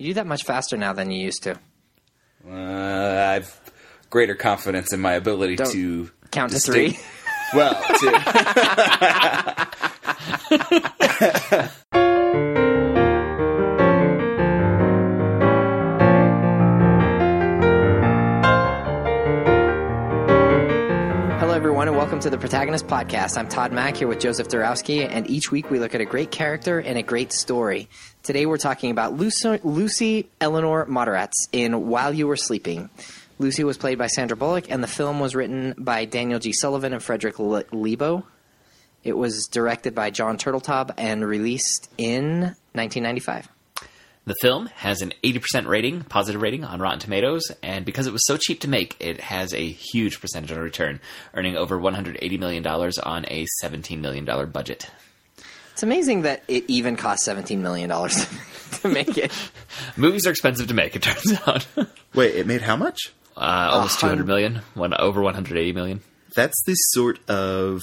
You 0.00 0.06
do 0.06 0.14
that 0.14 0.26
much 0.26 0.44
faster 0.44 0.78
now 0.78 0.94
than 0.94 1.10
you 1.10 1.20
used 1.22 1.42
to. 1.42 1.58
Uh, 2.50 3.34
I've 3.36 3.60
greater 4.08 4.34
confidence 4.34 4.94
in 4.94 5.00
my 5.00 5.12
ability 5.12 5.56
Don't 5.56 5.70
to 5.72 6.10
Count 6.30 6.52
to 6.52 6.56
distinct- 6.56 6.96
three. 6.96 7.04
Well, 7.52 7.74
to, 7.74 8.06
welcome 22.20 22.32
to 22.32 22.36
the 22.36 22.48
Protagonist 22.48 22.86
Podcast. 22.86 23.38
I'm 23.38 23.48
Todd 23.48 23.72
Mack 23.72 23.96
here 23.96 24.06
with 24.06 24.20
Joseph 24.20 24.48
Dorowski, 24.48 25.08
and 25.08 25.30
each 25.30 25.50
week 25.50 25.70
we 25.70 25.78
look 25.78 25.94
at 25.94 26.02
a 26.02 26.04
great 26.04 26.30
character 26.30 26.78
and 26.78 26.98
a 26.98 27.02
great 27.02 27.32
story. 27.32 27.88
Today 28.22 28.44
we're 28.44 28.58
talking 28.58 28.90
about 28.90 29.14
Lucy, 29.14 29.58
Lucy 29.64 30.28
Eleanor 30.38 30.84
Moderatz 30.84 31.48
in 31.50 31.88
While 31.88 32.12
You 32.12 32.26
Were 32.26 32.36
Sleeping. 32.36 32.90
Lucy 33.38 33.64
was 33.64 33.78
played 33.78 33.96
by 33.96 34.06
Sandra 34.06 34.36
Bullock, 34.36 34.70
and 34.70 34.82
the 34.82 34.86
film 34.86 35.18
was 35.18 35.34
written 35.34 35.74
by 35.78 36.04
Daniel 36.04 36.38
G. 36.38 36.52
Sullivan 36.52 36.92
and 36.92 37.02
Frederick 37.02 37.38
Le- 37.38 37.64
Lebow. 37.72 38.22
It 39.02 39.16
was 39.16 39.46
directed 39.46 39.94
by 39.94 40.10
Jon 40.10 40.36
Turteltaub 40.36 40.90
and 40.98 41.26
released 41.26 41.88
in 41.96 42.54
1995. 42.74 43.48
The 44.30 44.36
film 44.40 44.66
has 44.76 45.02
an 45.02 45.12
80% 45.24 45.66
rating, 45.66 46.02
positive 46.02 46.40
rating 46.40 46.62
on 46.62 46.78
Rotten 46.78 47.00
Tomatoes, 47.00 47.42
and 47.64 47.84
because 47.84 48.06
it 48.06 48.12
was 48.12 48.24
so 48.24 48.36
cheap 48.36 48.60
to 48.60 48.68
make, 48.68 48.94
it 49.00 49.18
has 49.18 49.52
a 49.52 49.68
huge 49.68 50.20
percentage 50.20 50.52
on 50.52 50.60
return, 50.60 51.00
earning 51.34 51.56
over 51.56 51.76
$180 51.76 52.38
million 52.38 52.64
on 52.64 53.24
a 53.26 53.44
$17 53.60 53.98
million 53.98 54.24
budget. 54.52 54.88
It's 55.72 55.82
amazing 55.82 56.22
that 56.22 56.44
it 56.46 56.62
even 56.68 56.94
cost 56.94 57.26
$17 57.26 57.58
million 57.58 57.88
to 58.82 58.88
make 58.88 59.18
it. 59.18 59.32
Movies 59.96 60.28
are 60.28 60.30
expensive 60.30 60.68
to 60.68 60.74
make, 60.74 60.94
it 60.94 61.02
turns 61.02 61.32
out. 61.48 61.66
uh, 61.76 61.86
wait, 62.14 62.36
it 62.36 62.46
made 62.46 62.62
how 62.62 62.76
much? 62.76 63.12
almost 63.36 64.00
hun- 64.00 64.10
200 64.10 64.26
million, 64.28 64.60
one, 64.74 64.94
over 64.94 65.22
180 65.22 65.72
million. 65.72 66.02
That's 66.36 66.62
the 66.66 66.74
sort 66.74 67.18
of 67.28 67.80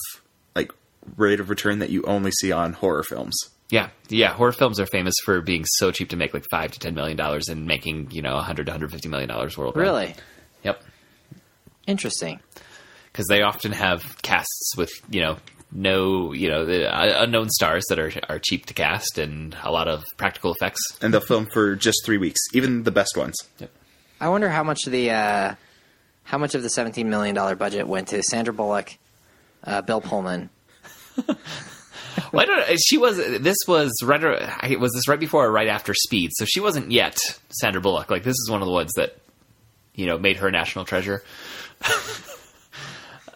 like 0.56 0.72
rate 1.18 1.42
of 1.42 1.50
return 1.50 1.80
that 1.80 1.90
you 1.90 2.04
only 2.04 2.32
see 2.32 2.54
on 2.54 2.72
horror 2.72 3.04
films. 3.04 3.38
Yeah, 3.70 3.90
yeah. 4.10 4.34
Horror 4.34 4.54
films 4.54 4.80
are 4.80 4.86
famous 4.86 5.14
for 5.26 5.42
being 5.42 5.66
so 5.66 5.92
cheap 5.92 6.10
to 6.10 6.16
make, 6.16 6.34
like 6.34 6.46
five 6.50 6.72
to 6.72 6.80
ten 6.80 6.96
million 6.96 7.18
dollars, 7.18 7.50
and 7.50 7.66
making 7.66 8.12
you 8.12 8.22
know 8.22 8.36
100 8.36 8.66
to 8.66 8.72
150 8.72 9.10
million 9.10 9.28
dollars 9.30 9.58
worldwide. 9.58 9.82
Really? 9.82 10.16
Yep. 10.64 10.84
Interesting. 11.86 12.40
because 13.12 13.28
they 13.28 13.42
often 13.42 13.72
have 13.72 14.22
casts 14.22 14.74
with 14.78 14.92
you 15.10 15.22
know 15.22 15.38
no 15.72 16.32
you 16.34 16.48
know 16.50 16.66
the 16.66 16.88
uh, 16.88 17.24
unknown 17.24 17.50
stars 17.50 17.84
that 17.90 18.00
are 18.00 18.12
are 18.30 18.40
cheap 18.40 18.66
to 18.68 18.74
cast 18.74 19.18
and 19.18 19.56
a 19.64 19.72
lot 19.72 19.88
of 19.90 20.04
practical 20.18 20.54
effects. 20.54 20.80
And 21.02 21.14
they'll 21.14 21.22
film 21.22 21.48
for 21.52 21.76
just 21.76 22.06
three 22.06 22.18
weeks, 22.18 22.40
even 22.54 22.84
the 22.84 22.92
best 22.92 23.18
ones. 23.18 23.36
I 24.22 24.30
wonder 24.30 24.50
how 24.50 24.64
much 24.64 24.84
the 24.86 25.12
uh, 25.12 25.56
how 26.24 26.38
much 26.38 26.56
of 26.56 26.64
the 26.64 26.70
seventeen 26.70 27.10
million 27.10 27.36
dollar 27.36 27.56
budget 27.56 27.86
went 27.88 28.08
to 28.10 28.24
Sandra 28.24 28.54
Bullock, 28.54 28.98
uh, 29.66 29.82
Bill 29.82 30.00
Pullman. 30.02 30.50
Well, 32.32 32.42
I 32.42 32.46
don't. 32.46 32.80
She 32.80 32.98
was. 32.98 33.18
This 33.18 33.58
was 33.68 33.92
right. 34.04 34.24
ar- 34.24 34.80
Was 34.80 34.94
this 34.94 35.08
right 35.08 35.20
before 35.20 35.46
or 35.46 35.52
right 35.52 35.68
after 35.68 35.94
Speed? 35.94 36.32
So 36.34 36.46
she 36.46 36.60
wasn't 36.60 36.92
yet 36.92 37.18
Sandra 37.50 37.82
Bullock. 37.82 38.10
Like 38.10 38.24
this 38.24 38.34
is 38.36 38.50
one 38.50 38.62
of 38.62 38.66
the 38.68 38.72
ones 38.74 38.92
that 38.96 39.18
you 39.96 40.06
know 40.06 40.18
made 40.18 40.38
her 40.38 40.48
a 40.48 40.52
national 40.52 40.86
treasure. 40.86 41.24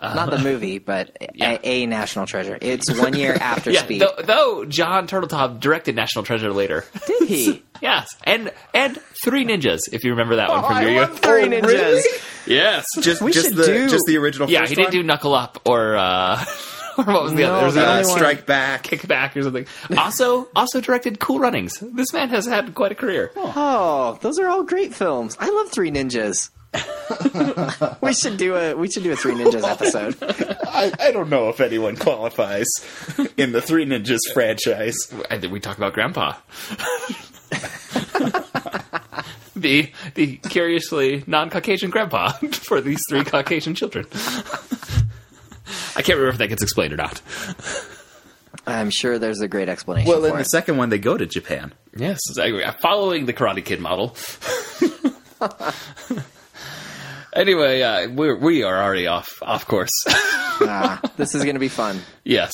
Not 0.02 0.32
the 0.32 0.40
movie, 0.40 0.80
but 0.80 1.16
yeah. 1.36 1.60
a, 1.64 1.84
a 1.84 1.86
national 1.86 2.26
treasure. 2.26 2.58
It's 2.60 2.92
one 3.00 3.16
year 3.16 3.34
after 3.40 3.70
Yeah. 3.70 3.84
Speed. 3.84 4.02
Though, 4.02 4.16
though 4.24 4.66
Jon 4.66 5.08
Turteltaub 5.08 5.60
directed 5.60 5.96
National 5.96 6.26
Treasure 6.26 6.52
later. 6.52 6.86
Did 7.06 7.28
he? 7.30 7.64
yes, 7.84 8.08
and 8.24 8.52
and 8.74 9.00
Three 9.24 9.46
Ninjas, 9.46 9.82
if 9.94 10.04
you 10.04 10.10
remember 10.12 10.38
that 10.38 10.50
one 10.50 10.64
Oh, 10.64 10.68
from 10.68 10.78
I 10.78 10.82
your 10.82 10.92
youth. 11.04 11.20
Three 11.20 11.44
Ninjas. 11.44 12.02
Yes. 12.48 12.86
Just, 13.00 13.22
We 13.22 13.32
just 13.32 13.50
should 13.50 13.56
the 13.58 13.66
do- 13.68 13.90
just 13.90 14.06
the 14.08 14.18
original. 14.18 14.50
Yeah, 14.50 14.62
first 14.62 14.70
he 14.72 14.76
didn't 14.76 14.88
one? 14.88 14.92
do 14.94 15.04
Knuckle 15.04 15.36
Up 15.36 15.62
or 15.66 15.96
uh, 15.96 16.44
or 16.44 16.46
what 17.06 17.24
was 17.24 17.34
the 17.34 17.42
No, 17.42 17.54
other? 17.56 17.58
There 17.58 17.66
was 17.66 18.08
the 18.08 18.12
uh, 18.14 18.16
Strike 18.16 18.46
Back. 18.46 18.84
Kickback 18.84 19.36
or 19.36 19.44
something. 19.44 19.66
Also, 19.98 20.50
also 20.56 20.82
directed 20.82 21.20
Cool 21.20 21.40
Runnings. 21.40 21.80
This 21.80 22.14
man 22.14 22.30
has 22.30 22.46
had 22.46 22.74
quite 22.76 22.92
a 22.92 22.96
career. 22.96 23.32
Oh, 23.36 24.18
those 24.22 24.40
are 24.40 24.48
all 24.50 24.64
great 24.64 24.94
films. 24.94 25.38
I 25.40 25.50
love 25.50 25.70
Three 25.72 25.92
Ninjas. 25.92 26.50
we 28.02 28.14
should 28.14 28.38
do 28.38 28.56
a 28.56 28.74
we 28.76 28.90
should 28.90 29.04
do 29.04 29.12
a 29.12 29.16
Three 29.16 29.34
Ninjas 29.34 29.64
episode. 29.70 30.16
I, 30.68 30.92
I 31.00 31.12
don't 31.12 31.30
know 31.30 31.50
if 31.50 31.60
anyone 31.60 31.98
qualifies 31.98 32.68
in 33.36 33.52
the 33.52 33.62
Three 33.62 33.86
Ninjas 33.86 34.20
franchise. 34.34 34.96
I 35.30 35.38
think 35.38 35.52
we 35.52 35.60
talk 35.60 35.76
about 35.78 35.94
Grandpa. 35.94 36.36
the 39.56 39.92
the 40.16 40.38
curiously 40.38 41.24
non-Caucasian 41.28 41.90
grandpa 41.92 42.32
for 42.32 42.82
these 42.82 43.02
three 43.10 43.24
Caucasian 43.24 43.76
children. 43.76 44.06
I 45.96 46.02
can't 46.02 46.18
remember 46.18 46.30
if 46.30 46.38
that 46.38 46.48
gets 46.48 46.64
explained 46.64 46.94
or 46.94 46.98
not. 46.98 47.22
I'm 48.68 48.90
sure 48.90 49.18
there's 49.20 49.42
a 49.42 49.48
great 49.48 49.70
explanation 49.70 50.10
Well, 50.10 50.24
in 50.26 50.32
for 50.32 50.38
the 50.38 50.42
it. 50.42 50.48
second 50.48 50.78
one, 50.78 50.90
they 50.90 51.00
go 51.00 51.18
to 51.18 51.26
Japan. 51.26 51.74
Yes, 51.96 52.20
exactly. 52.30 52.64
Following 52.82 53.26
the 53.26 53.34
Karate 53.34 53.64
Kid 53.66 53.80
model. 53.80 54.16
anyway, 57.34 57.82
uh, 57.82 58.10
we're, 58.10 58.36
we 58.38 58.64
are 58.64 58.82
already 58.84 59.08
off 59.08 59.30
off 59.42 59.66
course. 59.68 59.90
Ah, 60.08 61.02
this 61.18 61.34
is 61.36 61.44
going 61.44 61.56
to 61.56 61.60
be 61.60 61.68
fun. 61.70 62.00
yes. 62.24 62.52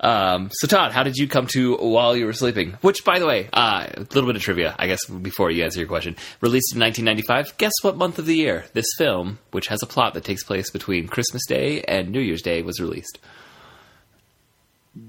Um, 0.00 0.50
so, 0.52 0.66
Todd, 0.66 0.92
how 0.92 1.02
did 1.02 1.16
you 1.16 1.26
come 1.26 1.46
to 1.48 1.76
While 1.76 2.16
You 2.16 2.26
Were 2.26 2.32
Sleeping? 2.32 2.72
Which, 2.82 3.04
by 3.04 3.18
the 3.18 3.26
way, 3.26 3.48
uh, 3.52 3.86
a 3.94 4.00
little 4.00 4.26
bit 4.26 4.36
of 4.36 4.42
trivia, 4.42 4.74
I 4.78 4.86
guess, 4.86 5.04
before 5.06 5.50
you 5.50 5.64
answer 5.64 5.80
your 5.80 5.88
question. 5.88 6.16
Released 6.40 6.74
in 6.74 6.80
1995. 6.80 7.56
Guess 7.58 7.72
what 7.82 7.96
month 7.96 8.18
of 8.18 8.26
the 8.26 8.36
year 8.36 8.66
this 8.74 8.86
film, 8.98 9.38
which 9.52 9.68
has 9.68 9.82
a 9.82 9.86
plot 9.86 10.14
that 10.14 10.24
takes 10.24 10.44
place 10.44 10.70
between 10.70 11.08
Christmas 11.08 11.46
Day 11.46 11.82
and 11.82 12.10
New 12.10 12.20
Year's 12.20 12.42
Day, 12.42 12.62
was 12.62 12.80
released? 12.80 13.18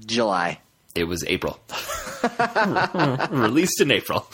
July. 0.06 0.60
It 0.94 1.04
was 1.04 1.24
April. 1.26 1.60
released 3.30 3.80
in 3.80 3.90
April. 3.90 4.26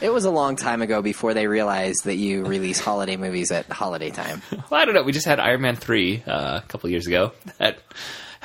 It 0.00 0.10
was 0.10 0.24
a 0.24 0.30
long 0.30 0.54
time 0.54 0.80
ago 0.80 1.02
before 1.02 1.34
they 1.34 1.48
realized 1.48 2.04
that 2.04 2.14
you 2.14 2.44
release 2.44 2.78
holiday 2.78 3.16
movies 3.16 3.50
at 3.50 3.66
holiday 3.66 4.10
time. 4.10 4.42
Well, 4.70 4.80
I 4.80 4.84
don't 4.84 4.94
know. 4.94 5.02
We 5.02 5.12
just 5.12 5.26
had 5.26 5.40
Iron 5.40 5.60
Man 5.62 5.74
3 5.74 6.22
uh, 6.26 6.60
a 6.62 6.64
couple 6.68 6.88
years 6.88 7.06
ago 7.06 7.32
that 7.58 7.78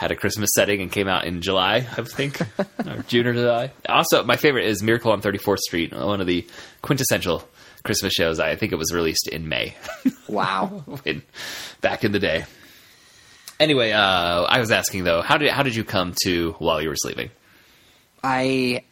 had 0.04 0.12
a 0.12 0.16
Christmas 0.16 0.50
setting 0.54 0.82
and 0.82 0.92
came 0.92 1.08
out 1.08 1.26
in 1.26 1.42
July, 1.42 1.78
I 1.78 2.02
think, 2.04 2.40
or 2.86 3.04
June 3.08 3.26
or 3.26 3.34
July. 3.34 3.72
Also, 3.88 4.24
my 4.24 4.36
favorite 4.36 4.66
is 4.66 4.84
Miracle 4.84 5.12
on 5.14 5.22
34th 5.22 5.60
Street, 5.60 5.94
one 5.96 6.20
of 6.22 6.28
the 6.28 6.46
quintessential 6.82 7.48
Christmas 7.84 8.12
shows. 8.14 8.40
I 8.40 8.56
think 8.56 8.72
it 8.74 8.76
was 8.78 8.94
released 8.94 9.28
in 9.30 9.48
May, 9.50 9.76
Wow. 10.28 10.84
in, 11.06 11.24
back 11.82 12.04
in 12.04 12.12
the 12.12 12.20
day. 12.20 12.46
Anyway, 13.60 13.92
uh, 13.92 14.42
I 14.44 14.60
was 14.60 14.72
asking 14.72 15.06
though, 15.06 15.22
how 15.22 15.38
did 15.38 15.50
how 15.52 15.64
did 15.64 15.76
you 15.76 15.84
come 15.86 16.14
to 16.24 16.52
while 16.60 16.82
you 16.82 16.90
were 16.90 16.96
sleeping? 16.98 17.30
I 18.24 18.84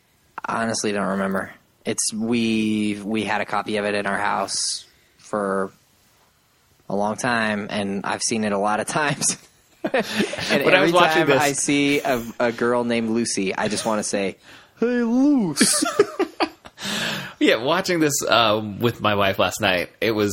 honestly 0.48 0.92
don't 0.92 1.08
remember. 1.08 1.52
It's 1.84 2.14
we 2.14 3.02
we 3.04 3.24
had 3.24 3.42
a 3.42 3.46
copy 3.46 3.78
of 3.78 3.86
it 3.86 3.96
in 3.96 4.06
our 4.08 4.18
house 4.18 4.86
for 5.18 5.72
a 6.88 6.96
long 6.96 7.16
time, 7.18 7.68
and 7.70 8.06
I've 8.06 8.22
seen 8.22 8.44
it 8.44 8.54
a 8.54 8.58
lot 8.58 8.80
of 8.80 8.88
times. 9.00 9.38
And 9.84 10.64
When 10.66 10.74
I 10.74 10.78
every 10.78 10.82
was 10.82 10.94
watching 10.94 11.18
time 11.24 11.28
this- 11.28 11.42
I 11.42 11.52
see 11.54 12.00
a, 12.02 12.24
a 12.40 12.52
girl 12.52 12.84
named 12.84 13.10
Lucy, 13.10 13.56
I 13.56 13.68
just 13.68 13.86
want 13.86 14.00
to 14.00 14.04
say, 14.04 14.38
"Hey, 14.80 15.04
Luce." 15.04 15.84
Yeah, 17.40 17.56
watching 17.56 18.00
this 18.00 18.14
uh, 18.28 18.62
with 18.80 19.02
my 19.02 19.16
wife 19.16 19.40
last 19.40 19.62
night, 19.62 19.90
it 20.00 20.12
was 20.12 20.32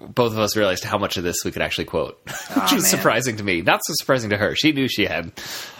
both 0.00 0.32
of 0.32 0.38
us 0.40 0.56
realized 0.56 0.82
how 0.82 0.98
much 0.98 1.16
of 1.16 1.22
this 1.22 1.36
we 1.44 1.52
could 1.52 1.62
actually 1.62 1.84
quote, 1.84 2.20
which 2.26 2.72
was 2.72 2.82
man. 2.82 2.82
surprising 2.82 3.36
to 3.36 3.44
me. 3.44 3.62
Not 3.62 3.80
so 3.84 3.94
surprising 3.96 4.30
to 4.30 4.36
her. 4.36 4.56
She 4.56 4.72
knew 4.72 4.88
she 4.88 5.06
had 5.06 5.30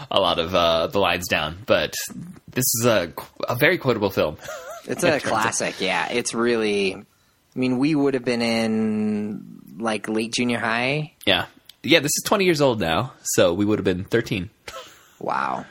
a 0.08 0.20
lot 0.20 0.38
of 0.38 0.54
uh, 0.54 0.86
the 0.86 1.00
lines 1.00 1.26
down, 1.26 1.58
but 1.66 1.94
this 2.52 2.64
is 2.80 2.86
a 2.86 3.12
a 3.48 3.56
very 3.56 3.78
quotable 3.78 4.10
film. 4.10 4.36
It's 4.86 5.04
a 5.04 5.20
classic. 5.20 5.80
Yeah, 5.82 6.08
it's 6.10 6.32
really. 6.32 6.94
I 6.94 7.04
mean, 7.58 7.78
we 7.78 7.94
would 7.94 8.14
have 8.14 8.24
been 8.24 8.40
in 8.40 9.60
like 9.78 10.08
late 10.08 10.32
junior 10.32 10.58
high. 10.58 11.12
yeah, 11.26 11.46
yeah. 11.82 12.00
This 12.00 12.12
is 12.16 12.22
twenty 12.24 12.44
years 12.44 12.60
old 12.60 12.80
now, 12.80 13.12
so 13.22 13.52
we 13.54 13.64
would 13.64 13.78
have 13.78 13.84
been 13.84 14.04
thirteen. 14.04 14.50
Wow, 15.18 15.64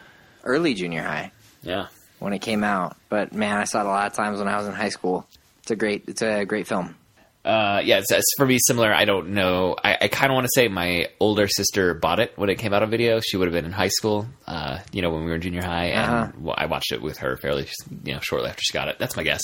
early 0.44 0.74
junior 0.74 1.04
high. 1.04 1.32
Yeah, 1.64 1.88
when 2.20 2.34
it 2.34 2.40
came 2.40 2.64
out. 2.64 2.98
But 3.10 3.34
man, 3.34 3.58
I 3.58 3.64
saw 3.66 3.82
it 3.82 3.86
a 3.86 3.90
lot 3.90 4.08
of 4.08 4.14
times 4.14 4.40
when 4.40 4.48
I 4.48 4.58
was 4.58 4.68
in 4.68 4.74
high 4.74 4.90
school. 4.90 5.28
It's 5.62 5.72
a 5.72 5.76
great, 5.76 6.06
it's 6.08 6.22
a 6.22 6.46
great 6.46 6.66
film. 6.68 6.96
Uh, 7.44 7.82
yeah, 7.84 8.00
it's, 8.00 8.12
it's 8.12 8.34
for 8.38 8.46
me 8.46 8.58
similar. 8.60 8.94
I 8.94 9.06
don't 9.06 9.30
know. 9.30 9.76
I, 9.82 9.98
I 10.02 10.08
kind 10.10 10.32
of 10.32 10.36
want 10.36 10.46
to 10.48 10.52
say 10.54 10.68
my 10.68 11.08
older 11.20 11.48
sister 11.48 11.94
bought 11.94 12.20
it 12.20 12.34
when 12.38 12.50
it 12.50 12.56
came 12.56 12.74
out 12.74 12.84
on 12.84 12.90
video. 12.90 13.22
She 13.22 13.38
would 13.38 13.48
have 13.48 13.54
been 13.54 13.64
in 13.64 13.72
high 13.72 13.88
school, 13.88 14.26
uh, 14.48 14.80
you 14.92 15.02
know, 15.02 15.10
when 15.10 15.22
we 15.24 15.30
were 15.30 15.36
in 15.36 15.42
junior 15.42 15.62
high, 15.62 15.86
and 15.88 16.12
Uh-huh. 16.36 16.54
I 16.58 16.66
watched 16.66 16.92
it 16.92 17.02
with 17.02 17.20
her 17.20 17.38
fairly, 17.38 17.68
you 18.04 18.14
know, 18.14 18.20
shortly 18.20 18.50
after 18.50 18.62
she 18.62 18.74
got 18.74 18.90
it. 18.90 18.98
That's 19.00 19.16
my 19.16 19.24
guess, 19.24 19.42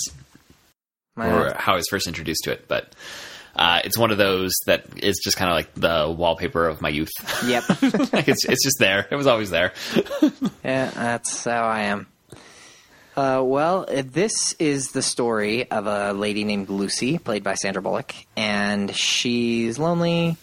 My- 1.16 1.30
or 1.32 1.54
how 1.58 1.74
I 1.74 1.76
was 1.78 1.88
first 1.90 2.08
introduced 2.08 2.44
to 2.44 2.52
it. 2.52 2.68
But 2.68 2.94
uh, 3.56 3.82
it's 3.84 3.98
one 3.98 4.12
of 4.12 4.18
those 4.18 4.52
that 4.66 4.86
is 4.98 5.20
just 5.24 5.38
kind 5.38 5.50
of 5.50 5.56
like 5.56 5.74
the 5.76 6.14
wallpaper 6.16 6.68
of 6.68 6.82
my 6.82 6.90
youth. 6.90 7.12
Yep. 7.46 7.64
like 8.14 8.28
it's 8.28 8.46
it's 8.46 8.64
just 8.64 8.80
there. 8.80 9.08
It 9.12 9.16
was 9.16 9.28
always 9.28 9.50
there. 9.50 9.74
yeah, 10.64 10.90
that's 10.90 11.46
how 11.46 11.64
I 11.64 11.82
am. 11.84 12.08
Uh, 13.16 13.44
well, 13.46 13.86
uh, 13.88 14.02
this 14.04 14.54
is 14.58 14.92
the 14.92 15.04
story 15.04 15.70
of 15.70 15.86
a 15.86 16.14
lady 16.14 16.44
named 16.44 16.70
Lucy, 16.70 17.20
played 17.20 17.44
by 17.44 17.54
Sandra 17.54 17.82
Bullock, 17.82 18.16
and 18.36 18.96
she's 18.96 19.78
lonely, 19.78 20.36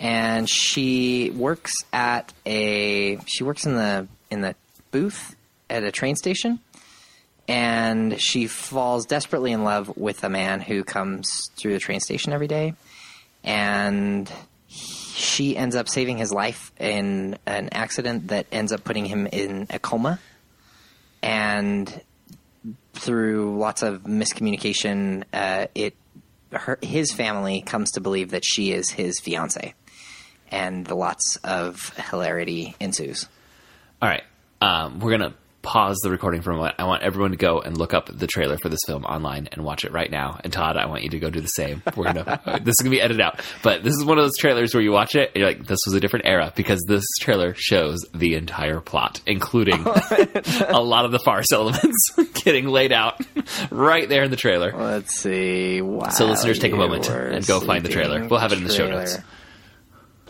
and 0.00 0.48
she 0.48 1.30
works 1.36 1.84
at 1.92 2.32
a 2.46 3.18
she 3.26 3.44
works 3.44 3.66
in 3.66 3.74
the 3.74 4.08
in 4.30 4.40
the 4.40 4.54
booth 4.92 5.36
at 5.68 5.84
a 5.84 5.92
train 5.92 6.16
station, 6.16 6.58
and 7.48 8.20
she 8.20 8.46
falls 8.46 9.06
desperately 9.06 9.52
in 9.52 9.64
love 9.64 9.96
with 9.96 10.24
a 10.24 10.28
man 10.28 10.60
who 10.60 10.84
comes 10.84 11.50
through 11.56 11.72
the 11.72 11.78
train 11.78 12.00
station 12.00 12.32
every 12.32 12.48
day, 12.48 12.74
and 13.44 14.30
she 14.68 15.56
ends 15.56 15.76
up 15.76 15.88
saving 15.88 16.18
his 16.18 16.32
life 16.32 16.72
in 16.78 17.38
an 17.46 17.68
accident 17.72 18.28
that 18.28 18.46
ends 18.52 18.72
up 18.72 18.84
putting 18.84 19.04
him 19.04 19.26
in 19.26 19.66
a 19.70 19.78
coma 19.78 20.18
and 21.22 22.00
through 22.94 23.58
lots 23.58 23.82
of 23.82 24.02
miscommunication, 24.02 25.24
uh, 25.32 25.66
it 25.74 25.94
her, 26.52 26.78
his 26.80 27.12
family 27.12 27.60
comes 27.60 27.92
to 27.92 28.00
believe 28.00 28.30
that 28.30 28.44
she 28.44 28.72
is 28.72 28.90
his 28.90 29.18
fiance, 29.20 29.74
and 30.50 30.90
lots 30.90 31.36
of 31.42 31.90
hilarity 32.10 32.74
ensues. 32.80 33.28
All 34.00 34.08
right, 34.08 34.24
um, 34.60 35.00
we're 35.00 35.10
gonna 35.10 35.34
pause 35.66 35.98
the 36.00 36.10
recording 36.12 36.42
for 36.42 36.52
a 36.52 36.54
moment. 36.54 36.76
I 36.78 36.84
want 36.84 37.02
everyone 37.02 37.32
to 37.32 37.36
go 37.36 37.60
and 37.60 37.76
look 37.76 37.92
up 37.92 38.08
the 38.16 38.28
trailer 38.28 38.56
for 38.56 38.68
this 38.68 38.78
film 38.86 39.04
online 39.04 39.48
and 39.50 39.64
watch 39.64 39.84
it 39.84 39.90
right 39.90 40.08
now. 40.08 40.38
And 40.44 40.52
Todd, 40.52 40.76
I 40.76 40.86
want 40.86 41.02
you 41.02 41.10
to 41.10 41.18
go 41.18 41.28
do 41.28 41.40
the 41.40 41.48
same. 41.48 41.82
We're 41.96 42.04
gonna 42.04 42.40
uh, 42.46 42.58
this 42.60 42.74
is 42.74 42.76
gonna 42.78 42.90
be 42.90 43.00
edited 43.00 43.20
out, 43.20 43.40
but 43.64 43.82
this 43.82 43.92
is 43.92 44.04
one 44.04 44.16
of 44.16 44.24
those 44.24 44.36
trailers 44.38 44.72
where 44.74 44.82
you 44.82 44.92
watch 44.92 45.16
it 45.16 45.32
and 45.34 45.40
you're 45.40 45.48
like, 45.48 45.66
this 45.66 45.80
was 45.84 45.94
a 45.94 46.00
different 46.00 46.26
era 46.26 46.52
because 46.54 46.84
this 46.86 47.04
trailer 47.20 47.52
shows 47.56 47.98
the 48.14 48.36
entire 48.36 48.80
plot, 48.80 49.20
including 49.26 49.84
a 50.68 50.80
lot 50.80 51.04
of 51.04 51.10
the 51.10 51.18
farce 51.18 51.50
elements 51.52 52.10
getting 52.44 52.68
laid 52.68 52.92
out 52.92 53.20
right 53.72 54.08
there 54.08 54.22
in 54.22 54.30
the 54.30 54.36
trailer. 54.36 54.72
Let's 54.72 55.16
see. 55.16 55.82
Wow. 55.82 56.10
So 56.10 56.26
listeners, 56.26 56.60
take 56.60 56.74
a 56.74 56.76
moment 56.76 57.10
and 57.10 57.44
go 57.44 57.58
find 57.58 57.84
the 57.84 57.90
trailer. 57.90 58.24
We'll 58.28 58.38
have 58.38 58.52
it 58.52 58.58
in 58.58 58.64
the 58.64 58.72
show 58.72 58.88
notes. 58.88 59.18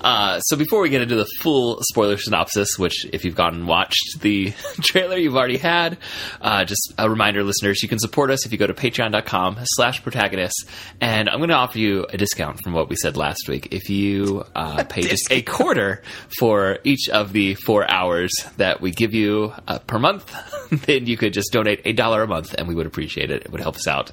Uh, 0.06 0.38
so 0.38 0.56
before 0.56 0.82
we 0.82 0.88
get 0.88 1.03
into 1.03 1.17
the 1.17 1.26
full 1.43 1.81
spoiler 1.82 2.17
synopsis, 2.17 2.79
which 2.79 3.05
if 3.12 3.25
you've 3.25 3.35
gone 3.35 3.55
and 3.55 3.67
watched 3.67 4.20
the 4.20 4.53
trailer, 4.81 5.17
you've 5.17 5.35
already 5.35 5.56
had, 5.56 5.99
uh, 6.41 6.64
just 6.64 6.94
a 6.97 7.11
reminder, 7.11 7.43
listeners, 7.43 7.82
you 7.82 7.88
can 7.88 7.99
support 7.99 8.31
us 8.31 8.47
if 8.47 8.53
you 8.53 8.58
go 8.58 8.69
to 8.69 8.73
patreon.com 8.73 9.58
slash 9.64 10.05
protagonist. 10.05 10.69
And 11.00 11.29
I'm 11.29 11.38
going 11.38 11.49
to 11.49 11.56
offer 11.56 11.81
you 11.81 12.06
a 12.08 12.17
discount 12.17 12.61
from 12.62 12.73
what 12.73 12.88
we 12.88 12.94
said 12.94 13.17
last 13.17 13.49
week. 13.49 13.73
If 13.73 13.91
you 13.91 14.44
uh, 14.55 14.85
pay 14.88 15.03
just 15.03 15.29
a 15.32 15.43
quarter 15.43 16.03
for 16.38 16.79
each 16.85 17.08
of 17.08 17.32
the 17.32 17.56
four 17.56 17.91
hours 17.91 18.32
that 18.58 18.81
we 18.81 18.93
give 18.93 19.12
you 19.12 19.55
uh, 19.67 19.81
per 19.81 19.99
month, 19.99 20.32
then 20.86 21.06
you 21.06 21.16
could 21.16 21.32
just 21.32 21.52
donate 21.52 21.82
a 21.84 21.92
dollar 21.92 22.22
a 22.22 22.26
month 22.26 22.54
and 22.56 22.68
we 22.68 22.74
would 22.74 22.86
appreciate 22.86 23.30
it. 23.30 23.42
It 23.42 23.52
would 23.52 23.60
help 23.60 23.76
us 23.76 23.86
out. 23.86 24.12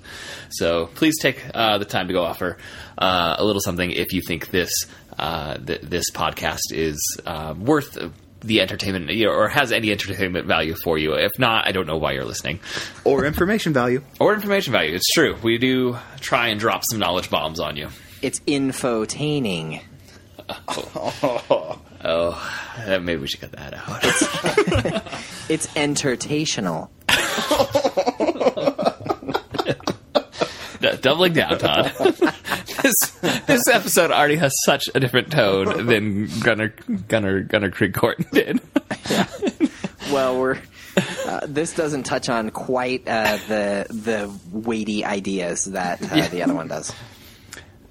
So 0.50 0.88
please 0.88 1.16
take 1.22 1.44
uh, 1.54 1.78
the 1.78 1.86
time 1.86 2.08
to 2.08 2.14
go 2.14 2.24
offer 2.24 2.58
uh, 2.98 3.36
a 3.38 3.44
little 3.46 3.62
something 3.62 3.92
if 3.92 4.14
you 4.14 4.22
think 4.22 4.50
this 4.52 4.72
uh, 5.18 5.58
th- 5.58 5.82
this 5.82 6.10
podcast 6.12 6.72
is 6.72 7.00
uh, 7.26 7.54
worth 7.58 7.98
the 8.42 8.60
entertainment 8.62 9.10
you 9.12 9.26
know, 9.26 9.32
or 9.32 9.48
has 9.48 9.72
any 9.72 9.92
entertainment 9.92 10.46
value 10.48 10.76
for 10.84 10.98
you. 10.98 11.14
If 11.14 11.32
not, 11.40 11.66
I 11.68 11.72
don't 11.72 11.88
know 11.88 11.98
why 11.98 12.12
you're 12.12 12.26
listening. 12.26 12.60
Or 13.06 13.26
information 13.26 13.74
value. 13.74 14.02
Or 14.20 14.34
information 14.34 14.72
value. 14.72 14.96
It's 14.96 15.12
true. 15.14 15.36
We 15.44 15.58
do 15.58 15.98
try 16.22 16.48
and 16.48 16.60
drop 16.60 16.84
some 16.90 17.00
knowledge 17.00 17.30
bombs 17.30 17.60
on 17.60 17.76
you. 17.78 17.90
It's 18.22 18.40
infotaining. 18.42 19.82
Oh, 20.68 21.80
uh, 22.04 23.00
maybe 23.02 23.22
we 23.22 23.28
should 23.28 23.42
cut 23.42 23.52
that 23.54 23.74
out. 23.74 24.00
It's 25.50 25.68
entertational. 25.76 26.90
Doubling 31.02 31.34
down, 31.34 31.58
Todd. 31.60 31.94
this 32.82 33.12
this 33.46 33.68
episode 33.70 34.12
already 34.12 34.36
has 34.36 34.54
such 34.66 34.90
a 34.94 35.00
different 35.00 35.32
tone 35.32 35.86
than 35.86 36.28
Gunner 36.42 36.74
Gunner 37.08 37.42
Gunnerkrigg 37.44 37.94
Court 37.94 38.18
did. 38.32 38.60
Well, 40.12 40.38
we're. 40.38 40.60
Uh, 41.26 41.40
this 41.48 41.74
doesn't 41.74 42.04
touch 42.04 42.28
on 42.30 42.52
quite 42.52 43.08
uh, 43.08 43.38
the 43.48 43.88
the 43.90 44.30
weighty 44.52 45.04
ideas 45.06 45.64
that 45.66 46.04
uh, 46.04 46.28
the 46.28 46.44
other 46.44 46.54
one 46.54 46.68
does. 46.68 46.94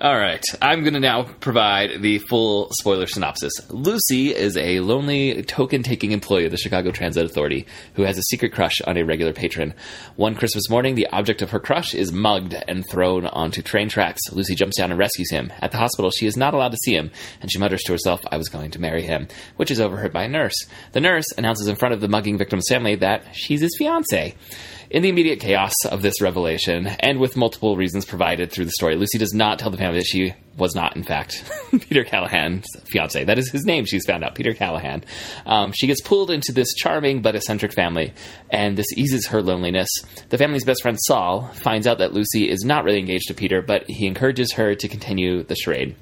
All 0.02 0.18
right, 0.18 0.44
I'm 0.60 0.80
going 0.80 0.94
to 0.94 0.98
now 1.00 1.22
provide 1.22 2.02
the 2.02 2.18
full 2.18 2.70
spoiler 2.72 3.06
synopsis. 3.06 3.52
Lucy 3.70 4.34
is 4.34 4.56
a 4.56 4.80
lonely, 4.80 5.44
token 5.44 5.84
taking 5.84 6.10
employee 6.10 6.44
of 6.44 6.50
the 6.50 6.56
Chicago 6.56 6.90
Transit 6.90 7.24
Authority 7.24 7.66
who 7.94 8.02
has 8.02 8.18
a 8.18 8.22
secret 8.22 8.52
crush 8.52 8.80
on 8.80 8.96
a 8.96 9.04
regular 9.04 9.32
patron. 9.32 9.74
One 10.16 10.34
Christmas 10.34 10.68
morning, 10.68 10.96
the 10.96 11.06
object 11.12 11.40
of 11.40 11.50
her 11.50 11.60
crush 11.60 11.94
is 11.94 12.10
mugged 12.10 12.52
and 12.66 12.84
thrown 12.90 13.26
onto 13.26 13.62
train 13.62 13.88
tracks. 13.88 14.20
Lucy 14.32 14.56
jumps 14.56 14.76
down 14.76 14.90
and 14.90 14.98
rescues 14.98 15.30
him. 15.30 15.52
At 15.60 15.70
the 15.70 15.78
hospital, 15.78 16.10
she 16.10 16.26
is 16.26 16.36
not 16.36 16.52
allowed 16.52 16.72
to 16.72 16.78
see 16.82 16.96
him, 16.96 17.12
and 17.40 17.48
she 17.52 17.60
mutters 17.60 17.84
to 17.84 17.92
herself, 17.92 18.22
I 18.28 18.38
was 18.38 18.48
going 18.48 18.72
to 18.72 18.80
marry 18.80 19.02
him, 19.02 19.28
which 19.54 19.70
is 19.70 19.78
overheard 19.78 20.12
by 20.12 20.24
a 20.24 20.28
nurse. 20.28 20.66
The 20.90 21.00
nurse 21.00 21.30
announces 21.38 21.68
in 21.68 21.76
front 21.76 21.94
of 21.94 22.00
the 22.00 22.08
mugging 22.08 22.38
victim's 22.38 22.66
family 22.68 22.96
that 22.96 23.36
she's 23.36 23.60
his 23.60 23.76
fiance. 23.78 24.34
In 24.92 25.00
the 25.02 25.08
immediate 25.08 25.40
chaos 25.40 25.72
of 25.90 26.02
this 26.02 26.20
revelation, 26.20 26.86
and 26.86 27.18
with 27.18 27.34
multiple 27.34 27.78
reasons 27.78 28.04
provided 28.04 28.52
through 28.52 28.66
the 28.66 28.72
story, 28.72 28.94
Lucy 28.94 29.16
does 29.16 29.32
not 29.32 29.58
tell 29.58 29.70
the 29.70 29.78
family 29.78 30.00
that 30.00 30.04
she 30.04 30.34
was 30.58 30.74
not, 30.74 30.94
in 30.96 31.02
fact, 31.02 31.50
Peter 31.70 32.04
Callahan's 32.04 32.66
fiance. 32.84 33.24
That 33.24 33.38
is 33.38 33.50
his 33.50 33.64
name, 33.64 33.86
she's 33.86 34.04
found 34.04 34.22
out, 34.22 34.34
Peter 34.34 34.52
Callahan. 34.52 35.02
Um, 35.46 35.72
she 35.72 35.86
gets 35.86 36.02
pulled 36.02 36.30
into 36.30 36.52
this 36.52 36.74
charming 36.74 37.22
but 37.22 37.34
eccentric 37.34 37.72
family, 37.72 38.12
and 38.50 38.76
this 38.76 38.92
eases 38.94 39.28
her 39.28 39.40
loneliness. 39.40 39.88
The 40.28 40.36
family's 40.36 40.66
best 40.66 40.82
friend, 40.82 40.98
Saul, 41.00 41.48
finds 41.54 41.86
out 41.86 41.96
that 41.96 42.12
Lucy 42.12 42.50
is 42.50 42.62
not 42.62 42.84
really 42.84 42.98
engaged 42.98 43.28
to 43.28 43.34
Peter, 43.34 43.62
but 43.62 43.88
he 43.88 44.06
encourages 44.06 44.52
her 44.52 44.74
to 44.74 44.88
continue 44.88 45.42
the 45.42 45.56
charade. 45.56 45.96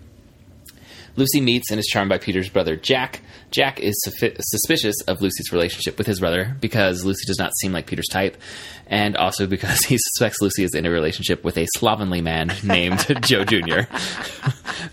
Lucy 1.14 1.40
meets 1.40 1.70
and 1.70 1.78
is 1.78 1.87
charmed 1.87 2.08
by 2.08 2.19
Peter's 2.19 2.48
brother, 2.48 2.75
Jack. 2.75 3.20
Jack 3.50 3.81
is 3.81 3.94
suffi- 4.06 4.37
suspicious 4.41 5.00
of 5.02 5.20
Lucy's 5.20 5.52
relationship 5.52 5.99
with 5.99 6.06
his 6.06 6.20
brother 6.20 6.56
because 6.61 7.05
Lucy 7.05 7.26
does 7.26 7.38
not 7.38 7.52
seem 7.61 7.73
like 7.73 7.87
Peter's 7.87 8.08
type, 8.08 8.37
and 8.87 9.17
also 9.17 9.47
because 9.47 9.81
he 9.85 9.99
suspects 9.99 10.41
Lucy 10.41 10.64
is 10.64 10.75
in 10.75 10.87
a 10.87 10.91
relationship 10.91 11.44
with 11.44 11.58
a 11.58 11.67
slovenly 11.76 12.20
man 12.20 12.52
named 12.62 13.05
Joe 13.23 13.44
Jr. 13.44 13.81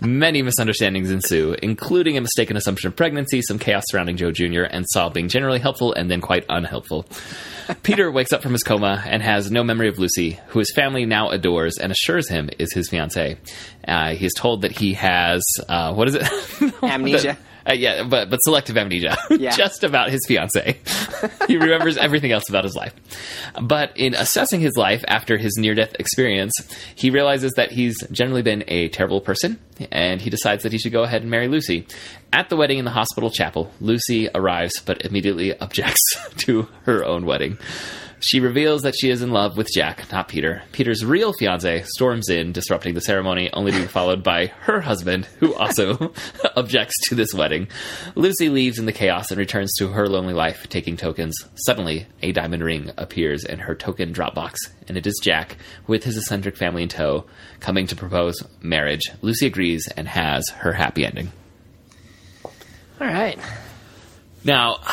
Many 0.00 0.42
misunderstandings 0.42 1.10
ensue, 1.10 1.56
including 1.62 2.16
a 2.16 2.20
mistaken 2.20 2.56
assumption 2.56 2.88
of 2.88 2.96
pregnancy, 2.96 3.42
some 3.42 3.58
chaos 3.58 3.84
surrounding 3.88 4.16
Joe 4.16 4.32
Jr., 4.32 4.62
and 4.62 4.84
Saul 4.88 5.10
being 5.10 5.28
generally 5.28 5.58
helpful 5.58 5.92
and 5.92 6.10
then 6.10 6.20
quite 6.20 6.44
unhelpful. 6.48 7.06
Peter 7.82 8.10
wakes 8.10 8.32
up 8.32 8.42
from 8.42 8.52
his 8.52 8.62
coma 8.62 9.02
and 9.06 9.22
has 9.22 9.50
no 9.50 9.62
memory 9.62 9.88
of 9.88 9.98
Lucy, 9.98 10.40
who 10.48 10.58
his 10.58 10.72
family 10.74 11.04
now 11.04 11.28
adores 11.30 11.78
and 11.78 11.92
assures 11.92 12.28
him 12.28 12.48
is 12.58 12.72
his 12.72 12.88
fiancee. 12.88 13.36
Uh, 13.86 14.14
he 14.14 14.26
is 14.26 14.32
told 14.34 14.62
that 14.62 14.72
he 14.72 14.94
has 14.94 15.42
uh, 15.68 15.92
what 15.92 16.08
is 16.08 16.14
it? 16.14 16.82
Amnesia. 16.82 17.36
Uh, 17.68 17.72
yeah, 17.74 18.02
but 18.04 18.30
but 18.30 18.38
selective 18.38 18.76
amnesia, 18.78 19.16
Yeah. 19.30 19.50
just 19.50 19.84
about 19.84 20.08
his 20.10 20.24
fiance. 20.26 20.78
he 21.46 21.56
remembers 21.56 21.96
everything 21.98 22.32
else 22.32 22.48
about 22.48 22.64
his 22.64 22.74
life. 22.74 22.94
But 23.60 23.92
in 23.96 24.14
assessing 24.14 24.60
his 24.60 24.76
life 24.76 25.04
after 25.06 25.36
his 25.36 25.54
near-death 25.58 25.94
experience, 25.98 26.52
he 26.94 27.10
realizes 27.10 27.52
that 27.56 27.70
he's 27.72 27.96
generally 28.10 28.42
been 28.42 28.64
a 28.68 28.88
terrible 28.88 29.20
person, 29.20 29.58
and 29.90 30.20
he 30.22 30.30
decides 30.30 30.62
that 30.62 30.72
he 30.72 30.78
should 30.78 30.92
go 30.92 31.02
ahead 31.02 31.22
and 31.22 31.30
marry 31.30 31.48
Lucy. 31.48 31.86
At 32.32 32.48
the 32.48 32.56
wedding 32.56 32.78
in 32.78 32.84
the 32.84 32.90
hospital 32.90 33.30
chapel, 33.30 33.70
Lucy 33.80 34.28
arrives 34.34 34.80
but 34.80 35.04
immediately 35.04 35.58
objects 35.58 36.00
to 36.38 36.68
her 36.84 37.04
own 37.04 37.26
wedding. 37.26 37.58
She 38.20 38.40
reveals 38.40 38.82
that 38.82 38.96
she 38.98 39.10
is 39.10 39.22
in 39.22 39.30
love 39.30 39.56
with 39.56 39.68
Jack, 39.72 40.10
not 40.10 40.28
Peter. 40.28 40.62
Peter's 40.72 41.04
real 41.04 41.32
fiance 41.32 41.84
storms 41.84 42.28
in, 42.28 42.50
disrupting 42.52 42.94
the 42.94 43.00
ceremony, 43.00 43.48
only 43.52 43.70
to 43.70 43.78
be 43.78 43.86
followed 43.86 44.24
by 44.24 44.46
her 44.62 44.80
husband, 44.80 45.26
who 45.38 45.54
also 45.54 46.12
objects 46.56 46.94
to 47.08 47.14
this 47.14 47.32
wedding. 47.32 47.68
Lucy 48.16 48.48
leaves 48.48 48.78
in 48.78 48.86
the 48.86 48.92
chaos 48.92 49.30
and 49.30 49.38
returns 49.38 49.72
to 49.78 49.88
her 49.88 50.08
lonely 50.08 50.34
life, 50.34 50.68
taking 50.68 50.96
tokens. 50.96 51.36
Suddenly, 51.66 52.06
a 52.20 52.32
diamond 52.32 52.64
ring 52.64 52.90
appears 52.96 53.44
in 53.44 53.60
her 53.60 53.76
token 53.76 54.10
drop 54.10 54.34
box, 54.34 54.58
and 54.88 54.96
it 54.96 55.06
is 55.06 55.20
Jack, 55.22 55.56
with 55.86 56.02
his 56.02 56.16
eccentric 56.18 56.56
family 56.56 56.82
in 56.82 56.88
tow, 56.88 57.24
coming 57.60 57.86
to 57.86 57.96
propose 57.96 58.42
marriage. 58.60 59.12
Lucy 59.22 59.46
agrees 59.46 59.88
and 59.96 60.08
has 60.08 60.48
her 60.50 60.72
happy 60.72 61.06
ending. 61.06 61.30
All 63.00 63.06
right. 63.06 63.38
Now, 64.48 64.78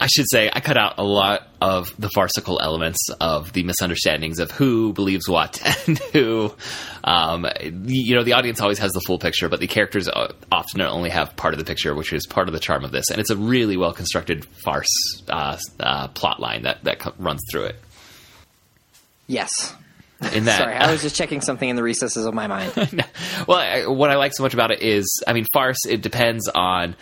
I 0.00 0.06
should 0.06 0.26
say 0.30 0.50
I 0.52 0.60
cut 0.60 0.76
out 0.76 0.98
a 0.98 1.02
lot 1.02 1.48
of 1.60 1.92
the 1.98 2.08
farcical 2.10 2.60
elements 2.62 3.08
of 3.20 3.52
the 3.52 3.64
misunderstandings 3.64 4.38
of 4.38 4.52
who 4.52 4.92
believes 4.92 5.28
what 5.28 5.60
and 5.88 5.98
who. 6.12 6.54
Um, 7.02 7.46
you 7.62 8.14
know, 8.14 8.22
the 8.22 8.34
audience 8.34 8.60
always 8.60 8.78
has 8.78 8.92
the 8.92 9.00
full 9.00 9.18
picture, 9.18 9.48
but 9.48 9.60
the 9.60 9.66
characters 9.66 10.08
uh, 10.08 10.32
often 10.52 10.82
only 10.82 11.10
have 11.10 11.34
part 11.36 11.54
of 11.54 11.58
the 11.58 11.64
picture, 11.64 11.94
which 11.94 12.12
is 12.12 12.26
part 12.26 12.48
of 12.48 12.54
the 12.54 12.60
charm 12.60 12.84
of 12.84 12.92
this. 12.92 13.10
And 13.10 13.18
it's 13.18 13.30
a 13.30 13.36
really 13.36 13.76
well 13.76 13.92
constructed 13.92 14.44
farce 14.44 15.22
uh, 15.28 15.56
uh, 15.80 16.08
plot 16.08 16.38
line 16.38 16.62
that 16.62 16.84
that 16.84 17.02
runs 17.18 17.40
through 17.50 17.64
it. 17.64 17.76
Yes. 19.26 19.74
In 20.34 20.44
that, 20.44 20.58
Sorry, 20.58 20.74
I 20.74 20.92
was 20.92 21.00
just 21.08 21.16
checking 21.16 21.40
something 21.40 21.68
in 21.68 21.76
the 21.76 21.82
recesses 21.82 22.26
of 22.26 22.34
my 22.34 22.46
mind. 22.46 22.72
well, 23.46 23.58
I, 23.58 23.86
what 23.86 24.10
I 24.10 24.16
like 24.16 24.32
so 24.34 24.42
much 24.42 24.52
about 24.52 24.70
it 24.70 24.82
is, 24.82 25.22
I 25.26 25.32
mean, 25.32 25.46
farce. 25.52 25.86
It 25.88 26.02
depends 26.02 26.48
on 26.48 26.94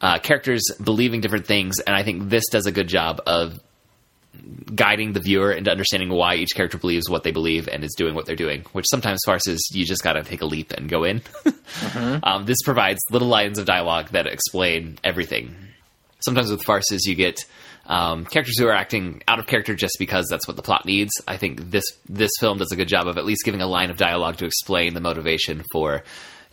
uh, 0.00 0.18
characters 0.18 0.62
believing 0.82 1.20
different 1.20 1.46
things, 1.46 1.78
and 1.80 1.94
I 1.94 2.02
think 2.02 2.28
this 2.28 2.44
does 2.50 2.66
a 2.66 2.72
good 2.72 2.88
job 2.88 3.20
of 3.26 3.60
guiding 4.74 5.12
the 5.12 5.20
viewer 5.20 5.52
into 5.52 5.70
understanding 5.70 6.10
why 6.10 6.34
each 6.34 6.50
character 6.54 6.78
believes 6.78 7.08
what 7.08 7.22
they 7.22 7.30
believe 7.30 7.68
and 7.68 7.84
is 7.84 7.94
doing 7.96 8.14
what 8.14 8.26
they're 8.26 8.36
doing. 8.36 8.64
Which 8.72 8.86
sometimes 8.90 9.20
farces 9.24 9.70
you 9.72 9.84
just 9.84 10.02
got 10.02 10.14
to 10.14 10.22
take 10.22 10.42
a 10.42 10.46
leap 10.46 10.72
and 10.72 10.88
go 10.88 11.04
in. 11.04 11.22
um, 12.22 12.44
this 12.44 12.58
provides 12.64 13.00
little 13.10 13.28
lines 13.28 13.58
of 13.58 13.66
dialogue 13.66 14.10
that 14.10 14.26
explain 14.26 14.98
everything. 15.04 15.54
Sometimes 16.20 16.50
with 16.50 16.62
farces 16.62 17.04
you 17.06 17.14
get 17.14 17.44
um, 17.86 18.24
characters 18.24 18.58
who 18.58 18.66
are 18.66 18.72
acting 18.72 19.22
out 19.28 19.38
of 19.38 19.46
character 19.46 19.74
just 19.74 19.96
because 19.98 20.26
that's 20.30 20.48
what 20.48 20.56
the 20.56 20.62
plot 20.62 20.86
needs. 20.86 21.12
I 21.28 21.36
think 21.36 21.70
this 21.70 21.84
this 22.08 22.30
film 22.40 22.58
does 22.58 22.72
a 22.72 22.76
good 22.76 22.88
job 22.88 23.06
of 23.06 23.18
at 23.18 23.24
least 23.24 23.44
giving 23.44 23.60
a 23.60 23.66
line 23.66 23.90
of 23.90 23.96
dialogue 23.96 24.38
to 24.38 24.46
explain 24.46 24.94
the 24.94 25.00
motivation 25.00 25.62
for 25.72 26.02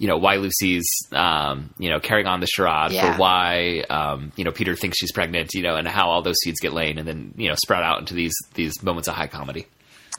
you 0.01 0.07
know 0.07 0.17
why 0.17 0.37
Lucy's 0.37 0.87
um, 1.11 1.69
you 1.77 1.89
know 1.91 1.99
carrying 1.99 2.25
on 2.25 2.39
the 2.39 2.47
charade 2.47 2.91
Yeah. 2.91 3.13
for 3.13 3.19
why 3.19 3.83
um, 3.87 4.31
you 4.35 4.43
know 4.43 4.51
Peter 4.51 4.75
thinks 4.75 4.97
she's 4.97 5.11
pregnant, 5.11 5.53
you 5.53 5.61
know, 5.61 5.75
and 5.75 5.87
how 5.87 6.09
all 6.09 6.23
those 6.23 6.37
seeds 6.43 6.59
get 6.59 6.73
laid 6.73 6.97
and 6.97 7.07
then 7.07 7.33
you 7.37 7.47
know 7.49 7.55
sprout 7.55 7.83
out 7.83 7.99
into 7.99 8.15
these 8.15 8.33
these 8.55 8.81
moments 8.81 9.07
of 9.07 9.13
high 9.13 9.27
comedy. 9.27 9.67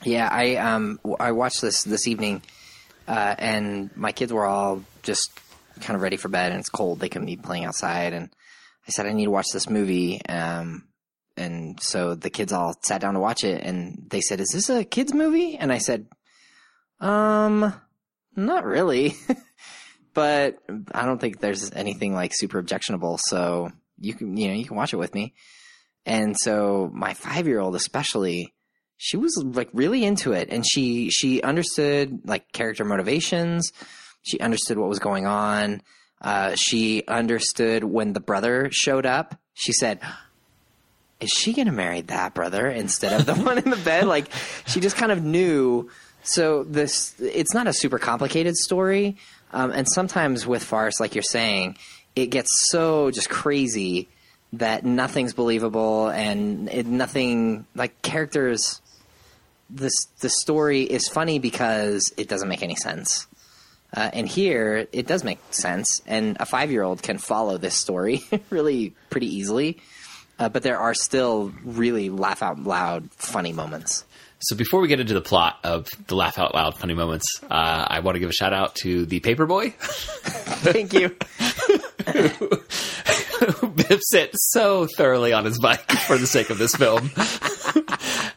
Yeah, 0.05 0.29
I 0.31 0.55
um 0.55 1.01
I 1.19 1.31
watched 1.33 1.61
this 1.61 1.83
this 1.83 2.07
evening, 2.07 2.41
uh, 3.09 3.35
and 3.37 3.89
my 3.97 4.13
kids 4.13 4.31
were 4.31 4.45
all 4.45 4.83
just 5.01 5.31
kind 5.81 5.95
of 5.97 6.01
ready 6.01 6.15
for 6.15 6.29
bed, 6.29 6.51
and 6.51 6.59
it's 6.61 6.69
cold. 6.69 6.99
They 7.01 7.09
couldn't 7.09 7.25
be 7.27 7.35
playing 7.35 7.65
outside, 7.65 8.13
and 8.13 8.29
I 8.87 8.91
said 8.91 9.05
I 9.05 9.11
need 9.11 9.25
to 9.25 9.31
watch 9.31 9.47
this 9.51 9.69
movie. 9.69 10.21
Um, 10.27 10.85
and 11.35 11.81
so 11.81 12.15
the 12.15 12.29
kids 12.29 12.53
all 12.53 12.73
sat 12.83 13.01
down 13.01 13.15
to 13.15 13.19
watch 13.19 13.43
it, 13.43 13.61
and 13.63 14.05
they 14.09 14.21
said, 14.21 14.39
"Is 14.39 14.51
this 14.53 14.69
a 14.69 14.85
kids 14.85 15.13
movie?" 15.13 15.57
And 15.57 15.73
I 15.73 15.79
said, 15.79 16.07
"Um, 17.01 17.73
not 18.35 18.65
really." 18.65 19.15
but 20.13 20.57
I 20.91 21.05
don't 21.05 21.19
think 21.19 21.39
there's 21.39 21.71
anything 21.71 22.13
like 22.13 22.31
super 22.33 22.59
objectionable, 22.59 23.17
so 23.17 23.71
you 23.99 24.13
can 24.13 24.37
you 24.37 24.49
know 24.49 24.53
you 24.53 24.65
can 24.65 24.77
watch 24.77 24.93
it 24.93 24.97
with 24.97 25.13
me. 25.13 25.33
And 26.05 26.35
so 26.37 26.89
my 26.93 27.13
five 27.13 27.47
year 27.47 27.59
old 27.59 27.75
especially, 27.75 28.53
she 28.97 29.17
was 29.17 29.41
like 29.43 29.69
really 29.73 30.03
into 30.03 30.33
it, 30.33 30.49
and 30.49 30.65
she 30.67 31.09
she 31.09 31.41
understood 31.41 32.21
like 32.25 32.51
character 32.51 32.85
motivations. 32.85 33.71
She 34.21 34.39
understood 34.39 34.77
what 34.77 34.89
was 34.89 34.99
going 34.99 35.25
on. 35.25 35.81
Uh, 36.21 36.55
she 36.55 37.03
understood 37.07 37.83
when 37.83 38.13
the 38.13 38.21
brother 38.21 38.69
showed 38.71 39.05
up. 39.05 39.35
She 39.53 39.73
said, 39.73 39.99
"Is 41.19 41.29
she 41.29 41.53
going 41.53 41.67
to 41.67 41.73
marry 41.73 42.01
that 42.01 42.33
brother 42.33 42.67
instead 42.67 43.19
of 43.19 43.25
the 43.25 43.35
one 43.43 43.57
in 43.57 43.69
the 43.69 43.77
bed?" 43.77 44.05
Like 44.05 44.29
she 44.67 44.79
just 44.79 44.95
kind 44.95 45.11
of 45.11 45.23
knew. 45.23 45.89
So 46.25 46.63
this 46.63 47.19
it's 47.19 47.53
not 47.53 47.67
a 47.67 47.73
super 47.73 47.99
complicated 47.99 48.55
story, 48.55 49.17
um, 49.53 49.71
and 49.71 49.87
sometimes 49.87 50.45
with 50.45 50.63
farce, 50.63 50.99
like 50.99 51.15
you're 51.15 51.21
saying, 51.21 51.77
it 52.15 52.27
gets 52.27 52.69
so 52.69 53.11
just 53.11 53.29
crazy 53.29 54.09
that 54.53 54.85
nothing's 54.85 55.33
believable 55.33 56.09
and 56.09 56.69
it, 56.69 56.85
nothing 56.85 57.65
like 57.75 58.01
characters. 58.01 58.81
This 59.69 60.05
the 60.19 60.29
story 60.29 60.81
is 60.81 61.07
funny 61.07 61.39
because 61.39 62.11
it 62.17 62.27
doesn't 62.27 62.49
make 62.49 62.61
any 62.63 62.75
sense. 62.75 63.27
Uh, 63.95 64.09
and 64.11 64.27
here, 64.27 64.87
it 64.91 65.05
does 65.05 65.23
make 65.23 65.37
sense, 65.51 66.01
and 66.07 66.35
a 66.39 66.47
five 66.47 66.71
year 66.71 66.81
old 66.81 67.03
can 67.03 67.19
follow 67.19 67.57
this 67.57 67.75
story 67.75 68.23
really 68.49 68.93
pretty 69.11 69.27
easily. 69.27 69.77
Uh, 70.39 70.49
but 70.49 70.63
there 70.63 70.79
are 70.79 70.95
still 70.95 71.53
really 71.63 72.09
laugh 72.09 72.41
out 72.41 72.59
loud 72.59 73.11
funny 73.11 73.53
moments. 73.53 74.03
So 74.43 74.57
before 74.57 74.81
we 74.81 74.89
get 74.89 74.99
into 74.99 75.13
the 75.13 75.21
plot 75.21 75.57
of 75.63 75.87
the 76.07 76.15
laugh 76.15 76.37
out 76.37 76.53
loud 76.53 76.77
funny 76.77 76.93
moments, 76.93 77.25
uh, 77.43 77.85
I 77.87 78.01
want 78.01 78.15
to 78.15 78.19
give 78.19 78.29
a 78.29 78.33
shout 78.33 78.51
out 78.51 78.75
to 78.83 79.05
the 79.05 79.21
Paperboy. 79.21 79.73
Thank 79.73 80.93
you. 80.93 81.15
who 82.03 83.67
biffs 83.67 84.13
it 84.13 84.31
so 84.33 84.85
thoroughly 84.97 85.31
on 85.31 85.45
his 85.45 85.59
bike 85.59 85.89
for 85.91 86.17
the 86.17 86.27
sake 86.27 86.49
of 86.49 86.57
this 86.57 86.75
film. 86.75 87.09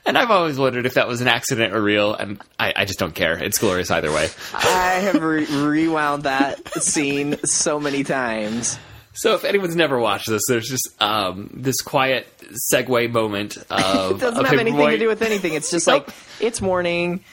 and 0.07 0.17
I've 0.17 0.31
always 0.31 0.59
wondered 0.59 0.87
if 0.87 0.95
that 0.95 1.09
was 1.09 1.21
an 1.21 1.29
accident 1.29 1.75
or 1.75 1.83
real, 1.83 2.15
and 2.15 2.41
I, 2.59 2.73
I 2.77 2.85
just 2.85 3.01
don't 3.01 3.15
care. 3.15 3.43
It's 3.43 3.59
glorious 3.59 3.91
either 3.91 4.13
way. 4.13 4.29
I 4.55 5.01
have 5.03 5.21
re- 5.21 5.47
rewound 5.47 6.23
that 6.23 6.69
scene 6.83 7.37
so 7.45 7.81
many 7.81 8.05
times. 8.05 8.79
So 9.17 9.35
if 9.35 9.45
anyone's 9.45 9.75
never 9.77 9.99
watched 9.99 10.29
this, 10.29 10.43
there's 10.49 10.69
just 10.69 10.91
um, 11.03 11.51
this 11.53 11.81
quiet 11.81 12.27
segue 12.73 13.11
moment 13.11 13.57
of 13.71 14.11
It 14.17 14.21
doesn't 14.21 14.45
of 14.45 14.47
have 14.47 14.59
anything 14.59 14.91
to 14.91 14.99
do 14.99 15.09
with 15.09 15.23
anything. 15.23 15.55
It's 15.55 15.71
just 15.71 15.87
Nope. 15.89 16.07
like 16.09 16.15
it's 16.41 16.61
morning, 16.61 17.25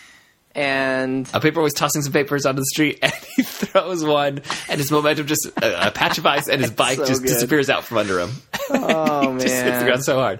and 0.55 1.29
A 1.33 1.39
paper 1.39 1.61
was 1.61 1.73
tossing 1.73 2.01
some 2.01 2.13
papers 2.13 2.45
onto 2.45 2.59
the 2.61 2.65
street, 2.65 2.99
and 3.03 3.13
he 3.35 3.43
throws 3.43 4.03
one, 4.03 4.41
and 4.69 4.79
his 4.79 4.91
momentum 4.91 5.27
just 5.27 5.47
uh, 5.61 5.79
a 5.87 5.91
patch 5.91 6.17
of 6.17 6.25
ice, 6.25 6.47
and 6.47 6.61
his 6.61 6.71
bike 6.83 6.97
so 6.97 7.05
just 7.05 7.21
good. 7.21 7.27
disappears 7.29 7.69
out 7.69 7.83
from 7.83 7.97
under 7.97 8.19
him. 8.19 8.29
oh 8.69 9.33
just 9.39 9.47
hits 9.53 9.63
the 9.63 9.69
man, 9.71 9.85
ground 9.85 10.03
so 10.03 10.15
hard. 10.19 10.39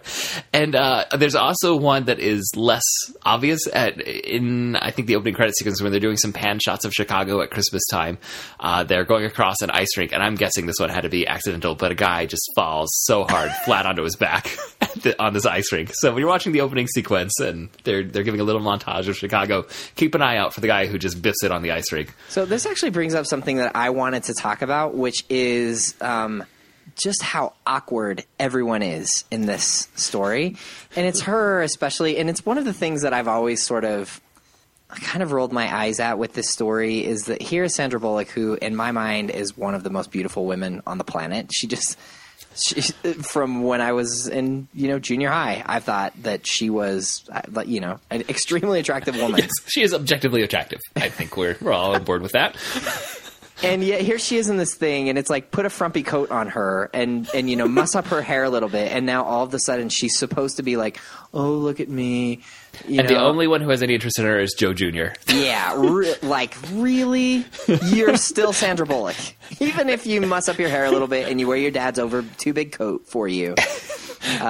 And 0.53 0.75
uh, 0.75 1.05
there's 1.17 1.35
also 1.35 1.75
one 1.75 2.05
that 2.05 2.19
is 2.19 2.49
less 2.55 2.83
obvious 3.23 3.61
at 3.73 3.99
in 4.01 4.75
I 4.75 4.91
think 4.91 5.07
the 5.07 5.15
opening 5.15 5.33
credit 5.33 5.55
sequence 5.57 5.81
when 5.81 5.91
they're 5.91 5.99
doing 5.99 6.17
some 6.17 6.31
pan 6.33 6.59
shots 6.59 6.85
of 6.85 6.93
Chicago 6.93 7.41
at 7.41 7.49
Christmas 7.51 7.83
time. 7.91 8.17
Uh, 8.59 8.83
they're 8.83 9.05
going 9.05 9.25
across 9.25 9.61
an 9.61 9.69
ice 9.71 9.97
rink, 9.97 10.13
and 10.13 10.21
I'm 10.23 10.35
guessing 10.35 10.65
this 10.65 10.79
one 10.79 10.89
had 10.89 11.01
to 11.01 11.09
be 11.09 11.27
accidental, 11.27 11.75
but 11.75 11.91
a 11.91 11.95
guy 11.95 12.25
just 12.25 12.49
falls 12.55 12.89
so 13.03 13.23
hard 13.23 13.51
flat 13.65 13.85
onto 13.85 14.03
his 14.03 14.15
back 14.15 14.55
the- 15.01 15.21
on 15.21 15.33
this 15.33 15.45
ice 15.45 15.71
rink. 15.71 15.91
So 15.93 16.11
when 16.11 16.19
you're 16.19 16.29
watching 16.29 16.51
the 16.53 16.61
opening 16.61 16.87
sequence 16.87 17.39
and 17.39 17.69
they're 17.83 18.03
they're 18.03 18.23
giving 18.23 18.39
a 18.39 18.43
little 18.43 18.61
montage 18.61 19.07
of 19.07 19.15
Chicago, 19.17 19.65
keep 20.03 20.15
an 20.15 20.21
eye 20.21 20.35
out 20.35 20.53
for 20.53 20.59
the 20.59 20.67
guy 20.67 20.85
who 20.85 20.97
just 20.97 21.21
biffs 21.21 21.43
it 21.43 21.51
on 21.51 21.61
the 21.61 21.71
ice 21.71 21.91
rink. 21.93 22.13
So 22.27 22.45
this 22.45 22.65
actually 22.65 22.89
brings 22.89 23.15
up 23.15 23.25
something 23.25 23.55
that 23.57 23.73
I 23.73 23.89
wanted 23.91 24.23
to 24.23 24.33
talk 24.33 24.61
about, 24.61 24.95
which 24.95 25.23
is 25.29 25.95
um, 26.01 26.43
just 26.95 27.21
how 27.21 27.53
awkward 27.65 28.25
everyone 28.37 28.81
is 28.81 29.23
in 29.31 29.45
this 29.45 29.87
story, 29.95 30.57
and 30.97 31.07
it's 31.07 31.21
her 31.21 31.61
especially, 31.61 32.17
and 32.17 32.29
it's 32.29 32.45
one 32.45 32.57
of 32.57 32.65
the 32.65 32.73
things 32.73 33.03
that 33.03 33.13
I've 33.13 33.29
always 33.29 33.63
sort 33.63 33.85
of 33.85 34.19
kind 34.89 35.23
of 35.23 35.31
rolled 35.31 35.53
my 35.53 35.73
eyes 35.73 35.99
at 35.99 36.19
with 36.19 36.33
this 36.33 36.49
story 36.49 37.03
is 37.03 37.25
that 37.25 37.41
here 37.41 37.63
is 37.63 37.73
Sandra 37.73 37.99
Bullock, 37.99 38.27
who 38.27 38.55
in 38.55 38.75
my 38.75 38.91
mind 38.91 39.31
is 39.31 39.57
one 39.57 39.73
of 39.73 39.83
the 39.83 39.89
most 39.89 40.11
beautiful 40.11 40.45
women 40.45 40.81
on 40.85 40.97
the 40.97 41.05
planet. 41.05 41.51
She 41.53 41.65
just. 41.65 41.97
She, 42.55 42.81
from 42.81 43.63
when 43.63 43.81
I 43.81 43.93
was 43.93 44.27
in, 44.27 44.67
you 44.73 44.87
know, 44.87 44.99
junior 44.99 45.29
high, 45.29 45.63
I 45.65 45.79
thought 45.79 46.13
that 46.23 46.45
she 46.45 46.69
was, 46.69 47.27
uh, 47.31 47.61
you 47.65 47.79
know, 47.79 47.99
an 48.09 48.21
extremely 48.29 48.79
attractive 48.79 49.15
woman. 49.15 49.39
Yes, 49.39 49.51
she 49.67 49.81
is 49.81 49.93
objectively 49.93 50.43
attractive. 50.43 50.79
I 50.95 51.09
think 51.09 51.35
we're 51.37 51.57
we're 51.61 51.73
all 51.73 51.95
on 51.95 52.03
board 52.03 52.21
with 52.21 52.33
that. 52.33 52.55
And 53.61 53.81
yet 53.81 54.01
here 54.01 54.19
she 54.19 54.37
is 54.37 54.49
in 54.49 54.57
this 54.57 54.75
thing, 54.75 55.07
and 55.07 55.17
it's 55.17 55.29
like 55.29 55.51
put 55.51 55.65
a 55.65 55.69
frumpy 55.69 56.03
coat 56.03 56.31
on 56.31 56.47
her, 56.49 56.89
and 56.93 57.29
and 57.33 57.49
you 57.49 57.55
know 57.55 57.67
muss 57.67 57.95
up 57.95 58.07
her 58.07 58.21
hair 58.21 58.43
a 58.43 58.49
little 58.49 58.67
bit, 58.67 58.91
and 58.91 59.05
now 59.05 59.23
all 59.23 59.45
of 59.45 59.53
a 59.53 59.59
sudden 59.59 59.89
she's 59.89 60.17
supposed 60.17 60.57
to 60.57 60.63
be 60.63 60.75
like, 60.75 60.99
oh 61.33 61.51
look 61.51 61.79
at 61.79 61.89
me, 61.89 62.41
you 62.87 62.99
And 62.99 63.09
know, 63.09 63.15
the 63.15 63.19
only 63.21 63.47
one 63.47 63.61
who 63.61 63.69
has 63.69 63.81
any 63.83 63.93
interest 63.93 64.19
in 64.19 64.25
her 64.25 64.39
is 64.39 64.53
Joe 64.57 64.73
Jr. 64.73 65.07
yeah, 65.33 65.73
re- 65.77 66.15
like 66.21 66.55
really, 66.71 67.45
you're 67.87 68.17
still 68.17 68.53
Sandra 68.53 68.85
Bullock, 68.85 69.15
even 69.59 69.89
if 69.89 70.05
you 70.05 70.21
muss 70.21 70.47
up 70.49 70.59
your 70.59 70.69
hair 70.69 70.85
a 70.85 70.91
little 70.91 71.07
bit 71.07 71.29
and 71.29 71.39
you 71.39 71.47
wear 71.47 71.57
your 71.57 71.71
dad's 71.71 71.99
over 71.99 72.23
too 72.37 72.53
big 72.53 72.71
coat 72.71 73.07
for 73.07 73.27
you. 73.27 73.55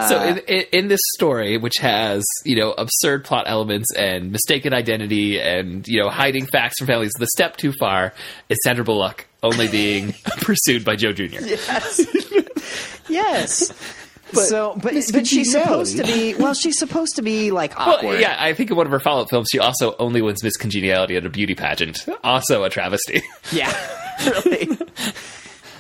so 0.07 0.23
in, 0.23 0.37
in, 0.47 0.63
in 0.71 0.87
this 0.87 1.01
story, 1.15 1.57
which 1.57 1.77
has 1.79 2.23
you 2.45 2.55
know 2.55 2.71
absurd 2.73 3.23
plot 3.25 3.45
elements 3.47 3.87
and 3.95 4.31
mistaken 4.31 4.73
identity 4.73 5.39
and 5.39 5.87
you 5.87 5.99
know 6.01 6.09
hiding 6.09 6.45
facts 6.45 6.75
from 6.77 6.87
families, 6.87 7.11
the 7.17 7.27
step 7.27 7.57
too 7.57 7.71
far 7.79 8.13
is 8.49 8.57
Sandra 8.63 8.83
Bullock 8.85 9.27
only 9.41 9.67
being 9.67 10.13
pursued 10.41 10.85
by 10.85 10.95
Joe 10.95 11.11
Jr. 11.11 11.41
Yes, 11.41 12.01
yes. 13.09 13.73
So, 14.35 14.73
but 14.81 14.93
but 15.11 15.27
she's 15.27 15.51
supposed 15.51 15.97
to 15.97 16.03
be. 16.03 16.33
Well, 16.35 16.53
she's 16.53 16.77
supposed 16.77 17.15
to 17.17 17.21
be 17.21 17.51
like 17.51 17.77
Well, 17.77 17.95
awkward. 17.97 18.19
yeah, 18.19 18.35
I 18.39 18.53
think 18.53 18.69
in 18.71 18.77
one 18.77 18.85
of 18.85 18.91
her 18.91 18.99
follow-up 18.99 19.29
films, 19.29 19.49
she 19.51 19.59
also 19.59 19.95
only 19.99 20.21
wins 20.21 20.43
Miss 20.43 20.57
Congeniality 20.57 21.15
at 21.15 21.25
a 21.25 21.29
beauty 21.29 21.55
pageant. 21.55 22.05
Also 22.23 22.63
a 22.63 22.69
travesty. 22.69 23.21
Yeah, 23.51 23.71
really. 24.45 24.77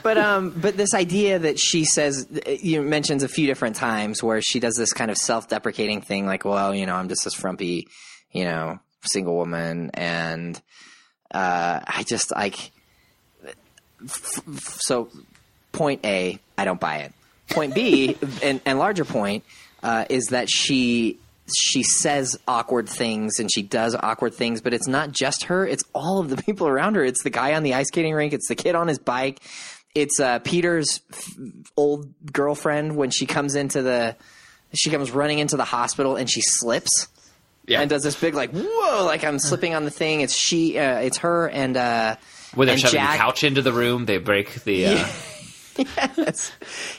But 0.03 0.17
um, 0.17 0.49
but 0.51 0.75
this 0.75 0.93
idea 0.93 1.39
that 1.39 1.57
she 1.59 1.85
says, 1.85 2.27
you 2.61 2.81
know, 2.81 2.87
mentions 2.87 3.23
a 3.23 3.27
few 3.29 3.47
different 3.47 3.75
times 3.77 4.21
where 4.21 4.41
she 4.41 4.59
does 4.59 4.75
this 4.75 4.91
kind 4.91 5.09
of 5.09 5.17
self-deprecating 5.17 6.01
thing, 6.01 6.25
like, 6.25 6.43
well, 6.43 6.75
you 6.75 6.85
know, 6.85 6.95
I'm 6.95 7.07
just 7.07 7.23
this 7.23 7.33
frumpy, 7.33 7.87
you 8.31 8.43
know, 8.43 8.79
single 9.03 9.35
woman, 9.35 9.91
and 9.93 10.61
uh, 11.33 11.79
I 11.87 12.03
just 12.05 12.31
like. 12.31 12.71
f- 14.03 14.41
f- 14.47 14.77
So, 14.81 15.09
point 15.71 16.01
A, 16.05 16.37
I 16.57 16.65
don't 16.65 16.79
buy 16.81 16.97
it. 16.97 17.13
Point 17.49 17.75
B, 17.75 18.17
and, 18.41 18.61
and 18.65 18.79
larger 18.79 19.05
point, 19.05 19.43
uh, 19.83 20.05
is 20.09 20.27
that 20.27 20.49
she 20.49 21.19
she 21.53 21.83
says 21.83 22.39
awkward 22.47 22.87
things 22.87 23.37
and 23.39 23.51
she 23.51 23.61
does 23.61 23.95
awkward 23.95 24.33
things, 24.33 24.61
but 24.61 24.73
it's 24.73 24.87
not 24.87 25.11
just 25.11 25.45
her; 25.45 25.67
it's 25.67 25.83
all 25.93 26.19
of 26.19 26.29
the 26.29 26.37
people 26.43 26.67
around 26.67 26.95
her. 26.95 27.03
It's 27.03 27.21
the 27.23 27.29
guy 27.29 27.53
on 27.53 27.63
the 27.63 27.73
ice 27.73 27.87
skating 27.89 28.13
rink. 28.13 28.33
It's 28.33 28.47
the 28.47 28.55
kid 28.55 28.75
on 28.75 28.87
his 28.87 28.97
bike. 28.97 29.39
It's 29.93 30.19
uh, 30.19 30.39
Peter's 30.39 31.01
f- 31.11 31.29
old 31.77 32.07
girlfriend 32.31 32.95
when 32.95 33.09
she 33.11 33.25
comes 33.25 33.55
into 33.55 33.81
the 33.83 34.15
she 34.73 34.89
comes 34.89 35.11
running 35.11 35.37
into 35.39 35.55
the 35.57 35.65
hospital 35.65 36.15
and 36.15 36.27
she 36.27 36.41
slips 36.41 37.07
Yeah. 37.67 37.81
and 37.81 37.89
does 37.89 38.01
this 38.03 38.19
big 38.19 38.33
like 38.33 38.51
whoa 38.51 39.05
like 39.05 39.23
I'm 39.23 39.37
slipping 39.37 39.75
on 39.75 39.83
the 39.85 39.91
thing. 39.91 40.21
It's 40.21 40.33
she, 40.35 40.79
uh, 40.79 40.99
it's 40.99 41.17
her 41.19 41.47
and 41.49 41.77
uh, 41.77 42.15
when 42.55 42.65
they're 42.67 42.73
and 42.73 42.81
shoving 42.81 42.99
Jack- 43.01 43.11
the 43.11 43.17
couch 43.23 43.43
into 43.43 43.61
the 43.61 43.73
room, 43.73 44.05
they 44.05 44.17
break 44.17 44.63
the. 44.63 44.87
Uh, 44.87 45.07
yes. 45.97 46.51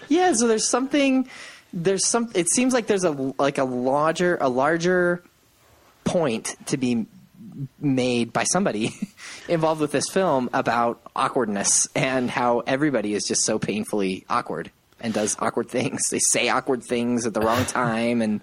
Yeah, 0.09 0.33
so 0.33 0.49
there's 0.49 0.69
something 0.69 1.29
there's 1.75 2.07
some. 2.07 2.31
It 2.35 2.49
seems 2.49 2.73
like 2.73 2.87
there's 2.87 3.05
a 3.05 3.35
like 3.39 3.59
a 3.59 3.65
larger 3.65 4.39
a 4.41 4.49
larger 4.49 5.23
point 6.05 6.55
to 6.67 6.77
be 6.77 7.07
made 7.81 8.33
by 8.33 8.45
somebody 8.45 8.95
involved 9.49 9.81
with 9.81 9.93
this 9.93 10.09
film 10.09 10.51
about 10.53 11.01
awkwardness 11.15 11.89
and 11.95 12.31
how 12.31 12.61
everybody 12.61 13.15
is 13.15 13.25
just 13.25 13.43
so 13.45 13.59
painfully 13.59 14.25
awkward 14.29 14.71
and 15.01 15.13
does 15.15 15.37
awkward 15.41 15.69
things. 15.69 16.03
They 16.11 16.19
say 16.19 16.49
awkward 16.49 16.83
things 16.83 17.27
at 17.27 17.35
the 17.35 17.41
wrong 17.41 17.65
time 17.65 18.23
and 18.23 18.41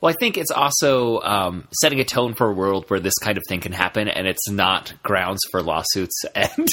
Well, 0.00 0.12
I 0.12 0.16
think 0.18 0.36
it's 0.36 0.50
also 0.50 1.20
um, 1.20 1.68
setting 1.80 2.00
a 2.00 2.04
tone 2.04 2.34
for 2.34 2.50
a 2.50 2.52
world 2.52 2.84
where 2.88 3.00
this 3.00 3.14
kind 3.18 3.38
of 3.38 3.44
thing 3.48 3.60
can 3.60 3.72
happen, 3.72 4.08
and 4.08 4.26
it's 4.26 4.50
not 4.50 4.92
grounds 5.02 5.40
for 5.50 5.62
lawsuits 5.62 6.24
and 6.34 6.68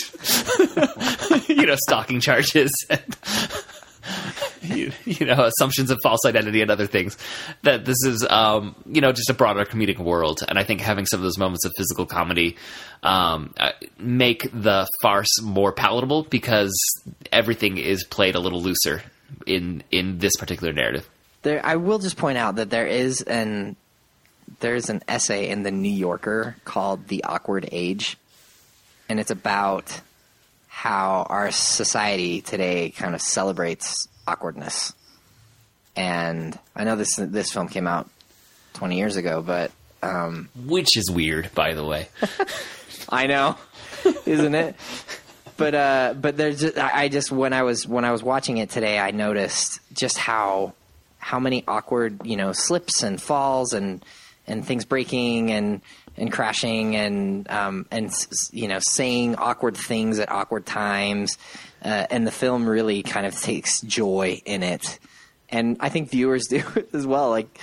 you 1.48 1.66
know 1.66 1.76
stalking 1.88 2.20
charges 2.20 2.72
and 2.90 3.18
you, 4.62 4.92
you 5.06 5.26
know 5.26 5.44
assumptions 5.46 5.92
of 5.92 6.00
false 6.04 6.26
identity 6.26 6.62
and 6.62 6.72
other 6.72 6.88
things. 6.88 7.18
That 7.64 7.86
this 7.86 7.98
is 8.06 8.26
um, 8.30 8.76
you 8.86 9.02
know 9.02 9.12
just 9.12 9.30
a 9.30 9.34
broader 9.34 9.66
comedic 9.66 10.00
world, 10.00 10.44
and 10.48 10.58
I 10.58 10.64
think 10.64 10.82
having 10.82 11.06
some 11.06 11.20
of 11.20 11.24
those 11.24 11.38
moments 11.38 11.66
of 11.66 11.72
physical 11.78 12.06
comedy 12.06 12.58
um, 13.04 13.54
uh, 13.58 13.72
make 13.98 14.50
the 14.52 14.88
farce 15.02 15.42
more 15.42 15.72
palatable 15.72 16.24
because 16.24 16.74
everything 17.32 17.78
is 17.78 18.04
played 18.04 18.36
a 18.36 18.40
little 18.40 18.62
looser 18.62 19.04
in 19.46 19.84
in 19.92 20.20
this 20.20 20.36
particular 20.38 20.74
narrative. 20.74 21.10
There 21.42 21.66
I 21.66 21.76
will 21.76 22.00
just 22.00 22.18
point 22.18 22.38
out 22.38 22.56
that 22.56 22.70
there 22.70 22.88
is 22.88 23.22
an 23.22 23.76
there's 24.60 24.90
an 24.90 25.02
essay 25.08 25.50
in 25.50 25.64
the 25.64 25.72
New 25.72 25.92
Yorker 25.92 26.56
called 26.66 27.08
The 27.08 27.24
Awkward 27.24 27.68
Age 27.72 28.18
and 29.12 29.20
it's 29.20 29.32
about 29.32 30.02
how 30.68 31.28
our 31.30 31.52
society 31.52 32.42
today 32.42 32.90
kind 32.92 33.14
of 33.14 33.22
celebrates 33.22 34.08
awkwardness. 34.26 34.94
And 35.98 36.58
I 36.76 36.86
know 36.86 36.96
this 36.96 37.18
this 37.18 37.52
film 37.52 37.68
came 37.68 37.88
out 37.88 38.10
20 38.76 38.98
years 38.98 39.18
ago, 39.18 39.42
but 39.42 39.72
um, 40.02 40.48
Which 40.66 40.96
is 40.96 41.12
weird, 41.12 41.54
by 41.54 41.74
the 41.74 41.84
way. 41.84 42.08
I 43.10 43.28
know, 43.28 43.58
isn't 44.26 44.56
it? 44.56 44.76
But 45.58 45.76
uh, 45.76 46.14
but 46.20 46.38
there's 46.38 46.62
just, 46.62 46.78
I 46.78 47.04
I 47.04 47.08
just 47.10 47.32
when 47.32 47.52
I 47.52 47.64
was 47.64 47.86
when 47.86 48.06
I 48.06 48.12
was 48.12 48.24
watching 48.24 48.58
it 48.58 48.70
today, 48.70 48.98
I 48.98 49.12
noticed 49.12 49.82
just 49.94 50.18
how 50.18 50.74
how 51.22 51.40
many 51.40 51.64
awkward 51.68 52.26
you 52.26 52.36
know 52.36 52.52
slips 52.52 53.04
and 53.04 53.22
falls 53.22 53.74
and 53.74 54.04
and 54.48 54.66
things 54.66 54.84
breaking 54.86 55.52
and 55.52 55.82
and 56.18 56.32
crashing 56.32 56.96
and 56.96 57.50
um, 57.50 57.86
and 57.92 58.12
you 58.52 58.68
know 58.68 58.80
saying 58.80 59.36
awkward 59.36 59.78
things 59.78 60.20
at 60.20 60.30
awkward 60.32 60.66
times, 60.66 61.38
uh, 61.86 62.08
and 62.10 62.28
the 62.28 62.32
film 62.32 62.68
really 62.68 63.04
kind 63.04 63.26
of 63.26 63.40
takes 63.40 63.82
joy 63.82 64.42
in 64.46 64.64
it, 64.64 65.00
and 65.50 65.78
I 65.80 65.90
think 65.90 66.10
viewers 66.10 66.48
do 66.50 66.64
as 66.94 67.08
well. 67.08 67.30
Like 67.30 67.60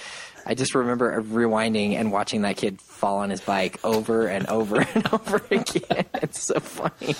I 0.46 0.54
just 0.54 0.74
remember 0.74 1.20
rewinding 1.20 1.94
and 1.94 2.10
watching 2.10 2.42
that 2.42 2.56
kid 2.56 2.80
fall 2.80 3.18
on 3.18 3.30
his 3.30 3.40
bike 3.40 3.84
over 3.84 4.28
and 4.28 4.46
over 4.46 4.80
and 4.94 5.12
over 5.12 5.42
again. 5.50 6.06
It's 6.14 6.42
so 6.42 6.60
funny. 6.60 7.16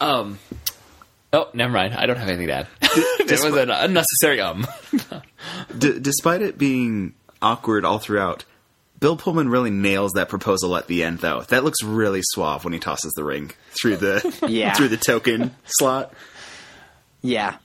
Um. 0.00 0.38
Oh, 1.32 1.48
never 1.54 1.72
mind. 1.72 1.94
I 1.94 2.06
don't 2.06 2.16
have 2.16 2.28
anything 2.28 2.48
to 2.48 2.52
add. 2.52 2.66
this 3.26 3.42
was 3.42 3.56
an 3.56 3.70
unnecessary 3.70 4.40
um. 4.40 4.66
D- 5.78 5.98
despite 5.98 6.42
it 6.42 6.58
being 6.58 7.14
awkward 7.40 7.84
all 7.86 7.98
throughout, 7.98 8.44
Bill 9.00 9.16
Pullman 9.16 9.48
really 9.48 9.70
nails 9.70 10.12
that 10.12 10.28
proposal 10.28 10.76
at 10.76 10.88
the 10.88 11.02
end, 11.04 11.20
though. 11.20 11.40
That 11.48 11.64
looks 11.64 11.82
really 11.82 12.20
suave 12.22 12.64
when 12.64 12.72
he 12.74 12.78
tosses 12.78 13.12
the 13.16 13.24
ring 13.24 13.50
through 13.80 13.96
the 13.96 14.46
Yeah. 14.48 14.74
through 14.74 14.88
the 14.88 14.96
token 14.98 15.54
slot. 15.64 16.12
Yeah. 17.22 17.56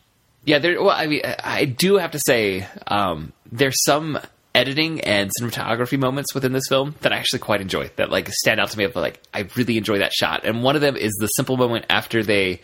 Yeah, 0.46 0.60
there. 0.60 0.82
Well, 0.82 0.96
I 0.96 1.08
mean, 1.08 1.22
I 1.26 1.66
do 1.66 1.98
have 1.98 2.12
to 2.12 2.20
say, 2.26 2.66
um, 2.88 3.34
there's 3.52 3.84
some 3.84 4.18
editing 4.56 5.02
and 5.02 5.30
cinematography 5.40 6.00
moments 6.00 6.34
within 6.34 6.54
this 6.54 6.64
film 6.70 6.96
that 7.02 7.12
I 7.12 7.18
actually 7.18 7.40
quite 7.40 7.60
enjoy. 7.60 7.92
That 7.98 8.10
like 8.10 8.30
stand 8.32 8.62
out 8.62 8.70
to 8.72 8.78
me. 8.78 8.86
Of 8.86 8.96
like, 8.96 9.22
I 9.34 9.48
really 9.58 9.78
enjoy 9.78 10.00
that 10.00 10.14
shot. 10.14 10.46
And 10.46 10.64
one 10.64 10.76
of 10.76 10.82
them 10.82 10.96
is 10.96 11.12
the 11.20 11.28
simple 11.28 11.58
moment 11.58 11.86
after 11.90 12.24
they. 12.24 12.62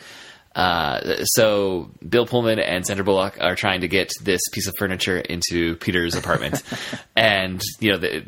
Uh, 0.56 1.24
so 1.24 1.89
Bill 2.08 2.26
Pullman 2.26 2.60
and 2.60 2.86
Sandra 2.86 3.04
Bullock 3.04 3.38
are 3.42 3.56
trying 3.56 3.82
to 3.82 3.88
get 3.88 4.12
this 4.22 4.42
piece 4.52 4.68
of 4.68 4.74
furniture 4.78 5.18
into 5.18 5.76
Peter's 5.78 6.16
apartment, 6.16 6.62
and 7.16 7.62
you 7.80 7.92
know, 7.92 7.98
the, 7.98 8.24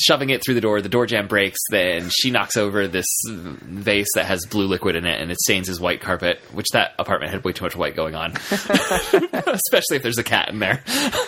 shoving 0.00 0.30
it 0.30 0.42
through 0.42 0.54
the 0.54 0.60
door. 0.60 0.80
The 0.80 0.88
door 0.88 1.06
jam 1.06 1.28
breaks. 1.28 1.58
Then 1.70 2.08
she 2.10 2.30
knocks 2.30 2.56
over 2.56 2.88
this 2.88 3.06
vase 3.28 4.08
that 4.14 4.24
has 4.24 4.46
blue 4.46 4.66
liquid 4.66 4.96
in 4.96 5.04
it, 5.04 5.20
and 5.20 5.30
it 5.30 5.38
stains 5.40 5.68
his 5.68 5.78
white 5.78 6.00
carpet. 6.00 6.40
Which 6.52 6.68
that 6.72 6.94
apartment 6.98 7.32
had 7.32 7.44
way 7.44 7.52
too 7.52 7.64
much 7.64 7.76
white 7.76 7.94
going 7.94 8.14
on, 8.14 8.32
especially 8.50 9.96
if 9.96 10.02
there's 10.02 10.18
a 10.18 10.24
cat 10.24 10.48
in 10.48 10.60
there. 10.60 10.82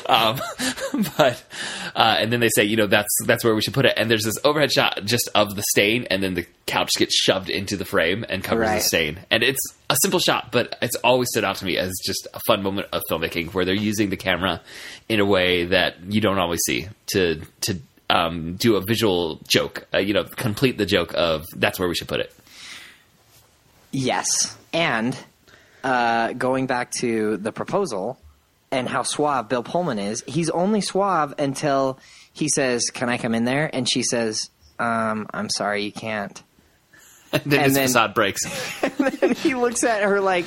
Um, 0.07 0.41
but 1.19 1.45
uh, 1.95 2.17
and 2.19 2.33
then 2.33 2.41
they 2.41 2.49
say, 2.49 2.65
you 2.65 2.77
know, 2.77 2.87
that's 2.87 3.15
that's 3.27 3.45
where 3.45 3.55
we 3.55 3.61
should 3.61 3.75
put 3.75 3.85
it. 3.85 3.95
And 3.97 4.11
there's 4.11 4.25
this 4.25 4.39
overhead 4.45 4.73
shot 4.73 5.01
just 5.05 5.29
of 5.35 5.55
the 5.57 5.63
stain, 5.71 6.07
and 6.11 6.23
then 6.23 6.35
the 6.35 6.47
couch 6.67 6.93
gets 6.97 7.15
shoved 7.15 7.51
into 7.51 7.77
the 7.77 7.85
frame 7.85 8.25
and 8.29 8.43
covers 8.43 8.71
the 8.71 8.81
stain. 8.81 9.19
And 9.31 9.43
it's 9.43 9.61
a 9.91 9.97
simple 10.03 10.21
shot, 10.21 10.53
but 10.53 10.77
it's 10.83 10.97
always 10.97 11.29
stood 11.31 11.45
out 11.45 11.57
to 11.57 11.65
me 11.65 11.77
as 11.79 11.93
just 12.05 12.27
a 12.35 12.41
fun 12.47 12.63
moment 12.63 12.89
of 12.93 13.03
filmmaking 13.11 13.55
where 13.55 13.65
they're 13.65 13.75
using 13.75 14.11
the 14.11 14.17
camera 14.17 14.61
in 15.09 15.21
a 15.21 15.25
way 15.25 15.65
that 15.65 15.97
you 16.09 16.21
don't 16.21 16.39
always 16.39 16.61
see 16.67 16.89
to 17.15 17.41
to 17.63 17.79
um, 18.11 18.55
do 18.57 18.77
a 18.77 18.81
visual 18.81 19.41
joke. 19.49 19.87
Uh, 19.93 19.99
you 19.99 20.15
know, 20.15 20.25
complete 20.25 20.79
the 20.79 20.87
joke 20.87 21.13
of 21.15 21.45
that's 21.57 21.79
where 21.79 21.89
we 21.89 21.95
should 21.95 22.09
put 22.09 22.21
it. 22.21 22.35
Yes. 23.91 24.57
And 24.73 25.17
uh, 25.83 26.33
going 26.35 26.67
back 26.67 26.91
to 27.01 27.39
the 27.39 27.53
proposal 27.53 28.19
and 28.71 28.89
how 28.89 29.03
suave 29.03 29.49
Bill 29.49 29.63
Pullman 29.63 29.99
is, 29.99 30.23
he's 30.27 30.51
only 30.51 30.81
suave 30.81 31.35
until 31.39 31.99
he 32.33 32.49
says, 32.49 32.91
Can 32.91 33.09
I 33.09 33.17
come 33.17 33.35
in 33.35 33.45
there? 33.45 33.71
And 33.73 33.91
she 33.91 34.03
says, 34.03 34.51
um, 34.79 35.27
I'm 35.33 35.51
sorry, 35.51 35.85
you 35.85 35.93
can't. 35.93 36.43
And 37.33 37.43
then 37.45 37.59
And 37.61 37.65
his 37.67 37.75
then- 37.75 37.87
facade 37.89 38.15
breaks. 38.15 38.41
and 38.83 38.93
then 39.13 39.35
he 39.35 39.55
looks 39.55 39.85
at 39.85 40.03
her 40.03 40.21
like, 40.21 40.47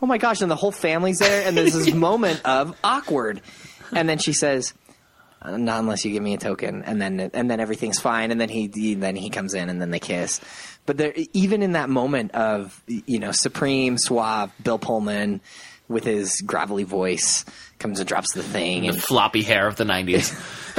"Oh 0.00 0.06
my 0.06 0.18
gosh!" 0.18 0.40
And 0.40 0.50
the 0.50 0.56
whole 0.56 0.70
family's 0.72 1.18
there, 1.18 1.46
and 1.46 1.56
there's 1.56 1.72
this 1.74 1.92
moment 2.08 2.40
of 2.44 2.76
awkward. 2.84 3.40
And 3.92 4.08
then 4.08 4.18
she 4.18 4.32
says, 4.32 4.72
"Uh, 5.42 5.56
"Not 5.56 5.80
unless 5.80 6.04
you 6.04 6.12
give 6.12 6.22
me 6.22 6.34
a 6.34 6.38
token." 6.38 6.82
And 6.84 7.00
then 7.02 7.18
and 7.34 7.50
then 7.50 7.58
everything's 7.60 7.98
fine. 8.00 8.30
And 8.30 8.40
then 8.40 8.48
he, 8.48 8.70
he 8.72 8.94
then 8.94 9.16
he 9.16 9.30
comes 9.30 9.52
in, 9.54 9.68
and 9.68 9.80
then 9.80 9.90
they 9.90 9.98
kiss. 9.98 10.40
But 10.86 10.96
there, 10.98 11.12
even 11.32 11.62
in 11.62 11.72
that 11.72 11.88
moment 11.88 12.32
of 12.32 12.80
you 12.86 13.18
know 13.18 13.32
supreme 13.32 13.98
suave 13.98 14.50
Bill 14.62 14.78
Pullman 14.78 15.40
with 15.88 16.04
his 16.04 16.40
gravelly 16.40 16.84
voice 16.84 17.44
comes 17.78 17.98
and 18.00 18.08
drops 18.08 18.32
the 18.32 18.42
thing 18.42 18.82
the 18.82 18.88
and 18.90 19.02
floppy 19.02 19.42
hair 19.42 19.66
of 19.66 19.76
the 19.76 19.84
'90s. 19.84 20.30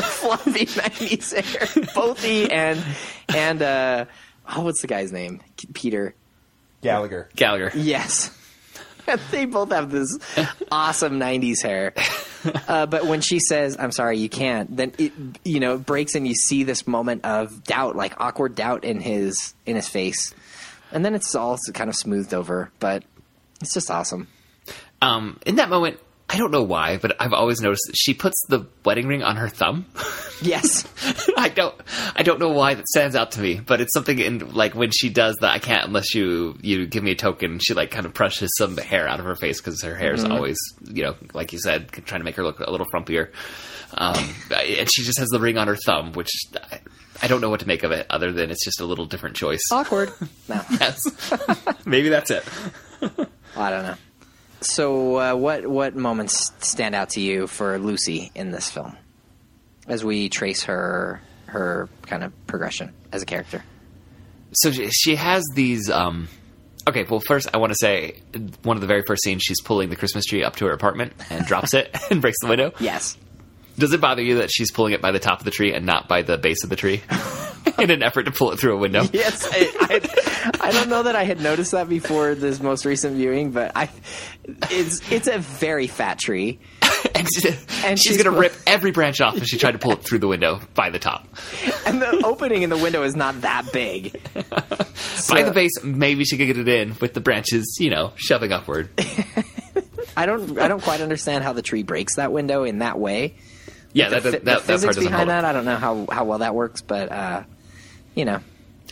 fluffy 0.02 0.68
nineties 0.80 1.32
hair, 1.34 1.68
both 1.94 2.24
he 2.24 2.50
and 2.50 2.84
and 3.30 3.62
uh, 3.62 4.06
oh, 4.48 4.62
what's 4.62 4.82
the 4.82 4.88
guy's 4.88 5.12
name? 5.12 5.42
Peter. 5.74 6.16
Gallagher. 6.82 7.30
Gallagher. 7.36 7.72
Yes. 7.76 8.38
they 9.32 9.46
both 9.46 9.72
have 9.72 9.90
this 9.90 10.18
awesome 10.72 11.20
90s 11.20 11.62
hair. 11.62 11.94
Uh, 12.68 12.86
but 12.86 13.06
when 13.06 13.22
she 13.22 13.40
says, 13.40 13.78
I'm 13.80 13.92
sorry, 13.92 14.18
you 14.18 14.30
can't, 14.30 14.76
then 14.76 14.92
it, 14.98 15.14
you 15.46 15.60
know, 15.60 15.76
it 15.76 15.86
breaks 15.86 16.16
and 16.16 16.28
you 16.28 16.36
see 16.36 16.64
this 16.64 16.86
moment 16.88 17.24
of 17.26 17.64
doubt, 17.64 17.96
like 17.96 18.20
awkward 18.20 18.56
doubt 18.56 18.84
in 18.84 19.00
his, 19.00 19.54
in 19.66 19.76
his 19.76 19.88
face. 19.88 20.34
And 20.92 21.04
then 21.06 21.16
it's 21.16 21.34
all 21.36 21.58
kind 21.74 21.90
of 21.90 21.96
smoothed 21.96 22.34
over, 22.34 22.70
but 22.80 23.04
it's 23.62 23.74
just 23.74 23.90
awesome. 23.90 24.28
Um, 25.02 25.40
in 25.46 25.56
that 25.56 25.70
moment, 25.70 26.00
I 26.34 26.38
don't 26.38 26.50
know 26.52 26.64
why, 26.64 26.98
but 26.98 27.16
I've 27.22 27.32
always 27.32 27.62
noticed 27.62 27.84
that 27.88 27.96
she 27.96 28.16
puts 28.16 28.36
the 28.50 28.66
wedding 28.84 29.06
ring 29.08 29.22
on 29.22 29.36
her 29.38 29.48
thumb. 29.50 29.86
Yes. 30.42 30.86
I 31.38 31.48
don't, 31.48 31.74
I 32.18 32.24
don't 32.24 32.38
know 32.38 32.50
why 32.50 32.74
that 32.74 32.86
stands 32.90 33.16
out 33.16 33.32
to 33.34 33.40
me, 33.40 33.62
but 33.66 33.80
it's 33.80 33.94
something 33.94 34.20
in 34.20 34.52
like 34.54 34.76
when 34.76 34.92
she 34.92 35.08
does 35.10 35.38
that. 35.40 35.52
I 35.52 35.60
can't 35.60 35.86
unless 35.86 36.14
you 36.14 36.58
you 36.62 36.86
give 36.86 37.02
me 37.02 37.12
a 37.12 37.16
token. 37.16 37.60
She 37.60 37.74
like 37.74 37.92
kind 37.92 38.06
of 38.06 38.14
brushes 38.14 38.52
some 38.58 38.76
hair 38.76 39.08
out 39.08 39.22
of 39.22 39.26
her 39.26 39.36
face 39.36 39.62
because 39.62 39.82
her 39.84 39.96
hair 39.96 40.14
is 40.14 40.26
always 40.26 40.58
you 40.84 41.04
know 41.04 41.16
like 41.34 41.54
you 41.54 41.60
said 41.60 41.90
trying 41.94 42.20
to 42.20 42.26
make 42.26 42.36
her 42.36 42.44
look 42.44 42.60
a 42.60 42.70
little 42.70 42.88
frumpier. 42.94 43.30
Um, 43.94 44.18
and 44.52 44.92
she 44.92 45.04
just 45.04 45.18
has 45.20 45.30
the 45.30 45.40
ring 45.40 45.58
on 45.58 45.68
her 45.70 45.78
thumb, 45.78 46.12
which 46.12 46.32
I, 46.72 46.80
I 47.22 47.28
don't 47.28 47.40
know 47.40 47.50
what 47.50 47.62
to 47.62 47.68
make 47.68 47.84
of 47.84 47.92
it 47.94 48.06
other 48.10 48.34
than 48.34 48.52
it's 48.52 48.66
just 48.66 48.82
a 48.82 48.86
little 48.86 49.06
different 49.06 49.38
choice. 49.38 49.62
awkward. 49.72 50.12
No, 50.50 50.60
Yes, 50.78 51.00
maybe 51.86 52.10
that's 52.10 52.32
it. 52.32 52.44
I 53.56 53.70
don't 53.70 53.84
know. 53.84 53.96
So, 54.66 55.18
uh, 55.20 55.36
what, 55.36 55.68
what 55.68 55.96
moments 55.96 56.52
stand 56.60 56.96
out 56.96 57.10
to 57.12 57.22
you 57.22 57.48
for 57.48 57.78
Lucy 57.78 58.32
in 58.36 58.52
this 58.52 58.70
film 58.70 58.96
as 59.88 60.04
we 60.04 60.30
trace 60.30 60.64
her, 60.64 61.22
her 61.48 61.90
kind 62.04 62.24
of 62.24 62.32
progression 62.48 62.94
as 63.12 63.22
a 63.22 63.26
character? 63.26 63.64
so 64.56 64.72
she, 64.72 64.88
she 64.92 65.16
has 65.16 65.44
these 65.56 65.90
um 65.90 66.28
okay 66.88 67.04
well 67.10 67.20
first 67.20 67.50
i 67.56 67.58
want 67.58 67.72
to 67.72 67.76
say 67.82 68.14
one 68.62 68.78
of 68.78 68.82
the 68.82 68.88
very 68.88 69.02
first 69.08 69.24
scenes 69.24 69.42
she's 69.42 69.60
pulling 69.62 69.90
the 69.90 69.96
christmas 69.96 70.26
tree 70.26 70.44
up 70.44 70.56
to 70.56 70.66
her 70.68 70.72
apartment 70.74 71.12
and 71.32 71.44
drops 71.48 71.74
it 71.74 71.90
and 72.12 72.22
breaks 72.22 72.38
the 72.40 72.48
window 72.48 72.72
Yes. 72.80 73.18
does 73.80 73.94
it 73.94 74.00
bother 74.00 74.22
you 74.22 74.36
that 74.38 74.52
she's 74.52 74.72
pulling 74.72 74.94
it 74.94 75.02
by 75.02 75.10
the 75.12 75.18
top 75.20 75.40
of 75.40 75.46
the 75.46 75.50
tree 75.50 75.74
and 75.74 75.88
not 75.88 76.08
by 76.08 76.22
the 76.22 76.38
base 76.38 76.64
of 76.64 76.70
the 76.70 76.76
tree 76.76 77.02
in 77.80 77.92
an 77.92 78.04
effort 78.04 78.24
to 78.24 78.32
pull 78.32 78.52
it 78.52 78.60
through 78.60 78.76
a 78.76 78.80
window 78.80 79.04
Yes, 79.14 79.48
I, 79.52 79.70
I, 80.60 80.68
I 80.68 80.72
don't 80.72 80.90
know 80.90 81.04
that 81.04 81.16
I 81.16 81.24
had 81.24 81.42
noticed 81.42 81.72
that 81.72 81.90
before 81.90 82.36
this 82.36 82.62
most 82.62 82.86
recent 82.86 83.16
viewing, 83.16 83.52
but 83.52 83.72
I, 83.76 83.90
it's 84.72 85.12
it's 85.12 85.28
a 85.28 85.40
very 85.40 85.88
fat 85.88 86.20
tree, 86.20 86.60
and, 87.16 87.28
And 87.86 88.00
she's, 88.00 88.02
she's- 88.02 88.22
gonna 88.24 88.38
rip 88.38 88.54
every 88.68 88.92
branch 88.92 89.22
off 89.22 89.36
if 89.38 89.46
she 89.46 89.58
tried 89.58 89.72
to 89.74 89.80
pull 89.80 89.94
it 89.94 90.04
through 90.04 90.20
the 90.20 90.28
window 90.28 90.60
by 90.74 90.90
the 90.90 91.00
top. 91.00 91.28
and 91.86 92.02
the 92.02 92.22
opening 92.26 92.62
in 92.64 92.70
the 92.70 92.78
window 92.78 93.04
is 93.04 93.16
not 93.16 93.42
that 93.42 93.72
big. 93.74 94.12
by 95.30 95.44
the 95.44 95.52
base, 95.54 95.72
maybe 95.84 96.26
she 96.26 96.38
could 96.38 96.48
get 96.48 96.58
it 96.58 96.68
in 96.68 96.96
with 97.00 97.14
the 97.14 97.22
branches, 97.22 97.78
you 97.80 97.90
know, 97.90 98.12
shoving 98.16 98.52
upward. 98.52 98.90
I 100.16 100.26
don't. 100.26 100.60
I 100.60 100.68
don't 100.68 100.84
quite 100.84 101.02
understand 101.02 101.44
how 101.44 101.54
the 101.54 101.62
tree 101.64 101.84
breaks 101.84 102.16
that 102.18 102.32
window 102.32 102.64
in 102.66 102.80
that 102.80 103.00
way. 103.00 103.34
Yeah, 103.94 104.10
The, 104.10 104.16
that, 104.16 104.24
phy- 104.24 104.30
that, 104.32 104.40
the 104.40 104.46
that, 104.52 104.62
physics 104.62 104.96
part 104.96 105.06
behind 105.06 105.30
that, 105.30 105.46
I 105.46 105.54
don't 105.54 105.66
know 105.66 105.76
how 105.78 106.06
how 106.12 106.26
well 106.26 106.40
that 106.40 106.54
works, 106.56 106.82
but 106.82 107.12
uh, 107.12 107.44
you 108.16 108.26
know, 108.26 108.40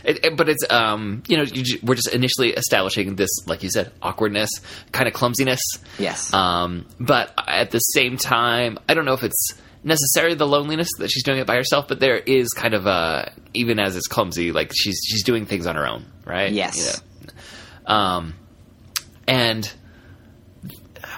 It, 0.04 0.24
it- 0.24 0.36
but 0.36 0.48
it's 0.48 0.64
um, 0.70 1.22
you 1.28 1.36
know, 1.36 1.42
you, 1.44 1.78
we're 1.82 1.94
just 1.94 2.12
initially 2.12 2.50
establishing 2.50 3.16
this, 3.16 3.30
like 3.46 3.62
you 3.62 3.70
said, 3.70 3.92
awkwardness, 4.02 4.50
kind 4.92 5.06
of 5.08 5.14
clumsiness. 5.14 5.60
yes, 5.98 6.32
Um, 6.34 6.86
but 6.98 7.32
at 7.46 7.70
the 7.70 7.78
same 7.78 8.16
time, 8.16 8.78
I 8.88 8.94
don't 8.94 9.04
know 9.04 9.14
if 9.14 9.22
it's 9.22 9.54
necessarily 9.84 10.34
the 10.36 10.46
loneliness 10.46 10.88
that 10.98 11.10
she's 11.10 11.24
doing 11.24 11.38
it 11.38 11.46
by 11.46 11.56
herself, 11.56 11.88
but 11.88 11.98
there 12.00 12.16
is 12.16 12.50
kind 12.50 12.72
of 12.74 12.86
a 12.86 13.32
even 13.54 13.78
as 13.80 13.96
it's 13.96 14.06
clumsy, 14.08 14.52
like 14.52 14.70
she's 14.74 15.00
she's 15.04 15.24
doing 15.24 15.44
things 15.46 15.66
on 15.66 15.74
her 15.76 15.86
own, 15.86 16.04
right? 16.24 16.52
Yes. 16.52 17.02
Yeah. 17.26 17.30
Um, 17.86 18.34
and 19.26 19.70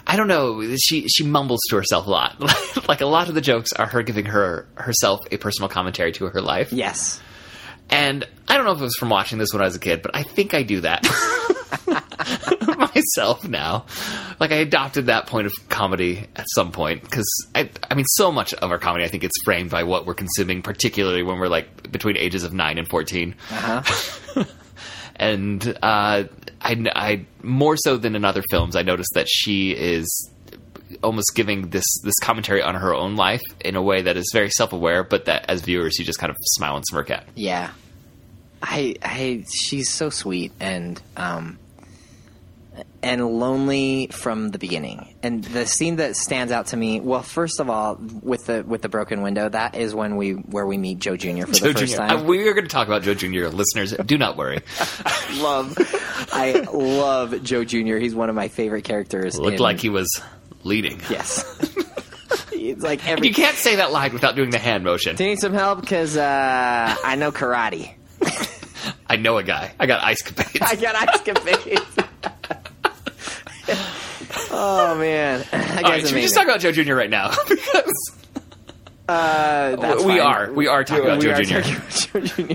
I 0.06 0.16
don't 0.16 0.28
know. 0.28 0.62
She 0.76 1.08
she 1.08 1.24
mumbles 1.24 1.60
to 1.70 1.76
herself 1.76 2.06
a 2.06 2.10
lot. 2.10 2.40
like 2.88 3.00
a 3.00 3.06
lot 3.06 3.28
of 3.28 3.34
the 3.34 3.40
jokes 3.40 3.72
are 3.72 3.86
her 3.86 4.02
giving 4.02 4.26
her 4.26 4.66
herself 4.76 5.20
a 5.30 5.36
personal 5.36 5.68
commentary 5.68 6.12
to 6.12 6.26
her 6.26 6.40
life. 6.40 6.72
yes. 6.72 7.20
And 7.90 8.26
I 8.48 8.56
don't 8.56 8.66
know 8.66 8.72
if 8.72 8.80
it 8.80 8.84
was 8.84 8.96
from 8.96 9.10
watching 9.10 9.38
this 9.38 9.52
when 9.52 9.62
I 9.62 9.66
was 9.66 9.76
a 9.76 9.80
kid, 9.80 10.02
but 10.02 10.16
I 10.16 10.22
think 10.22 10.54
I 10.54 10.62
do 10.62 10.80
that 10.80 11.04
myself 12.94 13.46
now. 13.46 13.86
Like 14.40 14.52
I 14.52 14.56
adopted 14.56 15.06
that 15.06 15.26
point 15.26 15.46
of 15.46 15.52
comedy 15.68 16.26
at 16.36 16.46
some 16.54 16.72
point 16.72 17.02
because 17.02 17.28
I, 17.54 17.70
I 17.90 17.94
mean, 17.94 18.06
so 18.08 18.32
much 18.32 18.54
of 18.54 18.70
our 18.70 18.78
comedy 18.78 19.04
I 19.04 19.08
think 19.08 19.24
it's 19.24 19.36
framed 19.44 19.70
by 19.70 19.84
what 19.84 20.06
we're 20.06 20.14
consuming, 20.14 20.62
particularly 20.62 21.22
when 21.22 21.38
we're 21.38 21.48
like 21.48 21.90
between 21.90 22.16
ages 22.16 22.44
of 22.44 22.52
nine 22.52 22.78
and 22.78 22.88
fourteen. 22.88 23.34
Uh-huh. 23.50 24.44
and 25.16 25.66
uh, 25.82 26.24
I, 26.60 26.92
I 26.94 27.26
more 27.42 27.76
so 27.76 27.96
than 27.96 28.16
in 28.16 28.24
other 28.24 28.42
films, 28.50 28.76
I 28.76 28.82
noticed 28.82 29.10
that 29.14 29.26
she 29.28 29.72
is 29.72 30.30
almost 31.02 31.32
giving 31.34 31.70
this 31.70 31.84
this 32.02 32.14
commentary 32.22 32.62
on 32.62 32.74
her 32.74 32.94
own 32.94 33.16
life 33.16 33.42
in 33.60 33.76
a 33.76 33.82
way 33.82 34.02
that 34.02 34.16
is 34.16 34.30
very 34.32 34.50
self 34.50 34.72
aware, 34.72 35.04
but 35.04 35.26
that 35.26 35.46
as 35.48 35.62
viewers 35.62 35.98
you 35.98 36.04
just 36.04 36.18
kind 36.18 36.30
of 36.30 36.36
smile 36.40 36.76
and 36.76 36.84
smirk 36.86 37.10
at. 37.10 37.26
Yeah. 37.34 37.70
I 38.62 38.96
I 39.02 39.44
she's 39.52 39.90
so 39.90 40.10
sweet 40.10 40.52
and 40.60 41.00
um 41.16 41.58
and 43.02 43.38
lonely 43.38 44.08
from 44.10 44.50
the 44.50 44.58
beginning. 44.58 45.14
And 45.22 45.44
the 45.44 45.66
scene 45.66 45.96
that 45.96 46.16
stands 46.16 46.50
out 46.52 46.68
to 46.68 46.76
me, 46.76 47.00
well, 47.00 47.22
first 47.22 47.60
of 47.60 47.68
all, 47.68 47.96
with 48.22 48.46
the 48.46 48.64
with 48.66 48.82
the 48.82 48.88
broken 48.88 49.22
window, 49.22 49.48
that 49.48 49.74
is 49.76 49.94
when 49.94 50.16
we 50.16 50.32
where 50.32 50.66
we 50.66 50.78
meet 50.78 50.98
Joe 50.98 51.16
Jr. 51.16 51.46
for 51.46 51.52
Joe 51.52 51.72
the 51.72 51.78
first 51.80 51.92
Jr. 51.92 51.98
time. 51.98 52.16
Uh, 52.18 52.24
we 52.24 52.48
are 52.48 52.54
going 52.54 52.64
to 52.64 52.70
talk 52.70 52.88
about 52.88 53.02
Joe 53.02 53.14
Jr. 53.14 53.48
Listeners, 53.48 53.92
do 53.92 54.18
not 54.18 54.36
worry. 54.36 54.60
love 55.36 55.76
I 56.32 56.66
love 56.72 57.42
Joe 57.42 57.64
Jr. 57.64 57.96
He's 57.96 58.14
one 58.14 58.30
of 58.30 58.34
my 58.34 58.48
favorite 58.48 58.84
characters. 58.84 59.38
Looked 59.38 59.56
in- 59.56 59.62
like 59.62 59.80
he 59.80 59.90
was 59.90 60.08
leading. 60.64 61.00
Yes. 61.10 61.44
it's 62.52 62.82
like 62.82 63.06
every 63.06 63.28
You 63.28 63.34
can't 63.34 63.56
say 63.56 63.76
that 63.76 63.92
line 63.92 64.12
without 64.12 64.34
doing 64.36 64.50
the 64.50 64.58
hand 64.58 64.82
motion. 64.84 65.16
Do 65.16 65.24
you 65.24 65.30
need 65.30 65.38
some 65.38 65.52
help? 65.52 65.80
Because 65.80 66.16
uh, 66.16 66.96
I 67.04 67.14
know 67.16 67.30
karate. 67.32 67.94
I 69.08 69.16
know 69.16 69.36
a 69.38 69.42
guy. 69.42 69.72
I 69.78 69.86
got 69.86 70.02
ice 70.02 70.22
capades. 70.22 70.62
I 70.66 70.76
got 70.76 70.96
ice 70.96 71.20
capades. 71.22 72.08
oh 74.50 74.96
man, 74.98 75.44
All 75.52 75.58
right, 75.58 75.82
guy's 75.82 76.06
should 76.08 76.14
we 76.16 76.22
just 76.22 76.34
talk 76.34 76.44
about 76.44 76.60
Joe 76.60 76.72
Jr. 76.72 76.94
right 76.94 77.10
now? 77.10 77.30
because 77.48 78.18
Uh, 79.08 79.76
we 79.98 80.02
fine. 80.18 80.20
are. 80.20 80.52
We 80.52 80.66
are 80.66 80.82
talking 80.84 81.04
about 81.04 81.18
We 81.18 81.24
Joe 81.26 81.42
Jr. 81.42 81.60
Joe 81.90 82.20
Jr. 82.20 82.52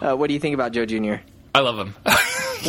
Uh, 0.00 0.14
what 0.16 0.26
do 0.28 0.34
you 0.34 0.40
think 0.40 0.54
about 0.54 0.72
Joe 0.72 0.84
Jr.? 0.84 1.14
I 1.54 1.60
love 1.60 1.78
him. 1.78 1.94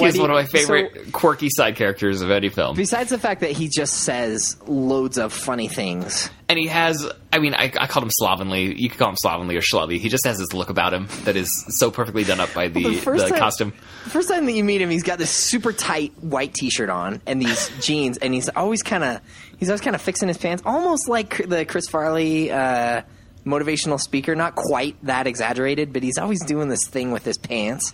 He's 0.06 0.20
one 0.20 0.30
of 0.30 0.36
my 0.36 0.46
favorite 0.46 1.12
quirky 1.12 1.50
side 1.50 1.76
characters 1.76 2.22
of 2.22 2.32
any 2.32 2.50
film. 2.50 2.76
Besides 2.76 3.10
the 3.10 3.18
fact 3.20 3.42
that 3.42 3.52
he 3.52 3.68
just 3.68 3.94
says 4.04 4.56
loads 4.68 5.18
of 5.18 5.34
funny 5.34 5.68
things. 5.68 6.30
And 6.50 6.58
he 6.58 6.68
has, 6.68 7.06
I 7.34 7.40
mean, 7.40 7.54
I, 7.54 7.72
I 7.78 7.88
called 7.88 8.06
him 8.06 8.12
slovenly. 8.12 8.80
You 8.82 8.90
could 8.90 8.98
call 9.00 9.10
him 9.10 9.18
slovenly 9.18 9.58
or 9.58 9.62
schlubby. 9.62 10.00
He 10.00 10.08
just 10.10 10.26
has 10.26 10.38
this 10.38 10.54
look 10.54 10.70
about 10.70 10.94
him 10.94 11.08
that 11.26 11.36
is 11.36 11.66
so 11.80 11.92
perfectly 11.92 12.24
done 12.24 12.40
up 12.40 12.54
by 12.54 12.70
the, 12.70 12.84
The 12.84 12.96
first 12.96 13.26
the 13.26 13.32
time- 13.32 13.40
costume. 13.40 13.74
The 14.06 14.10
first 14.12 14.30
time 14.30 14.46
that 14.46 14.54
you 14.54 14.64
meet 14.64 14.82
him, 14.82 14.90
he's 14.90 15.04
got 15.04 15.18
this 15.20 15.30
super 15.32 15.74
tight 15.74 16.14
white 16.22 16.54
T-shirt 16.54 16.90
on 16.90 17.22
and 17.28 17.42
these 17.42 17.70
jeans, 17.86 18.18
and 18.18 18.34
he's 18.34 18.48
always 18.50 18.82
kind 18.82 19.04
of 19.04 19.20
he's 19.58 19.70
always 19.70 19.82
kind 19.82 19.96
of 19.96 20.02
fixing 20.02 20.30
his 20.30 20.38
pants, 20.38 20.64
almost 20.66 21.10
like 21.10 21.46
the 21.50 21.66
Chris 21.66 21.90
Farley 21.90 22.50
uh, 22.50 23.02
motivational 23.46 24.00
speaker. 24.00 24.34
Not 24.36 24.56
quite 24.56 24.96
that 25.04 25.28
exaggerated, 25.28 25.92
but 25.92 26.04
he's 26.04 26.18
always 26.18 26.44
doing 26.46 26.70
this 26.70 26.88
thing 26.88 27.12
with 27.12 27.26
his 27.26 27.38
pants. 27.38 27.94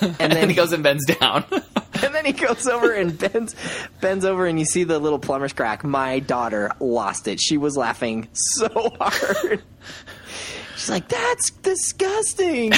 And 0.00 0.16
And 0.20 0.32
then 0.32 0.40
then 0.40 0.48
he 0.48 0.54
goes 0.54 0.72
and 0.72 0.82
bends 0.82 1.04
down. 1.06 1.44
and 2.02 2.14
then 2.14 2.24
he 2.24 2.32
goes 2.32 2.66
over 2.66 2.92
and 2.92 3.16
bends 3.16 3.54
bends 4.00 4.24
over, 4.24 4.46
and 4.46 4.58
you 4.58 4.64
see 4.64 4.84
the 4.84 4.98
little 4.98 5.18
plumber's 5.18 5.52
crack. 5.52 5.84
My 5.84 6.18
daughter 6.18 6.72
lost 6.80 7.28
it. 7.28 7.40
She 7.40 7.56
was 7.56 7.76
laughing 7.76 8.28
so 8.32 8.68
hard. 9.00 9.62
She's 10.76 10.90
like, 10.90 11.08
"That's 11.08 11.50
disgusting," 11.50 12.72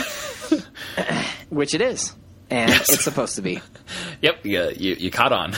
which 1.50 1.74
it 1.74 1.81
is, 1.81 2.14
and 2.50 2.70
it's 2.70 3.02
supposed 3.02 3.37
to 3.37 3.42
be. 3.42 3.61
yep, 4.20 4.44
you, 4.44 4.70
you, 4.76 4.94
you 4.94 5.11
caught 5.11 5.33
on. 5.33 5.52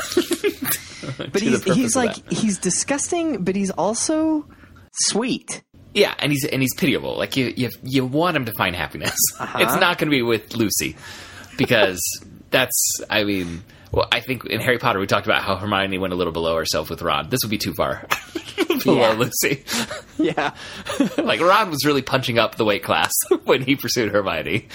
But 1.16 1.40
he's, 1.40 1.64
he's 1.64 1.96
like 1.96 2.30
he's 2.30 2.58
disgusting, 2.58 3.44
but 3.44 3.56
he's 3.56 3.70
also 3.70 4.46
sweet. 4.92 5.62
Yeah, 5.94 6.14
and 6.18 6.30
he's 6.30 6.44
and 6.44 6.62
he's 6.62 6.74
pitiable. 6.74 7.16
Like 7.16 7.36
you, 7.36 7.52
you, 7.56 7.70
you 7.82 8.04
want 8.04 8.36
him 8.36 8.44
to 8.44 8.52
find 8.52 8.76
happiness. 8.76 9.16
Uh-huh. 9.38 9.58
It's 9.60 9.74
not 9.74 9.98
going 9.98 10.10
to 10.10 10.16
be 10.16 10.22
with 10.22 10.54
Lucy 10.54 10.96
because 11.58 12.00
that's. 12.50 13.00
I 13.10 13.24
mean, 13.24 13.62
well, 13.92 14.08
I 14.10 14.20
think 14.20 14.46
in 14.46 14.60
Harry 14.60 14.78
Potter 14.78 14.98
we 14.98 15.06
talked 15.06 15.26
about 15.26 15.42
how 15.42 15.56
Hermione 15.56 15.98
went 15.98 16.14
a 16.14 16.16
little 16.16 16.32
below 16.32 16.56
herself 16.56 16.88
with 16.88 17.02
Ron. 17.02 17.28
This 17.28 17.40
would 17.42 17.50
be 17.50 17.58
too 17.58 17.74
far 17.74 18.06
below 18.84 18.96
Yeah. 19.00 19.12
Lucy. 19.12 19.64
Yeah, 20.20 20.52
like 21.16 21.40
Ron 21.40 21.70
was 21.70 21.84
really 21.86 22.02
punching 22.02 22.40
up 22.40 22.56
the 22.56 22.64
weight 22.64 22.82
class 22.82 23.12
when 23.44 23.62
he 23.62 23.76
pursued 23.76 24.10
Hermione, 24.10 24.66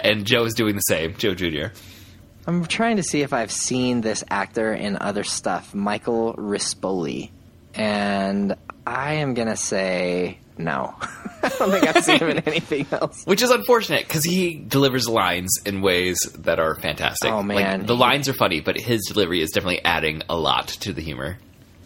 and 0.00 0.24
Joe 0.24 0.44
is 0.44 0.54
doing 0.54 0.76
the 0.76 0.80
same. 0.82 1.16
Joe 1.16 1.34
Jr. 1.34 1.74
I'm 2.46 2.66
trying 2.66 2.98
to 2.98 3.02
see 3.02 3.22
if 3.22 3.32
I've 3.32 3.50
seen 3.50 4.00
this 4.02 4.22
actor 4.30 4.72
in 4.72 4.96
other 5.00 5.24
stuff, 5.24 5.74
Michael 5.74 6.34
Rispoli, 6.34 7.30
and 7.74 8.54
I 8.86 9.14
am 9.14 9.34
gonna 9.34 9.56
say 9.56 10.38
no. 10.58 10.94
I 11.42 11.48
don't 11.48 11.70
think 11.70 11.86
I've 11.86 12.04
seen 12.04 12.18
him 12.18 12.30
in 12.30 12.38
anything 12.40 12.86
else. 12.92 13.24
Which 13.24 13.42
is 13.42 13.50
unfortunate 13.50 14.06
because 14.06 14.22
he 14.24 14.54
delivers 14.54 15.08
lines 15.08 15.50
in 15.66 15.82
ways 15.82 16.18
that 16.38 16.60
are 16.60 16.76
fantastic. 16.76 17.30
Oh, 17.30 17.42
man. 17.42 17.80
Like, 17.80 17.86
the 17.86 17.96
lines 17.96 18.28
are 18.28 18.34
funny, 18.34 18.60
but 18.60 18.78
his 18.78 19.02
delivery 19.08 19.40
is 19.40 19.50
definitely 19.50 19.84
adding 19.84 20.22
a 20.28 20.36
lot 20.36 20.68
to 20.68 20.92
the 20.92 21.02
humor. 21.02 21.38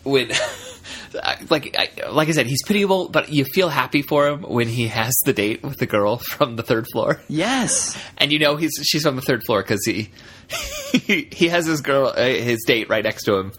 When, 0.05 0.31
like, 1.50 1.74
I, 1.79 2.11
like 2.11 2.29
I 2.29 2.33
said, 2.33 2.46
he's 2.46 2.62
pitiable, 2.64 3.09
but 3.09 3.31
you 3.31 3.44
feel 3.44 3.68
happy 3.68 4.02
for 4.02 4.29
him 4.29 4.42
when 4.42 4.68
he 4.68 4.88
has 4.88 5.14
the 5.24 5.33
date 5.33 5.62
with 5.62 5.79
the 5.79 5.87
girl 5.87 6.18
from 6.18 6.57
the 6.57 6.62
third 6.62 6.87
floor, 6.92 7.20
Yes, 7.29 7.98
and 8.18 8.31
you 8.33 8.38
know 8.38 8.57
he's 8.57 8.72
she's 8.83 9.02
from 9.02 9.16
the 9.16 9.22
third 9.22 9.42
floor 9.44 9.62
because 9.62 9.85
he, 9.85 10.11
he 10.92 11.29
he 11.33 11.48
has 11.48 11.66
his 11.66 11.81
girl 11.81 12.12
uh, 12.16 12.24
his 12.24 12.62
date 12.66 12.88
right 12.88 13.02
next 13.02 13.24
to 13.24 13.37
him. 13.37 13.52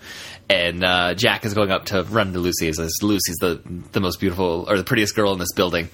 And 0.50 0.84
uh, 0.84 1.14
Jack 1.14 1.44
is 1.46 1.54
going 1.54 1.72
up 1.72 1.86
to 1.86 2.04
run 2.04 2.34
to 2.34 2.40
Lucy. 2.40 2.72
Says, 2.72 2.94
"Lucy's 3.02 3.36
the 3.38 3.62
the 3.92 4.00
most 4.00 4.20
beautiful 4.20 4.66
or 4.68 4.78
the 4.78 4.84
prettiest 4.84 5.16
girl 5.16 5.34
in 5.34 5.40
this 5.40 5.52
building." 5.54 5.90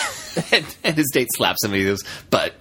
and, 0.52 0.76
and 0.84 0.96
his 0.96 1.10
date 1.12 1.28
slaps 1.34 1.64
him. 1.64 1.72
And 1.72 1.80
he 1.80 1.86
goes, 1.86 2.02
"But 2.28 2.54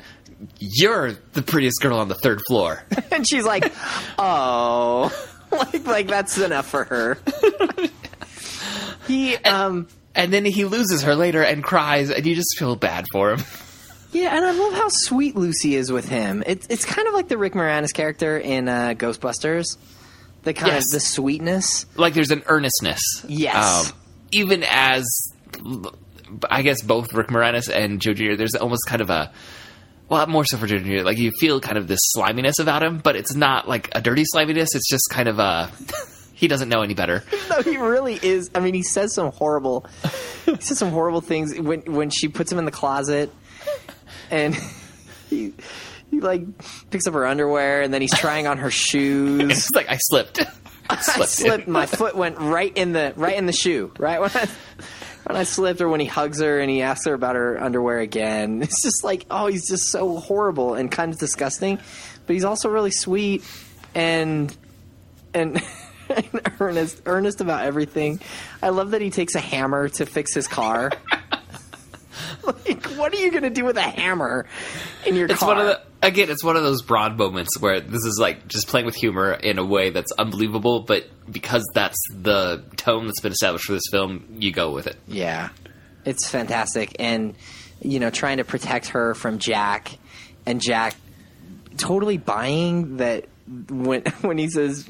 you're 0.59 1.13
the 1.33 1.41
prettiest 1.41 1.81
girl 1.81 1.97
on 1.97 2.07
the 2.07 2.15
third 2.15 2.41
floor." 2.47 2.83
and 3.11 3.27
she's 3.27 3.43
like, 3.43 3.73
"Oh, 4.17 5.11
like 5.51 5.85
like 5.85 6.07
that's 6.07 6.37
enough 6.37 6.67
for 6.67 6.85
her." 6.85 7.17
he 9.07 9.35
um 9.37 9.87
and 10.15 10.31
then 10.31 10.45
he 10.45 10.65
loses 10.65 11.03
her 11.03 11.15
later 11.15 11.43
and 11.43 11.63
cries, 11.63 12.09
and 12.09 12.25
you 12.25 12.35
just 12.35 12.57
feel 12.57 12.75
bad 12.75 13.05
for 13.11 13.31
him. 13.33 13.43
yeah, 14.11 14.35
and 14.35 14.45
I 14.45 14.51
love 14.51 14.73
how 14.73 14.87
sweet 14.89 15.35
Lucy 15.35 15.75
is 15.75 15.91
with 15.91 16.07
him. 16.07 16.43
It's 16.45 16.67
it's 16.69 16.85
kind 16.85 17.07
of 17.07 17.13
like 17.13 17.27
the 17.27 17.37
Rick 17.37 17.53
Moranis 17.53 17.93
character 17.93 18.37
in 18.37 18.69
uh, 18.69 18.93
Ghostbusters. 18.97 19.77
The 20.43 20.53
kind 20.53 20.73
Yes. 20.73 20.85
of 20.87 20.91
the 20.91 20.99
sweetness. 20.99 21.85
Like 21.95 22.13
there's 22.13 22.31
an 22.31 22.43
earnestness. 22.47 23.01
Yes. 23.27 23.89
Um, 23.91 23.95
even 24.31 24.63
as 24.63 25.05
I 26.49 26.61
guess 26.63 26.81
both 26.81 27.13
Rick 27.13 27.27
Moranis 27.27 27.69
and 27.73 28.01
Joe 28.01 28.13
Jr. 28.13 28.35
There's 28.35 28.55
almost 28.55 28.85
kind 28.87 29.01
of 29.01 29.09
a 29.09 29.31
well, 30.09 30.27
more 30.27 30.43
so 30.45 30.57
for 30.57 30.67
Joe 30.67 30.79
Jr. 30.79 31.03
Like 31.03 31.17
you 31.17 31.31
feel 31.39 31.59
kind 31.59 31.77
of 31.77 31.87
this 31.87 31.99
sliminess 32.15 32.59
about 32.59 32.83
him, 32.83 32.97
but 32.99 33.15
it's 33.15 33.33
not 33.35 33.67
like 33.67 33.89
a 33.95 34.01
dirty 34.01 34.23
sliminess. 34.25 34.75
It's 34.75 34.89
just 34.89 35.05
kind 35.09 35.29
of 35.29 35.39
a 35.39 35.71
he 36.33 36.47
doesn't 36.47 36.69
know 36.69 36.81
any 36.81 36.93
better. 36.93 37.23
No, 37.49 37.61
he 37.61 37.77
really 37.77 38.15
is. 38.21 38.49
I 38.55 38.59
mean, 38.61 38.73
he 38.73 38.81
says 38.83 39.13
some 39.13 39.31
horrible, 39.31 39.85
he 40.45 40.55
says 40.59 40.79
some 40.79 40.89
horrible 40.89 41.21
things 41.21 41.57
when 41.59 41.81
when 41.81 42.09
she 42.09 42.27
puts 42.27 42.51
him 42.51 42.57
in 42.57 42.65
the 42.65 42.71
closet, 42.71 43.31
and 44.31 44.55
he 45.29 45.53
he 46.13 46.21
like 46.21 46.43
picks 46.89 47.07
up 47.07 47.13
her 47.13 47.25
underwear, 47.25 47.81
and 47.81 47.93
then 47.93 48.01
he's 48.01 48.13
trying 48.17 48.47
on 48.47 48.57
her 48.59 48.71
shoes. 48.85 49.51
It's 49.51 49.71
like 49.71 49.89
I 49.89 49.97
slipped. 49.97 50.39
I 50.89 50.97
Slipped 50.97 51.31
slipped. 51.31 51.67
My 51.67 51.85
foot 51.85 52.15
went 52.15 52.37
right 52.39 52.75
in 52.75 52.91
the 52.91 53.13
right 53.15 53.35
in 53.37 53.45
the 53.45 53.53
shoe. 53.53 53.91
Right 53.97 54.19
when 54.19 54.29
I 54.33 54.47
when 55.25 55.37
I 55.37 55.43
slipped, 55.43 55.79
or 55.81 55.87
when 55.89 56.01
he 56.01 56.05
hugs 56.05 56.41
her 56.41 56.59
and 56.59 56.69
he 56.69 56.81
asks 56.81 57.05
her 57.05 57.13
about 57.13 57.35
her 57.35 57.61
underwear 57.61 57.99
again. 57.99 58.61
It's 58.63 58.83
just 58.83 59.03
like, 59.03 59.25
oh, 59.31 59.47
he's 59.47 59.67
just 59.67 59.89
so 59.89 60.17
horrible 60.17 60.73
and 60.75 60.91
kind 60.91 61.13
of 61.13 61.19
disgusting, 61.19 61.79
but 62.25 62.33
he's 62.33 62.43
also 62.43 62.69
really 62.69 62.91
sweet 62.91 63.43
and 63.95 64.55
and. 65.33 65.61
and 66.09 66.29
earnest, 66.59 67.01
earnest 67.05 67.39
about 67.41 67.63
everything. 67.63 68.19
I 68.61 68.69
love 68.69 68.91
that 68.91 69.01
he 69.01 69.09
takes 69.09 69.35
a 69.35 69.39
hammer 69.39 69.87
to 69.89 70.05
fix 70.05 70.33
his 70.33 70.47
car. 70.47 70.91
like, 72.43 72.83
what 72.97 73.13
are 73.13 73.17
you 73.17 73.31
going 73.31 73.43
to 73.43 73.49
do 73.49 73.65
with 73.65 73.77
a 73.77 73.81
hammer 73.81 74.45
in 75.05 75.15
your 75.15 75.27
It's 75.27 75.39
car? 75.39 75.49
one 75.55 75.59
of 75.59 75.65
the 75.67 75.81
again. 76.07 76.29
It's 76.29 76.43
one 76.43 76.55
of 76.57 76.63
those 76.63 76.81
broad 76.81 77.17
moments 77.17 77.59
where 77.59 77.79
this 77.79 78.03
is 78.05 78.17
like 78.19 78.47
just 78.47 78.67
playing 78.67 78.85
with 78.85 78.95
humor 78.95 79.31
in 79.33 79.57
a 79.59 79.65
way 79.65 79.89
that's 79.89 80.11
unbelievable, 80.13 80.81
but 80.81 81.05
because 81.31 81.63
that's 81.73 81.97
the 82.13 82.63
tone 82.75 83.05
that's 83.05 83.21
been 83.21 83.31
established 83.31 83.65
for 83.65 83.73
this 83.73 83.83
film, 83.91 84.25
you 84.39 84.51
go 84.51 84.71
with 84.71 84.87
it. 84.87 84.97
Yeah, 85.07 85.49
it's 86.05 86.29
fantastic, 86.29 86.95
and 86.99 87.35
you 87.81 87.99
know, 87.99 88.09
trying 88.09 88.37
to 88.37 88.43
protect 88.43 88.87
her 88.89 89.13
from 89.13 89.39
Jack, 89.39 89.97
and 90.45 90.61
Jack 90.61 90.95
totally 91.77 92.17
buying 92.17 92.97
that 92.97 93.25
when 93.69 94.01
when 94.21 94.37
he 94.37 94.49
says, 94.49 94.89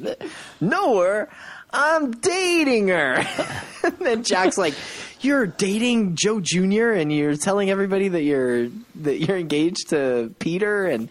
"No, 0.61 0.99
her, 0.99 1.29
I'm 1.71 2.11
dating 2.11 2.89
her," 2.89 3.25
and 3.83 3.97
then 3.99 4.23
Jack's 4.23 4.57
like. 4.57 4.73
You're 5.23 5.47
dating 5.47 6.15
Joe 6.15 6.41
Jr. 6.41 6.91
and 6.91 7.11
you're 7.11 7.37
telling 7.37 7.69
everybody 7.69 8.09
that 8.09 8.23
you're 8.23 8.67
that 8.95 9.19
you're 9.19 9.37
engaged 9.37 9.89
to 9.89 10.35
Peter 10.39 10.85
and 10.85 11.09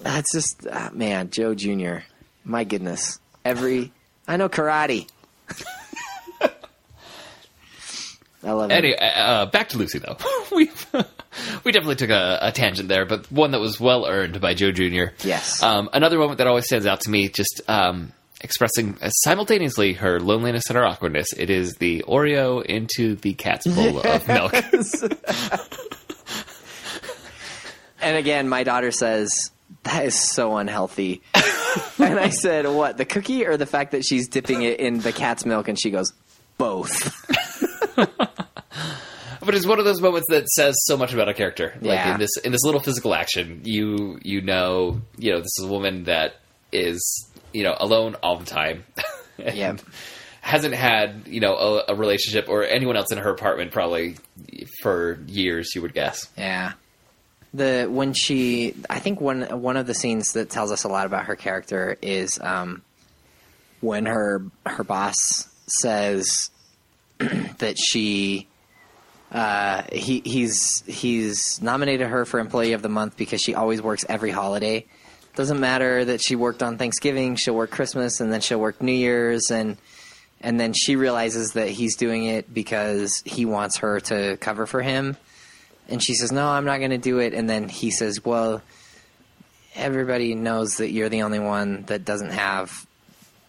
that's 0.00 0.32
just 0.32 0.66
ah, 0.70 0.90
man, 0.92 1.30
Joe 1.30 1.54
Jr. 1.54 1.98
My 2.44 2.64
goodness, 2.64 3.20
every 3.44 3.92
I 4.26 4.36
know 4.36 4.48
karate. 4.48 5.08
I 8.42 8.52
love 8.52 8.70
it. 8.70 8.74
Anyway, 8.74 8.96
uh, 8.98 9.46
back 9.46 9.68
to 9.70 9.78
Lucy 9.78 9.98
though. 9.98 10.16
we 10.52 10.70
we 11.64 11.72
definitely 11.72 11.96
took 11.96 12.10
a, 12.10 12.38
a 12.42 12.52
tangent 12.52 12.88
there, 12.88 13.04
but 13.04 13.30
one 13.30 13.50
that 13.52 13.60
was 13.60 13.78
well 13.78 14.06
earned 14.06 14.40
by 14.40 14.54
Joe 14.54 14.72
Jr. 14.72 15.12
Yes. 15.22 15.62
Um, 15.62 15.90
another 15.92 16.18
moment 16.18 16.38
that 16.38 16.46
always 16.46 16.64
stands 16.64 16.86
out 16.86 17.02
to 17.02 17.10
me, 17.10 17.28
just 17.28 17.60
um, 17.68 18.12
expressing 18.42 18.96
simultaneously 19.22 19.92
her 19.94 20.20
loneliness 20.20 20.64
and 20.68 20.76
her 20.76 20.84
awkwardness. 20.84 21.32
It 21.36 21.50
is 21.50 21.74
the 21.74 22.04
Oreo 22.08 22.64
into 22.64 23.14
the 23.16 23.34
cat's 23.34 23.66
bowl 23.66 24.00
of 24.00 24.26
milk. 24.28 24.54
And 28.02 28.16
again, 28.16 28.48
my 28.48 28.62
daughter 28.64 28.90
says, 28.92 29.50
that 29.82 30.06
is 30.06 30.14
so 30.14 30.56
unhealthy. 30.56 31.20
and 31.98 32.18
I 32.18 32.30
said, 32.30 32.66
what, 32.66 32.96
the 32.96 33.04
cookie 33.04 33.44
or 33.46 33.58
the 33.58 33.66
fact 33.66 33.90
that 33.92 34.04
she's 34.06 34.26
dipping 34.28 34.62
it 34.62 34.80
in 34.80 35.00
the 35.00 35.12
cat's 35.12 35.44
milk? 35.44 35.68
And 35.68 35.78
she 35.78 35.90
goes, 35.90 36.12
both. 36.58 37.14
But 39.42 39.54
it's 39.54 39.66
one 39.66 39.78
of 39.78 39.86
those 39.86 40.02
moments 40.02 40.26
that 40.28 40.46
says 40.50 40.76
so 40.84 40.98
much 40.98 41.14
about 41.14 41.28
a 41.30 41.34
character. 41.34 41.72
Like 41.80 41.84
Yeah. 41.98 42.12
in 42.12 42.20
this 42.20 42.36
in 42.44 42.52
this 42.52 42.62
little 42.62 42.80
physical 42.80 43.14
action, 43.14 43.62
you 43.64 44.18
you 44.22 44.42
know 44.42 45.00
you 45.16 45.32
know 45.32 45.38
this 45.38 45.58
is 45.58 45.64
a 45.64 45.66
woman 45.68 46.04
that 46.04 46.36
is 46.72 47.26
you 47.52 47.62
know 47.64 47.76
alone 47.78 48.16
all 48.22 48.36
the 48.36 48.46
time. 48.46 48.84
Yeah. 49.38 49.76
Hasn't 50.42 50.74
had 50.74 51.22
you 51.26 51.40
know 51.40 51.56
a, 51.56 51.92
a 51.92 51.94
relationship 51.94 52.50
or 52.50 52.62
anyone 52.62 52.94
else 52.94 53.10
in 53.10 53.16
her 53.16 53.30
apartment 53.30 53.72
probably 53.72 54.16
for 54.82 55.18
years. 55.26 55.74
You 55.74 55.80
would 55.80 55.94
guess. 55.94 56.28
Yeah. 56.36 56.72
The 57.54 57.88
when 57.90 58.12
she, 58.12 58.74
I 58.90 58.98
think 58.98 59.20
one 59.20 59.42
one 59.62 59.78
of 59.78 59.86
the 59.86 59.94
scenes 59.94 60.34
that 60.34 60.50
tells 60.50 60.70
us 60.70 60.84
a 60.84 60.88
lot 60.88 61.06
about 61.06 61.24
her 61.24 61.36
character 61.36 61.96
is 62.02 62.38
um, 62.38 62.82
when 63.80 64.04
her 64.04 64.42
her 64.66 64.84
boss 64.84 65.48
says 65.66 66.50
that 67.18 67.78
she 67.78 68.46
uh, 69.32 69.82
he 69.92 70.20
he's 70.24 70.82
he's 70.86 71.62
nominated 71.62 72.08
her 72.08 72.24
for 72.24 72.40
employee 72.40 72.72
of 72.72 72.82
the 72.82 72.88
month 72.88 73.16
because 73.16 73.40
she 73.40 73.54
always 73.54 73.80
works 73.80 74.04
every 74.08 74.30
holiday. 74.30 74.84
Doesn't 75.36 75.60
matter 75.60 76.04
that 76.04 76.20
she 76.20 76.36
worked 76.36 76.62
on 76.62 76.76
Thanksgiving, 76.76 77.36
she'll 77.36 77.54
work 77.54 77.70
Christmas 77.70 78.20
and 78.20 78.32
then 78.32 78.40
she'll 78.40 78.60
work 78.60 78.82
New 78.82 78.92
Year's 78.92 79.50
and 79.50 79.76
and 80.40 80.58
then 80.58 80.72
she 80.72 80.96
realizes 80.96 81.52
that 81.52 81.68
he's 81.68 81.96
doing 81.96 82.24
it 82.24 82.52
because 82.52 83.22
he 83.26 83.44
wants 83.44 83.78
her 83.78 84.00
to 84.00 84.38
cover 84.38 84.66
for 84.66 84.80
him. 84.80 85.16
And 85.88 86.02
she 86.02 86.14
says, 86.14 86.32
"No, 86.32 86.48
I'm 86.48 86.64
not 86.64 86.78
going 86.78 86.92
to 86.92 86.98
do 86.98 87.18
it." 87.18 87.34
And 87.34 87.48
then 87.48 87.68
he 87.68 87.90
says, 87.90 88.24
"Well, 88.24 88.62
everybody 89.74 90.34
knows 90.34 90.76
that 90.78 90.90
you're 90.92 91.08
the 91.10 91.22
only 91.22 91.40
one 91.40 91.82
that 91.84 92.04
doesn't 92.04 92.30
have, 92.30 92.86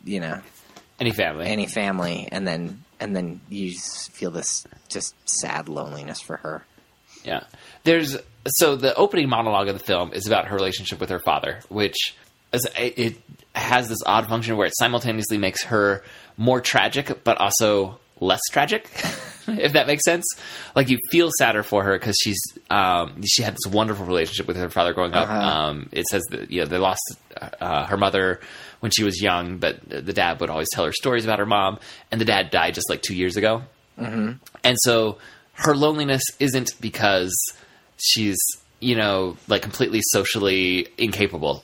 you 0.04 0.20
know, 0.20 0.42
Any 1.00 1.12
family. 1.12 1.46
any 1.46 1.66
family." 1.66 2.28
And 2.32 2.46
then 2.48 2.84
and 3.00 3.16
then 3.16 3.42
you 3.50 3.74
feel 3.74 4.32
this 4.32 4.66
just 4.90 5.16
sad 5.28 5.70
loneliness 5.70 6.20
for 6.20 6.38
her. 6.38 6.66
Yeah. 7.24 7.44
There's 7.84 8.18
so 8.48 8.76
the 8.76 8.96
opening 8.96 9.30
monologue 9.30 9.68
of 9.68 9.78
the 9.78 9.84
film 9.84 10.14
is 10.14 10.28
about 10.28 10.48
her 10.48 10.56
relationship 10.56 11.00
with 11.00 11.10
her 11.10 11.20
father, 11.20 11.60
which 11.70 12.16
is, 12.54 12.68
it 12.78 13.18
has 13.56 13.90
this 13.90 14.00
odd 14.06 14.28
function 14.28 14.58
where 14.58 14.68
it 14.68 14.74
simultaneously 14.78 15.38
makes 15.38 15.64
her 15.66 16.04
more 16.38 16.62
tragic 16.62 17.24
but 17.24 17.38
also 17.38 18.00
less 18.20 18.42
tragic. 18.52 18.90
if 19.48 19.74
that 19.74 19.88
makes 19.88 20.04
sense, 20.04 20.26
like 20.76 20.90
you 20.90 20.98
feel 21.10 21.30
sadder 21.38 21.64
for 21.64 21.84
her 21.84 21.98
because 21.98 22.16
she's 22.22 22.40
um, 22.70 23.22
she 23.24 23.42
had 23.42 23.54
this 23.54 23.72
wonderful 23.72 24.06
relationship 24.06 24.48
with 24.48 24.58
her 24.58 24.70
father 24.70 24.94
growing 24.94 25.14
up. 25.14 25.30
Uh-huh. 25.30 25.40
Um, 25.40 25.90
it 25.92 26.06
says 26.06 26.24
that 26.30 26.52
you 26.52 26.62
know 26.62 26.68
they 26.68 26.78
lost 26.78 27.02
uh, 27.60 27.86
her 27.88 27.98
mother 27.98 28.40
when 28.80 28.92
she 28.92 29.04
was 29.04 29.22
young, 29.22 29.58
but 29.58 29.78
the 29.88 30.14
dad 30.14 30.40
would 30.40 30.50
always 30.50 30.68
tell 30.74 30.86
her 30.86 30.92
stories 30.94 31.24
about 31.24 31.40
her 31.40 31.46
mom, 31.46 31.80
and 32.12 32.22
the 32.22 32.26
dad 32.26 32.52
died 32.52 32.74
just 32.74 32.90
like 32.90 33.02
two 33.02 33.16
years 33.16 33.38
ago. 33.38 33.64
And 34.64 34.78
so 34.82 35.18
her 35.54 35.76
loneliness 35.76 36.24
isn't 36.40 36.74
because 36.80 37.34
she's, 38.02 38.38
you 38.80 38.96
know, 38.96 39.38
like 39.48 39.62
completely 39.62 40.02
socially 40.12 40.88
incapable. 40.98 41.64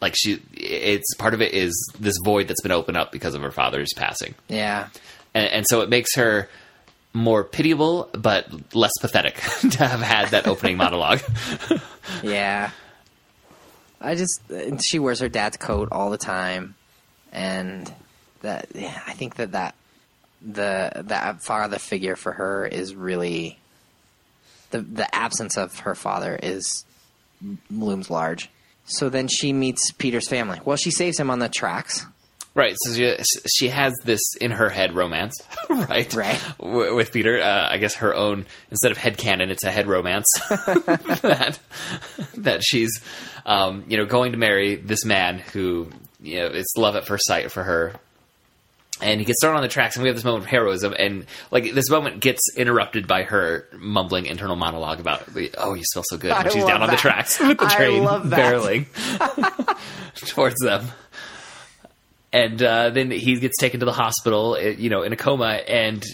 Like 0.00 0.14
she, 0.16 0.42
it's 0.54 1.14
part 1.14 1.34
of 1.34 1.42
it 1.42 1.52
is 1.52 1.72
this 1.98 2.16
void 2.24 2.48
that's 2.48 2.62
been 2.62 2.72
opened 2.72 2.96
up 2.96 3.12
because 3.12 3.34
of 3.34 3.42
her 3.42 3.50
father's 3.50 3.92
passing. 3.94 4.34
Yeah, 4.48 4.88
And, 5.34 5.46
and 5.48 5.66
so 5.68 5.82
it 5.82 5.90
makes 5.90 6.14
her 6.16 6.48
more 7.12 7.44
pitiable, 7.44 8.08
but 8.12 8.74
less 8.74 8.92
pathetic 9.00 9.34
to 9.72 9.86
have 9.86 10.00
had 10.00 10.28
that 10.28 10.46
opening 10.46 10.76
monologue. 10.78 11.20
yeah. 12.22 12.70
I 14.00 14.14
just 14.14 14.40
she 14.82 14.98
wears 14.98 15.20
her 15.20 15.28
dad's 15.28 15.58
coat 15.58 15.90
all 15.92 16.08
the 16.08 16.16
time, 16.16 16.74
and 17.32 17.92
that 18.40 18.68
yeah, 18.74 18.98
I 19.06 19.12
think 19.12 19.36
that 19.36 19.52
that 19.52 19.74
the 20.40 21.02
that 21.04 21.42
father 21.42 21.78
figure 21.78 22.16
for 22.16 22.32
her 22.32 22.66
is 22.66 22.94
really 22.94 23.58
the 24.70 24.80
the 24.80 25.14
absence 25.14 25.56
of 25.56 25.80
her 25.80 25.94
father 25.94 26.38
is 26.42 26.84
looms 27.70 28.10
large. 28.10 28.50
So 28.84 29.08
then 29.08 29.28
she 29.28 29.52
meets 29.52 29.92
Peter's 29.92 30.28
family. 30.28 30.60
Well, 30.64 30.76
she 30.76 30.90
saves 30.90 31.18
him 31.18 31.30
on 31.30 31.38
the 31.38 31.48
tracks. 31.48 32.06
Right. 32.54 32.74
So 32.80 32.94
she, 32.94 33.16
she 33.48 33.68
has 33.68 33.94
this 34.04 34.20
in 34.40 34.50
her 34.50 34.68
head 34.68 34.94
romance, 34.96 35.40
right? 35.70 36.12
Right. 36.12 36.40
W- 36.58 36.96
with 36.96 37.12
Peter, 37.12 37.40
uh, 37.40 37.68
I 37.70 37.78
guess 37.78 37.94
her 37.96 38.12
own 38.14 38.46
instead 38.70 38.90
of 38.90 38.98
head 38.98 39.16
canon, 39.16 39.50
it's 39.50 39.62
a 39.62 39.70
head 39.70 39.86
romance 39.86 40.26
that 40.48 41.60
that 42.38 42.64
she's, 42.64 43.00
um, 43.46 43.84
you 43.86 43.96
know, 43.96 44.04
going 44.04 44.32
to 44.32 44.38
marry 44.38 44.74
this 44.74 45.04
man 45.04 45.38
who, 45.38 45.90
you 46.20 46.40
know, 46.40 46.46
it's 46.46 46.76
love 46.76 46.96
at 46.96 47.06
first 47.06 47.24
sight 47.26 47.52
for 47.52 47.62
her. 47.62 47.94
And 49.02 49.20
he 49.20 49.24
gets 49.24 49.38
thrown 49.42 49.56
on 49.56 49.62
the 49.62 49.68
tracks, 49.68 49.96
and 49.96 50.02
we 50.02 50.08
have 50.08 50.16
this 50.16 50.24
moment 50.24 50.44
of 50.44 50.50
heroism, 50.50 50.94
and 50.98 51.26
like 51.50 51.72
this 51.72 51.88
moment 51.88 52.20
gets 52.20 52.40
interrupted 52.56 53.06
by 53.06 53.22
her 53.22 53.66
mumbling 53.78 54.26
internal 54.26 54.56
monologue 54.56 55.00
about, 55.00 55.24
"Oh, 55.58 55.74
you 55.74 55.84
smell 55.84 56.04
so 56.06 56.18
good." 56.18 56.32
I 56.32 56.48
she's 56.48 56.64
down 56.64 56.82
on 56.82 56.90
the 56.90 56.96
tracks 56.96 57.40
with 57.40 57.58
the 57.58 57.64
I 57.64 57.74
train 57.74 58.02
barreling 58.04 58.86
towards 60.26 60.58
them 60.60 60.88
and 62.32 62.62
uh, 62.62 62.90
then 62.90 63.10
he 63.10 63.38
gets 63.40 63.58
taken 63.58 63.80
to 63.80 63.86
the 63.86 63.92
hospital, 63.92 64.54
uh, 64.54 64.60
you 64.60 64.90
know, 64.90 65.02
in 65.02 65.12
a 65.12 65.16
coma. 65.16 65.60
And 65.66 66.04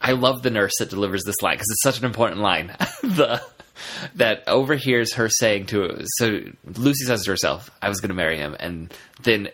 I 0.00 0.12
love 0.12 0.42
the 0.42 0.50
nurse 0.50 0.74
that 0.78 0.90
delivers 0.90 1.24
this 1.24 1.40
line 1.42 1.54
because 1.54 1.70
it's 1.70 1.82
such 1.82 1.98
an 1.98 2.04
important 2.04 2.40
line. 2.40 2.68
the 3.02 3.42
that 4.14 4.42
overhears 4.46 5.14
her 5.14 5.28
saying 5.28 5.66
to 5.66 6.02
so 6.18 6.40
Lucy 6.64 7.04
says 7.04 7.24
to 7.24 7.30
herself, 7.30 7.70
"I 7.80 7.88
was 7.88 8.00
going 8.00 8.10
to 8.10 8.14
marry 8.14 8.38
him," 8.38 8.56
and 8.58 8.92
then. 9.22 9.48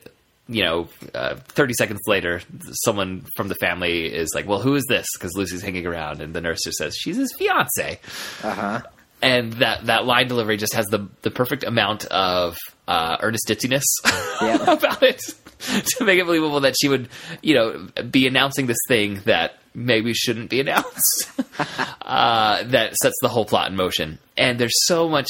You 0.53 0.65
know, 0.65 0.89
uh, 1.15 1.37
thirty 1.49 1.75
seconds 1.75 2.01
later, 2.07 2.41
someone 2.85 3.25
from 3.37 3.49
the 3.49 3.55
family 3.57 4.07
is 4.13 4.31
like, 4.35 4.47
"Well, 4.47 4.61
who 4.61 4.75
is 4.75 4.85
this?" 4.89 5.07
Because 5.15 5.37
Lucy's 5.37 5.63
hanging 5.63 5.87
around, 5.87 6.21
and 6.21 6.35
the 6.35 6.41
nurse 6.41 6.61
just 6.65 6.79
says, 6.79 6.95
"She's 6.97 7.17
his 7.17 7.33
fiance." 7.39 8.01
Uh 8.43 8.55
huh. 8.55 8.83
And 9.21 9.53
that 9.55 9.87
that 9.87 10.05
line 10.05 10.27
delivery 10.29 10.57
just 10.57 10.75
has 10.75 10.87
the 10.87 11.07
the 11.23 11.31
perfect 11.31 11.63
amount 11.65 12.05
of 12.07 12.57
uh, 12.89 13.17
earnest 13.21 13.47
ditziness 13.47 13.85
Yeah. 14.43 14.73
about 14.73 15.03
it 15.03 15.21
to 15.97 16.05
make 16.05 16.19
it 16.19 16.27
believable 16.27 16.61
that 16.61 16.75
she 16.81 16.89
would, 16.89 17.09
you 17.41 17.55
know, 17.55 17.87
be 18.11 18.27
announcing 18.27 18.67
this 18.67 18.79
thing 18.89 19.21
that 19.27 19.59
maybe 19.75 20.13
shouldn't 20.13 20.51
be 20.51 20.59
announced. 20.61 21.31
uh, 22.03 22.65
that 22.65 22.95
sets 22.97 23.15
the 23.23 23.29
whole 23.29 23.45
plot 23.45 23.71
in 23.71 23.77
motion. 23.77 24.19
And 24.37 24.59
there's 24.59 24.75
so 24.87 25.09
much 25.09 25.29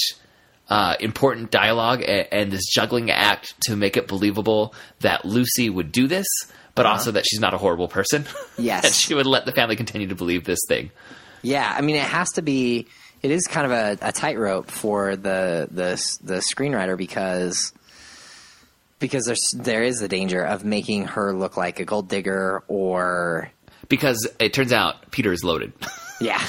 uh, 0.72 0.96
important 1.00 1.50
dialogue 1.50 2.00
and, 2.00 2.26
and 2.32 2.50
this 2.50 2.64
juggling 2.64 3.10
act 3.10 3.60
to 3.60 3.76
make 3.76 3.98
it 3.98 4.08
believable 4.08 4.74
that 5.00 5.22
Lucy 5.22 5.68
would 5.68 5.92
do 5.92 6.08
this, 6.08 6.26
but 6.74 6.86
also 6.86 7.10
that 7.10 7.26
she's 7.26 7.40
not 7.40 7.52
a 7.52 7.58
horrible 7.58 7.88
person. 7.88 8.24
Yes. 8.58 8.84
and 8.86 8.94
she 8.94 9.12
would 9.14 9.26
let 9.26 9.44
the 9.44 9.52
family 9.52 9.76
continue 9.76 10.08
to 10.08 10.14
believe 10.14 10.44
this 10.44 10.60
thing. 10.68 10.90
Yeah, 11.42 11.70
I 11.76 11.82
mean, 11.82 11.96
it 11.96 12.04
has 12.04 12.30
to 12.32 12.42
be. 12.42 12.86
It 13.20 13.30
is 13.30 13.46
kind 13.46 13.66
of 13.66 13.72
a, 13.72 14.08
a 14.08 14.12
tightrope 14.12 14.70
for 14.70 15.14
the 15.14 15.68
the 15.70 16.16
the 16.22 16.36
screenwriter 16.36 16.96
because 16.96 17.72
because 18.98 19.26
there's 19.26 19.54
there 19.54 19.82
is 19.82 19.98
the 19.98 20.08
danger 20.08 20.42
of 20.42 20.64
making 20.64 21.04
her 21.08 21.34
look 21.34 21.58
like 21.58 21.80
a 21.80 21.84
gold 21.84 22.08
digger 22.08 22.62
or 22.66 23.50
Because 23.88 24.26
it 24.38 24.54
turns 24.54 24.72
out 24.72 25.10
Peter 25.10 25.32
is 25.32 25.44
loaded. 25.44 25.72
yeah 26.22 26.42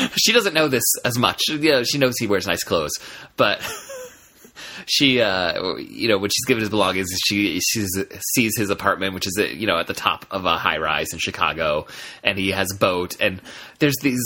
she 0.16 0.32
doesn't 0.32 0.54
know 0.54 0.68
this 0.68 0.84
as 1.04 1.18
much. 1.18 1.40
You 1.48 1.72
know, 1.72 1.84
she 1.84 1.98
knows 1.98 2.14
he 2.18 2.26
wears 2.26 2.46
nice 2.46 2.64
clothes, 2.64 2.92
but 3.36 3.60
she, 4.86 5.20
uh, 5.20 5.76
you 5.76 6.08
know, 6.08 6.18
when 6.18 6.30
she's 6.30 6.44
given 6.46 6.60
his 6.60 6.70
belongings, 6.70 7.08
she 7.26 7.60
sees, 7.60 7.90
sees 8.34 8.56
his 8.56 8.70
apartment, 8.70 9.14
which 9.14 9.26
is 9.26 9.36
you 9.54 9.66
know 9.66 9.78
at 9.78 9.86
the 9.86 9.94
top 9.94 10.26
of 10.30 10.44
a 10.44 10.56
high 10.56 10.78
rise 10.78 11.12
in 11.12 11.18
Chicago, 11.18 11.86
and 12.22 12.38
he 12.38 12.50
has 12.50 12.72
a 12.72 12.76
boat, 12.76 13.16
and 13.20 13.40
there's 13.78 13.96
these. 14.02 14.22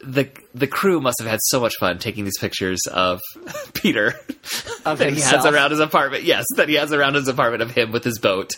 The 0.00 0.30
the 0.54 0.66
crew 0.66 1.00
must 1.00 1.18
have 1.20 1.28
had 1.28 1.40
so 1.42 1.60
much 1.60 1.74
fun 1.78 1.98
taking 1.98 2.24
these 2.24 2.38
pictures 2.38 2.80
of 2.90 3.20
Peter 3.74 4.14
of 4.86 4.98
that 4.98 5.12
he 5.12 5.20
has 5.20 5.44
around 5.44 5.72
his 5.72 5.80
apartment. 5.80 6.22
Yes, 6.22 6.44
that 6.56 6.68
he 6.68 6.76
has 6.76 6.92
around 6.92 7.14
his 7.14 7.28
apartment 7.28 7.62
of 7.62 7.72
him 7.72 7.92
with 7.92 8.04
his 8.04 8.18
boat, 8.18 8.52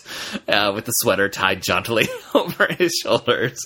uh, 0.47 0.71
with 0.73 0.85
the 0.85 0.91
sweater 0.93 1.27
tied 1.27 1.61
jauntily 1.63 2.07
over 2.35 2.67
his 2.77 2.93
shoulders, 3.03 3.59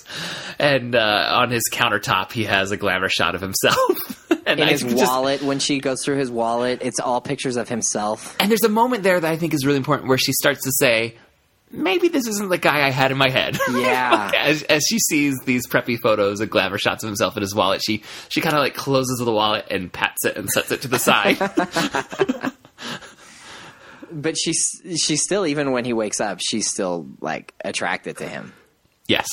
and 0.58 0.96
uh, 0.96 1.28
on 1.36 1.50
his 1.50 1.62
countertop 1.70 2.32
he 2.32 2.44
has 2.44 2.70
a 2.72 2.76
glamour 2.76 3.08
shot 3.10 3.34
of 3.34 3.40
himself. 3.42 4.30
and 4.46 4.58
in 4.58 4.66
I 4.68 4.72
his 4.72 4.82
just- 4.82 4.96
wallet 4.96 5.42
when 5.42 5.58
she 5.58 5.78
goes 5.78 6.02
through 6.04 6.16
his 6.16 6.30
wallet. 6.30 6.80
It's 6.82 6.98
all 6.98 7.20
pictures 7.20 7.56
of 7.56 7.68
himself. 7.68 8.34
and 8.40 8.50
there's 8.50 8.64
a 8.64 8.68
moment 8.68 9.02
there 9.04 9.20
that 9.20 9.30
I 9.30 9.36
think 9.36 9.54
is 9.54 9.64
really 9.66 9.78
important 9.78 10.08
where 10.08 10.18
she 10.18 10.32
starts 10.32 10.64
to 10.64 10.72
say, 10.72 11.16
"Maybe 11.74 12.08
this 12.08 12.26
isn't 12.26 12.48
the 12.48 12.58
guy 12.58 12.86
I 12.86 12.90
had 12.90 13.10
in 13.10 13.18
my 13.18 13.28
head." 13.28 13.58
Yeah. 13.70 14.30
as, 14.36 14.62
as 14.64 14.84
she 14.88 14.98
sees 14.98 15.38
these 15.44 15.66
preppy 15.66 15.98
photos 15.98 16.40
and 16.40 16.50
glamour 16.50 16.78
shots 16.78 17.02
of 17.02 17.08
himself 17.08 17.36
in 17.36 17.42
his 17.42 17.54
wallet, 17.54 17.82
she 17.84 18.02
she 18.28 18.40
kind 18.40 18.54
of 18.54 18.60
like 18.60 18.74
closes 18.74 19.18
the 19.18 19.32
wallet 19.32 19.66
and 19.70 19.92
pats 19.92 20.24
it 20.24 20.36
and 20.36 20.48
sets 20.48 20.70
it 20.70 20.82
to 20.82 20.88
the 20.88 20.98
side. 20.98 21.38
But 24.10 24.36
she's 24.38 24.64
she's 25.04 25.22
still 25.22 25.44
even 25.46 25.72
when 25.72 25.84
he 25.84 25.92
wakes 25.92 26.20
up, 26.20 26.38
she's 26.40 26.68
still 26.70 27.06
like 27.20 27.52
attracted 27.64 28.18
to 28.18 28.28
him. 28.28 28.52
yes. 29.08 29.26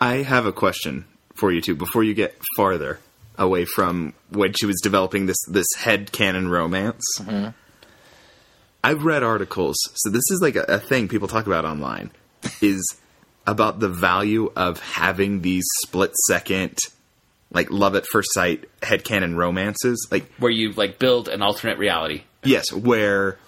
I 0.00 0.16
have 0.16 0.44
a 0.44 0.52
question 0.52 1.04
for 1.34 1.52
you 1.52 1.60
two 1.60 1.76
before 1.76 2.02
you 2.02 2.12
get 2.12 2.36
farther 2.56 2.98
away 3.38 3.64
from 3.64 4.12
when 4.30 4.52
she 4.52 4.66
was 4.66 4.80
developing 4.82 5.26
this 5.26 5.36
this 5.48 5.66
head 5.78 6.10
canon 6.12 6.48
romance. 6.48 7.04
Mm-hmm. 7.20 7.50
I've 8.84 9.04
read 9.04 9.22
articles, 9.22 9.76
so 9.94 10.10
this 10.10 10.22
is 10.30 10.40
like 10.42 10.56
a, 10.56 10.64
a 10.68 10.78
thing 10.78 11.08
people 11.08 11.26
talk 11.28 11.46
about 11.46 11.64
online, 11.64 12.10
is 12.60 12.84
about 13.46 13.80
the 13.80 13.88
value 13.88 14.52
of 14.56 14.80
having 14.80 15.40
these 15.42 15.64
split 15.84 16.14
second, 16.28 16.78
like 17.50 17.70
love 17.70 17.94
at 17.96 18.04
first 18.06 18.28
sight 18.32 18.64
headcanon 18.80 19.36
romances. 19.36 20.06
Like 20.10 20.30
Where 20.38 20.50
you 20.50 20.72
like 20.72 20.98
build 20.98 21.28
an 21.28 21.42
alternate 21.42 21.78
reality. 21.78 22.22
Yes, 22.42 22.70
where 22.72 23.38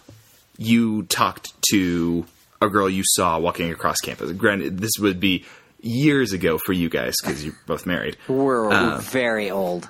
you 0.58 1.02
talked 1.04 1.52
to 1.70 2.24
a 2.62 2.68
girl 2.68 2.88
you 2.88 3.02
saw 3.04 3.38
walking 3.38 3.70
across 3.70 3.98
campus. 3.98 4.32
Granted, 4.32 4.78
this 4.78 4.92
would 4.98 5.20
be 5.20 5.44
years 5.82 6.32
ago 6.32 6.56
for 6.58 6.72
you 6.72 6.88
guys 6.88 7.14
because 7.20 7.44
you're 7.44 7.54
both 7.66 7.84
married. 7.84 8.16
We're 8.28 8.70
Uh. 8.72 8.98
very 9.00 9.50
old. 9.50 9.88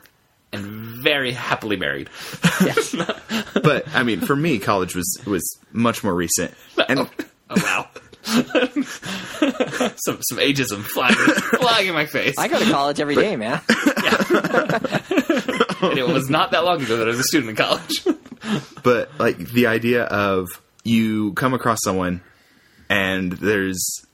And 0.57 1.03
very 1.03 1.33
happily 1.33 1.77
married. 1.77 2.09
But 3.63 3.89
I 3.95 4.03
mean, 4.05 4.21
for 4.21 4.37
me, 4.37 4.59
college 4.59 4.95
was 4.95 5.19
was 5.27 5.59
much 5.73 6.05
more 6.05 6.15
recent. 6.15 6.55
And 6.89 7.01
Oh, 7.01 7.11
oh 7.51 7.55
wow. 7.63 7.89
some 8.27 10.19
some 10.23 10.39
ageism 10.39 10.83
flying 10.85 11.15
flying 11.15 11.89
in 11.89 11.95
my 11.95 12.07
face. 12.07 12.35
I 12.39 12.49
go 12.49 12.59
to 12.59 12.71
college 12.71 13.01
every 13.01 13.15
day, 13.15 13.37
man. 13.37 13.61
and 13.69 13.79
it 15.99 16.07
was 16.07 16.29
not 16.31 16.51
that 16.53 16.65
long 16.65 16.83
ago 16.83 16.97
that 16.99 17.07
I 17.07 17.11
was 17.11 17.21
a 17.21 17.25
student 17.25 17.51
in 17.51 17.57
college. 17.57 18.07
but 18.83 19.11
like 19.19 19.39
the 19.39 19.67
idea 19.67 20.05
of 20.05 20.47
you 20.85 21.33
come 21.35 21.55
across 21.55 21.79
someone 21.83 22.21
and 22.89 23.33
there's 23.33 24.05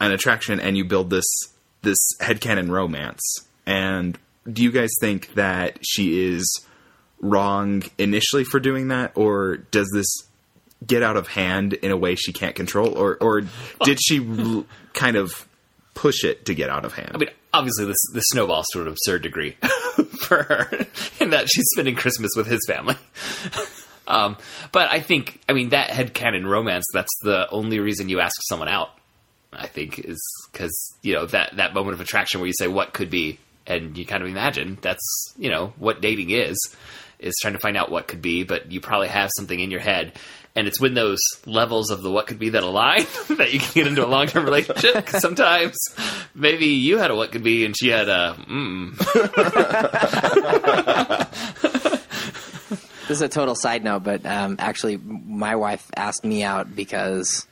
an 0.00 0.12
attraction 0.12 0.60
and 0.60 0.76
you 0.76 0.84
build 0.84 1.10
this 1.10 1.26
this 1.82 1.98
headcanon 2.20 2.70
romance 2.70 3.22
and 3.66 4.18
do 4.50 4.62
you 4.62 4.70
guys 4.70 4.90
think 5.00 5.34
that 5.34 5.78
she 5.82 6.32
is 6.32 6.66
wrong 7.20 7.82
initially 7.98 8.44
for 8.44 8.60
doing 8.60 8.88
that 8.88 9.12
or 9.14 9.56
does 9.56 9.90
this 9.94 10.06
get 10.86 11.02
out 11.02 11.16
of 11.16 11.28
hand 11.28 11.72
in 11.72 11.90
a 11.90 11.96
way 11.96 12.14
she 12.14 12.32
can't 12.32 12.54
control 12.54 12.88
or 12.88 13.16
or 13.16 13.42
did 13.84 13.98
she 14.02 14.64
kind 14.92 15.16
of 15.16 15.48
push 15.94 16.24
it 16.24 16.44
to 16.44 16.54
get 16.54 16.68
out 16.68 16.84
of 16.84 16.92
hand 16.92 17.12
I 17.14 17.18
mean, 17.18 17.30
obviously, 17.54 17.86
this 17.86 17.96
this 18.12 18.24
snowballs 18.26 18.66
to 18.72 18.82
an 18.82 18.88
absurd 18.88 19.22
degree 19.22 19.52
for 20.26 20.42
her, 20.42 20.86
in 21.20 21.30
that 21.30 21.48
she's 21.48 21.64
spending 21.72 21.94
Christmas 21.94 22.32
with 22.36 22.46
his 22.46 22.60
family. 22.66 22.96
Um, 24.06 24.36
but 24.70 24.90
I 24.90 25.00
think, 25.00 25.40
I 25.48 25.54
mean, 25.54 25.70
that 25.70 25.88
headcanon 25.88 26.46
romance, 26.46 26.84
that's 26.92 27.12
the 27.22 27.48
only 27.48 27.80
reason 27.80 28.10
you 28.10 28.20
ask 28.20 28.34
someone 28.48 28.68
out, 28.68 28.90
I 29.50 29.66
think, 29.66 29.98
is 29.98 30.20
because, 30.52 30.94
you 31.00 31.14
know, 31.14 31.24
that, 31.24 31.56
that 31.56 31.72
moment 31.72 31.94
of 31.94 32.02
attraction 32.02 32.40
where 32.40 32.46
you 32.46 32.52
say, 32.52 32.68
what 32.68 32.92
could 32.92 33.08
be? 33.08 33.38
And 33.66 33.96
you 33.96 34.04
kind 34.04 34.22
of 34.22 34.28
imagine 34.28 34.78
that's, 34.80 35.34
you 35.38 35.50
know, 35.50 35.72
what 35.78 36.00
dating 36.00 36.30
is, 36.30 36.56
is 37.18 37.34
trying 37.40 37.54
to 37.54 37.60
find 37.60 37.76
out 37.76 37.90
what 37.90 38.08
could 38.08 38.20
be, 38.20 38.44
but 38.44 38.70
you 38.70 38.80
probably 38.80 39.08
have 39.08 39.30
something 39.36 39.58
in 39.58 39.70
your 39.70 39.80
head. 39.80 40.12
And 40.56 40.68
it's 40.68 40.80
when 40.80 40.94
those 40.94 41.18
levels 41.46 41.90
of 41.90 42.02
the 42.02 42.10
what 42.10 42.26
could 42.26 42.38
be 42.38 42.50
that 42.50 42.62
align 42.62 43.06
that 43.30 43.52
you 43.52 43.58
can 43.58 43.72
get 43.74 43.86
into 43.86 44.04
a 44.04 44.08
long 44.08 44.26
term 44.26 44.44
relationship. 44.44 45.08
sometimes 45.08 45.76
maybe 46.34 46.66
you 46.66 46.98
had 46.98 47.10
a 47.10 47.16
what 47.16 47.32
could 47.32 47.42
be 47.42 47.64
and 47.64 47.76
she 47.76 47.88
had 47.88 48.08
a 48.08 48.36
mm. 48.48 48.94
This 53.06 53.18
is 53.18 53.22
a 53.22 53.28
total 53.28 53.54
side 53.54 53.84
note, 53.84 54.02
but 54.02 54.24
um, 54.24 54.56
actually, 54.58 54.96
my 54.96 55.56
wife 55.56 55.90
asked 55.94 56.24
me 56.24 56.42
out 56.42 56.74
because, 56.74 57.46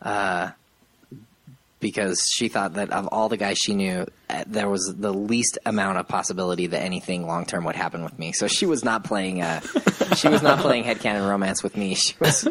uh, 0.00 0.52
because 1.84 2.30
she 2.30 2.48
thought 2.48 2.74
that 2.74 2.90
of 2.92 3.06
all 3.08 3.28
the 3.28 3.36
guys 3.36 3.58
she 3.58 3.74
knew, 3.74 4.06
uh, 4.30 4.42
there 4.46 4.70
was 4.70 4.94
the 4.96 5.12
least 5.12 5.58
amount 5.66 5.98
of 5.98 6.08
possibility 6.08 6.66
that 6.66 6.80
anything 6.80 7.26
long 7.26 7.44
term 7.44 7.62
would 7.64 7.76
happen 7.76 8.02
with 8.02 8.18
me. 8.18 8.32
So 8.32 8.48
she 8.48 8.64
was 8.64 8.82
not 8.82 9.04
playing. 9.04 9.42
Uh, 9.42 9.60
she 10.16 10.28
was 10.28 10.40
not 10.40 10.60
playing 10.60 10.84
headcanon 10.84 11.28
romance 11.28 11.62
with 11.62 11.76
me. 11.76 11.94
She 12.04 12.16
was 12.18 12.48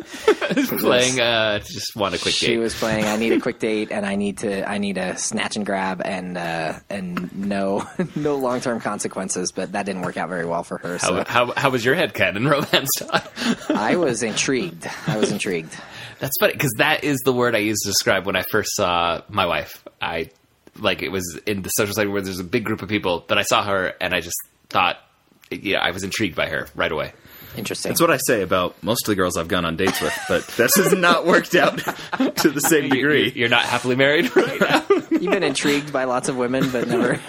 playing 0.81 1.19
uh, 1.19 1.57
just 1.59 1.95
want 1.95 2.13
a 2.13 2.19
quick 2.19 2.35
she 2.35 2.47
date. 2.47 2.57
was 2.59 2.75
playing. 2.75 3.05
I 3.05 3.15
need 3.15 3.33
a 3.33 3.39
quick 3.39 3.57
date, 3.69 3.91
and 3.91 4.05
I 4.05 4.15
need 4.15 4.39
to. 4.39 4.69
I 4.69 4.77
need 4.77 4.99
a 4.99 5.17
snatch 5.17 5.55
and 5.55 5.65
grab, 5.65 6.01
and 6.05 6.37
uh, 6.37 6.73
and 6.91 7.35
no 7.35 7.87
no 8.15 8.35
long 8.35 8.61
term 8.61 8.79
consequences. 8.79 9.51
But 9.51 9.71
that 9.71 9.87
didn't 9.87 10.03
work 10.03 10.15
out 10.15 10.29
very 10.29 10.45
well 10.45 10.63
for 10.63 10.77
her. 10.77 10.99
So 10.99 11.15
how, 11.15 11.23
how, 11.47 11.53
how 11.55 11.69
was 11.71 11.83
your 11.83 11.95
headcanon 11.95 12.47
romance? 12.51 12.91
I 13.69 13.95
was 13.95 14.21
intrigued. 14.21 14.87
I 15.07 15.17
was 15.17 15.31
intrigued. 15.31 15.75
That's 16.23 16.37
funny 16.39 16.53
because 16.53 16.71
that 16.77 17.03
is 17.03 17.19
the 17.25 17.33
word 17.33 17.53
I 17.53 17.57
used 17.57 17.81
to 17.83 17.89
describe 17.89 18.25
when 18.25 18.37
I 18.37 18.43
first 18.43 18.77
saw 18.77 19.23
my 19.27 19.45
wife. 19.45 19.83
I 20.01 20.29
like 20.79 21.01
it 21.01 21.09
was 21.09 21.37
in 21.45 21.63
the 21.63 21.67
social 21.67 21.93
setting 21.93 22.13
where 22.13 22.21
there's 22.21 22.39
a 22.39 22.45
big 22.45 22.63
group 22.63 22.81
of 22.81 22.87
people, 22.87 23.25
but 23.27 23.37
I 23.37 23.41
saw 23.41 23.61
her 23.65 23.93
and 23.99 24.13
I 24.13 24.21
just 24.21 24.37
thought, 24.69 24.99
yeah, 25.51 25.79
I 25.79 25.91
was 25.91 26.05
intrigued 26.05 26.37
by 26.37 26.47
her 26.47 26.69
right 26.75 26.93
away. 26.93 27.11
Interesting. 27.57 27.89
that's 27.89 27.99
what 27.99 28.09
I 28.09 28.19
say 28.25 28.41
about 28.41 28.81
most 28.81 29.05
of 29.05 29.11
the 29.11 29.15
girls 29.15 29.35
I've 29.35 29.49
gone 29.49 29.65
on 29.65 29.75
dates 29.75 29.99
with, 29.99 30.17
but 30.29 30.47
this 30.57 30.73
has 30.75 30.93
not 30.93 31.25
worked 31.25 31.55
out 31.55 31.77
to 32.37 32.49
the 32.49 32.61
same 32.61 32.89
degree. 32.89 33.29
You're 33.35 33.49
not 33.49 33.65
happily 33.65 33.97
married 33.97 34.33
right 34.35 34.61
now. 34.61 34.85
You've 35.11 35.29
been 35.29 35.43
intrigued 35.43 35.91
by 35.91 36.05
lots 36.05 36.29
of 36.29 36.37
women, 36.37 36.71
but 36.71 36.87
never. 36.87 37.19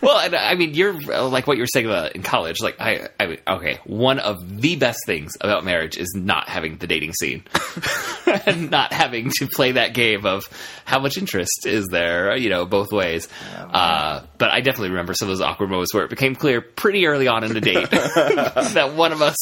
Well, 0.00 0.18
and, 0.18 0.34
I 0.34 0.54
mean, 0.54 0.74
you're 0.74 0.94
uh, 1.12 1.28
like 1.28 1.46
what 1.46 1.56
you 1.56 1.62
were 1.62 1.68
saying 1.68 1.86
about 1.86 2.12
in 2.14 2.22
college. 2.22 2.60
Like, 2.60 2.80
I, 2.80 3.08
I 3.18 3.26
mean, 3.26 3.38
okay, 3.46 3.78
one 3.84 4.18
of 4.18 4.60
the 4.60 4.76
best 4.76 5.00
things 5.06 5.32
about 5.40 5.64
marriage 5.64 5.96
is 5.96 6.14
not 6.14 6.48
having 6.48 6.76
the 6.76 6.86
dating 6.86 7.12
scene, 7.14 7.44
and 8.46 8.70
not 8.70 8.92
having 8.92 9.30
to 9.38 9.46
play 9.46 9.72
that 9.72 9.94
game 9.94 10.26
of 10.26 10.44
how 10.84 11.00
much 11.00 11.16
interest 11.16 11.66
is 11.66 11.86
there, 11.88 12.36
you 12.36 12.50
know, 12.50 12.66
both 12.66 12.92
ways. 12.92 13.28
uh, 13.56 14.22
but 14.38 14.50
I 14.50 14.60
definitely 14.60 14.90
remember 14.90 15.14
some 15.14 15.28
of 15.28 15.36
those 15.36 15.40
awkward 15.40 15.70
moments 15.70 15.94
where 15.94 16.04
it 16.04 16.10
became 16.10 16.34
clear 16.34 16.60
pretty 16.60 17.06
early 17.06 17.28
on 17.28 17.44
in 17.44 17.52
the 17.52 17.60
date 17.60 17.90
that 17.90 18.94
one 18.94 19.12
of 19.12 19.22
us 19.22 19.36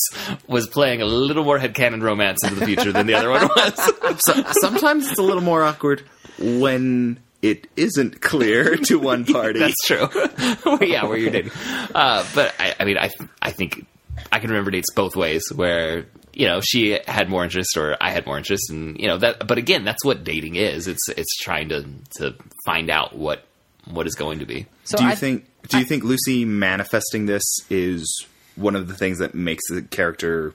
was 0.47 0.69
playing 0.69 1.03
a 1.03 1.07
little 1.07 1.45
more 1.45 1.59
headcanon 1.59 2.03
romance 2.03 2.45
into 2.45 2.57
the 2.57 2.67
future 2.67 2.93
than 2.93 3.07
the 3.07 3.15
other 3.15 3.31
one 3.31 3.49
was. 3.49 3.93
So, 4.23 4.35
sometimes 4.61 5.09
it's 5.11 5.19
a 5.19 5.23
little 5.23 5.43
more 5.43 5.63
awkward 5.63 6.03
when 6.39 7.19
it 7.43 7.69
isn't 7.77 8.21
clear 8.21 8.77
to 8.85 8.99
one 8.99 9.25
party. 9.25 9.59
That's 9.59 9.85
true. 9.85 10.09
yeah, 10.87 11.05
where 11.05 11.19
you're 11.19 11.31
dating. 11.31 11.53
Uh, 11.95 12.27
but 12.35 12.55
I, 12.59 12.75
I 12.81 12.85
mean, 12.85 12.97
I 12.99 13.11
I 13.41 13.51
think 13.51 13.87
I 14.31 14.39
can 14.39 14.51
remember 14.51 14.71
dates 14.71 14.93
both 14.95 15.17
ways 15.17 15.45
where 15.55 16.07
you 16.33 16.47
know 16.47 16.61
she 16.61 16.99
had 17.07 17.29
more 17.29 17.45
interest 17.45 17.77
or 17.77 17.97
I 18.01 18.11
had 18.11 18.27
more 18.27 18.39
interest, 18.39 18.71
and 18.71 18.99
you 18.99 19.09
know 19.09 19.19
that. 19.19 19.47
But 19.47 19.59
again, 19.59 19.85
that's 19.85 20.05
what 20.05 20.25
dating 20.25 20.57
is. 20.57 20.87
It's 20.87 21.09
it's 21.09 21.37
trying 21.39 21.69
to 21.71 21.85
to 22.19 22.35
find 22.65 22.89
out 22.89 23.15
what 23.17 23.45
what 23.91 24.07
is 24.07 24.15
going 24.15 24.39
to 24.39 24.47
be. 24.47 24.67
So 24.85 24.99
do 24.99 25.05
you 25.05 25.11
I, 25.11 25.15
think? 25.15 25.47
Do 25.69 25.79
you 25.79 25.85
think 25.85 26.05
Lucy 26.05 26.45
manifesting 26.45 27.27
this 27.27 27.45
is 27.71 28.27
one 28.57 28.77
of 28.77 28.89
the 28.89 28.95
things 28.95 29.19
that 29.19 29.35
makes 29.35 29.63
the 29.69 29.83
character 29.83 30.55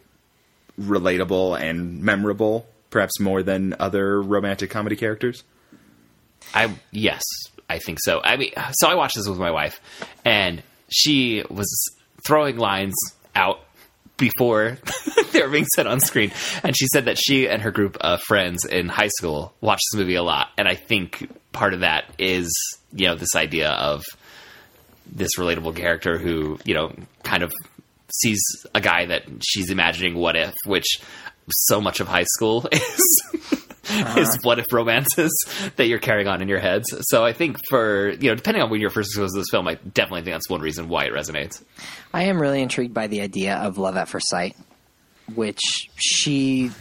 relatable 0.80 1.60
and 1.60 2.02
memorable, 2.02 2.68
perhaps 2.90 3.20
more 3.20 3.44
than 3.44 3.76
other 3.80 4.22
romantic 4.22 4.70
comedy 4.70 4.96
characters. 4.96 5.44
I 6.54 6.74
yes, 6.92 7.24
I 7.70 7.80
think 7.80 8.00
so. 8.02 8.22
I 8.24 8.38
mean, 8.38 8.52
so 8.74 8.88
I 8.88 8.96
watched 8.96 9.16
this 9.16 9.28
with 9.28 9.40
my 9.40 9.52
wife, 9.52 9.82
and 10.26 10.62
she 10.90 11.44
was 11.50 11.68
throwing 12.26 12.58
lines 12.58 12.96
out 13.36 13.60
before 14.18 14.78
they 15.32 15.42
were 15.42 15.50
being 15.50 15.68
said 15.76 15.88
on 15.88 16.00
screen, 16.00 16.32
and 16.64 16.76
she 16.76 16.88
said 16.88 17.06
that 17.06 17.18
she 17.18 17.48
and 17.48 17.62
her 17.62 17.72
group 17.72 17.98
of 18.02 18.22
friends 18.24 18.66
in 18.66 18.90
high 18.90 19.10
school 19.10 19.54
watched 19.62 19.84
this 19.92 20.00
movie 20.00 20.16
a 20.16 20.24
lot, 20.24 20.50
and 20.58 20.68
I 20.68 20.76
think 20.76 21.30
part 21.52 21.74
of 21.74 21.82
that 21.82 22.06
is 22.18 22.52
you 22.94 23.08
know 23.08 23.16
this 23.16 23.36
idea 23.36 23.70
of 23.70 24.04
this 25.06 25.38
relatable 25.38 25.76
character 25.76 26.18
who 26.18 26.60
you 26.66 26.74
know 26.74 26.94
kind 27.24 27.44
of 27.44 27.54
sees 28.14 28.40
a 28.74 28.82
guy 28.82 29.06
that 29.06 29.24
she's 29.44 29.70
imagining 29.70 30.16
what 30.16 30.36
if, 30.36 30.54
which 30.66 31.00
so 31.50 31.80
much 31.82 32.00
of 32.00 32.08
high 32.08 32.26
school 32.36 32.68
is 32.72 33.24
Uh-huh. 33.90 34.20
is 34.20 34.38
what 34.44 34.60
if 34.60 34.66
romances 34.72 35.32
that 35.78 35.88
you're 35.88 36.00
carrying 36.00 36.28
on 36.28 36.42
in 36.42 36.48
your 36.48 36.60
heads. 36.60 36.94
So 37.10 37.24
I 37.24 37.34
think 37.34 37.58
for 37.70 38.10
you 38.10 38.30
know, 38.30 38.36
depending 38.36 38.62
on 38.62 38.70
when 38.70 38.82
you're 38.82 38.90
first 38.90 39.12
exposed 39.12 39.34
to 39.34 39.40
this 39.40 39.50
film, 39.50 39.68
I 39.68 39.76
definitely 39.76 40.24
think 40.24 40.36
that's 40.36 40.50
one 40.50 40.62
reason 40.62 40.90
why 40.90 41.06
it 41.06 41.14
resonates. 41.14 41.64
I 42.14 42.24
am 42.24 42.42
really 42.42 42.62
intrigued 42.62 42.94
by 42.94 43.08
the 43.08 43.22
idea 43.22 43.56
of 43.56 43.78
love 43.78 43.96
at 43.96 44.10
first 44.10 44.30
sight, 44.30 44.56
which 45.36 45.62
she, 45.96 46.72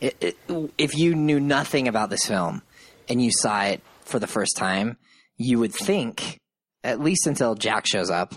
it, 0.00 0.16
it, 0.20 0.36
if 0.76 0.96
you 0.96 1.14
knew 1.14 1.40
nothing 1.40 1.88
about 1.88 2.10
this 2.10 2.26
film 2.26 2.62
and 3.08 3.22
you 3.22 3.30
saw 3.32 3.64
it 3.64 3.82
for 4.02 4.18
the 4.18 4.26
first 4.26 4.56
time, 4.56 4.96
you 5.36 5.58
would 5.58 5.72
think, 5.74 6.38
at 6.84 7.00
least 7.00 7.26
until 7.26 7.54
Jack 7.54 7.86
shows 7.86 8.10
up, 8.10 8.34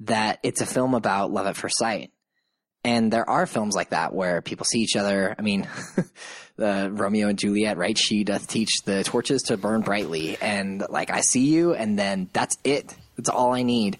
that 0.00 0.38
it's 0.42 0.60
a 0.60 0.66
film 0.66 0.94
about 0.94 1.30
love 1.30 1.46
at 1.46 1.56
first 1.56 1.78
sight. 1.78 2.10
And 2.84 3.12
there 3.12 3.28
are 3.28 3.46
films 3.46 3.74
like 3.74 3.90
that 3.90 4.14
where 4.14 4.42
people 4.42 4.64
see 4.64 4.80
each 4.80 4.94
other. 4.94 5.34
I 5.36 5.42
mean, 5.42 5.66
the 6.56 6.90
Romeo 6.92 7.28
and 7.28 7.38
Juliet, 7.38 7.76
right? 7.76 7.96
She 7.96 8.24
doth 8.24 8.48
teach 8.48 8.70
the 8.84 9.04
torches 9.04 9.42
to 9.42 9.56
burn 9.56 9.82
brightly, 9.82 10.36
and 10.40 10.84
like 10.88 11.10
I 11.10 11.20
see 11.20 11.46
you, 11.46 11.74
and 11.74 11.98
then 11.98 12.28
that's 12.32 12.56
it. 12.64 12.94
That's 13.16 13.28
all 13.28 13.54
I 13.54 13.62
need. 13.62 13.98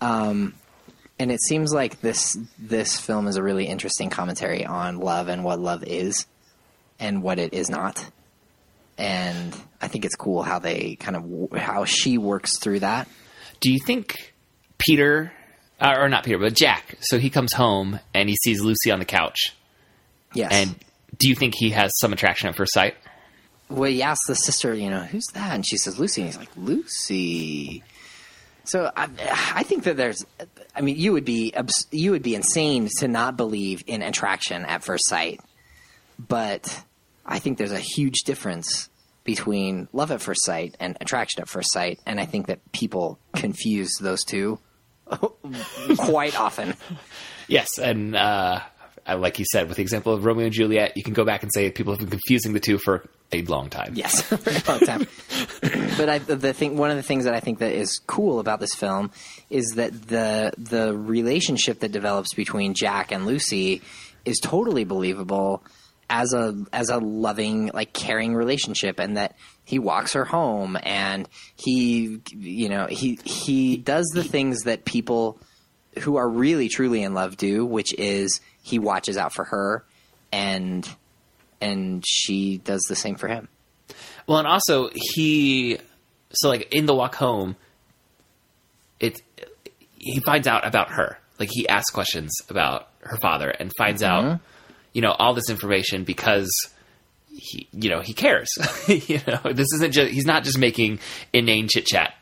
Um, 0.00 0.54
and 1.18 1.30
it 1.30 1.40
seems 1.42 1.72
like 1.72 2.00
this 2.00 2.36
this 2.58 2.98
film 2.98 3.26
is 3.28 3.36
a 3.36 3.42
really 3.42 3.66
interesting 3.66 4.10
commentary 4.10 4.64
on 4.64 4.98
love 4.98 5.28
and 5.28 5.44
what 5.44 5.60
love 5.60 5.84
is, 5.84 6.26
and 6.98 7.22
what 7.22 7.38
it 7.38 7.52
is 7.54 7.68
not. 7.70 8.04
And 8.96 9.54
I 9.82 9.88
think 9.88 10.04
it's 10.04 10.14
cool 10.14 10.42
how 10.42 10.58
they 10.60 10.96
kind 10.96 11.16
of 11.16 11.58
how 11.58 11.84
she 11.84 12.16
works 12.18 12.58
through 12.58 12.80
that. 12.80 13.08
Do 13.60 13.72
you 13.72 13.78
think 13.84 14.34
Peter, 14.78 15.32
uh, 15.80 15.96
or 15.98 16.08
not 16.08 16.24
Peter, 16.24 16.38
but 16.38 16.54
Jack? 16.54 16.96
So 17.00 17.18
he 17.18 17.28
comes 17.30 17.52
home 17.52 17.98
and 18.12 18.28
he 18.28 18.36
sees 18.44 18.60
Lucy 18.60 18.90
on 18.90 18.98
the 19.00 19.04
couch, 19.04 19.54
Yes. 20.32 20.52
and 20.52 20.76
do 21.18 21.28
you 21.28 21.34
think 21.34 21.54
he 21.56 21.70
has 21.70 21.92
some 21.98 22.12
attraction 22.12 22.48
at 22.48 22.56
first 22.56 22.72
sight? 22.72 22.96
well, 23.68 23.90
he 23.90 24.02
asks 24.02 24.26
the 24.26 24.34
sister, 24.34 24.74
you 24.74 24.90
know, 24.90 25.00
who's 25.00 25.26
that? 25.28 25.54
And 25.54 25.66
she 25.66 25.76
says 25.76 25.98
Lucy. 25.98 26.22
And 26.22 26.28
he's 26.28 26.38
like, 26.38 26.54
Lucy. 26.56 27.82
So 28.64 28.90
I, 28.96 29.08
I 29.54 29.62
think 29.62 29.84
that 29.84 29.96
there's, 29.96 30.24
I 30.74 30.80
mean, 30.80 30.96
you 30.96 31.12
would 31.12 31.24
be 31.24 31.52
you 31.90 32.12
would 32.12 32.22
be 32.22 32.34
insane 32.34 32.88
to 32.98 33.08
not 33.08 33.36
believe 33.36 33.84
in 33.86 34.02
attraction 34.02 34.64
at 34.64 34.82
first 34.82 35.06
sight, 35.06 35.40
but 36.18 36.82
I 37.26 37.38
think 37.38 37.58
there's 37.58 37.72
a 37.72 37.78
huge 37.78 38.22
difference 38.24 38.88
between 39.24 39.88
love 39.92 40.10
at 40.10 40.22
first 40.22 40.44
sight 40.44 40.76
and 40.80 40.96
attraction 41.00 41.42
at 41.42 41.48
first 41.48 41.72
sight, 41.72 42.00
and 42.06 42.20
I 42.20 42.26
think 42.26 42.46
that 42.46 42.72
people 42.72 43.18
confuse 43.34 43.96
those 44.00 44.24
two 44.24 44.58
quite 45.98 46.38
often. 46.38 46.74
Yes, 47.48 47.78
and 47.78 48.16
uh, 48.16 48.60
like 49.12 49.38
you 49.38 49.44
said, 49.52 49.68
with 49.68 49.76
the 49.76 49.82
example 49.82 50.12
of 50.12 50.24
Romeo 50.24 50.46
and 50.46 50.52
Juliet, 50.52 50.96
you 50.96 51.02
can 51.02 51.12
go 51.12 51.24
back 51.24 51.42
and 51.42 51.52
say 51.52 51.70
people 51.70 51.92
have 51.92 52.00
been 52.00 52.10
confusing 52.10 52.54
the 52.54 52.60
two 52.60 52.78
for 52.78 53.06
a 53.32 53.42
long 53.42 53.68
time. 53.68 53.92
Yes, 53.94 54.22
for 54.22 54.36
a 54.36 54.72
long 54.72 54.80
time. 54.80 55.06
but 55.98 56.08
I, 56.08 56.18
the 56.18 56.54
thing, 56.54 56.76
one 56.76 56.90
of 56.90 56.96
the 56.96 57.02
things 57.02 57.24
that 57.24 57.34
I 57.34 57.40
think 57.40 57.58
that 57.58 57.72
is 57.72 58.00
cool 58.06 58.40
about 58.40 58.60
this 58.60 58.74
film 58.74 59.10
is 59.50 59.72
that 59.76 59.92
the 60.08 60.52
the 60.56 60.96
relationship 60.96 61.80
that 61.80 61.92
develops 61.92 62.34
between 62.34 62.74
Jack 62.74 63.12
and 63.12 63.26
Lucy 63.26 63.82
is 64.24 64.38
totally 64.38 64.84
believable 64.84 65.62
as 66.08 66.32
a 66.32 66.64
as 66.72 66.88
a 66.88 66.98
loving, 66.98 67.70
like 67.74 67.92
caring 67.92 68.34
relationship, 68.34 68.98
and 68.98 69.16
that 69.16 69.36
he 69.64 69.78
walks 69.78 70.12
her 70.12 70.24
home 70.24 70.78
and 70.82 71.28
he, 71.56 72.20
you 72.30 72.68
know, 72.68 72.86
he 72.86 73.18
he 73.24 73.76
does 73.76 74.06
the 74.14 74.24
things 74.24 74.62
that 74.62 74.84
people 74.84 75.38
who 76.00 76.16
are 76.16 76.28
really 76.28 76.68
truly 76.68 77.02
in 77.02 77.14
love 77.14 77.36
do, 77.36 77.64
which 77.64 77.94
is 77.94 78.40
he 78.64 78.78
watches 78.78 79.16
out 79.16 79.32
for 79.32 79.44
her 79.44 79.84
and 80.32 80.88
and 81.60 82.04
she 82.06 82.58
does 82.58 82.82
the 82.88 82.96
same 82.96 83.14
for 83.14 83.28
him. 83.28 83.48
Well, 84.26 84.38
and 84.38 84.48
also 84.48 84.90
he, 84.92 85.78
so 86.32 86.48
like 86.48 86.68
in 86.72 86.86
the 86.86 86.94
walk 86.94 87.14
home, 87.14 87.56
it 89.00 89.20
he 89.96 90.20
finds 90.20 90.46
out 90.46 90.66
about 90.66 90.90
her. 90.90 91.18
Like 91.38 91.50
he 91.52 91.68
asks 91.68 91.90
questions 91.90 92.32
about 92.48 92.88
her 93.00 93.16
father 93.18 93.48
and 93.48 93.70
finds 93.78 94.02
mm-hmm. 94.02 94.28
out, 94.32 94.40
you 94.92 95.02
know, 95.02 95.12
all 95.12 95.34
this 95.34 95.50
information 95.50 96.04
because 96.04 96.50
he, 97.28 97.68
you 97.72 97.90
know, 97.90 98.00
he 98.00 98.12
cares. 98.12 98.48
you 98.88 99.20
know, 99.26 99.52
this 99.52 99.68
isn't 99.74 99.92
just 99.92 100.12
he's 100.12 100.26
not 100.26 100.44
just 100.44 100.58
making 100.58 101.00
inane 101.32 101.68
chit 101.68 101.86
chat. 101.86 102.14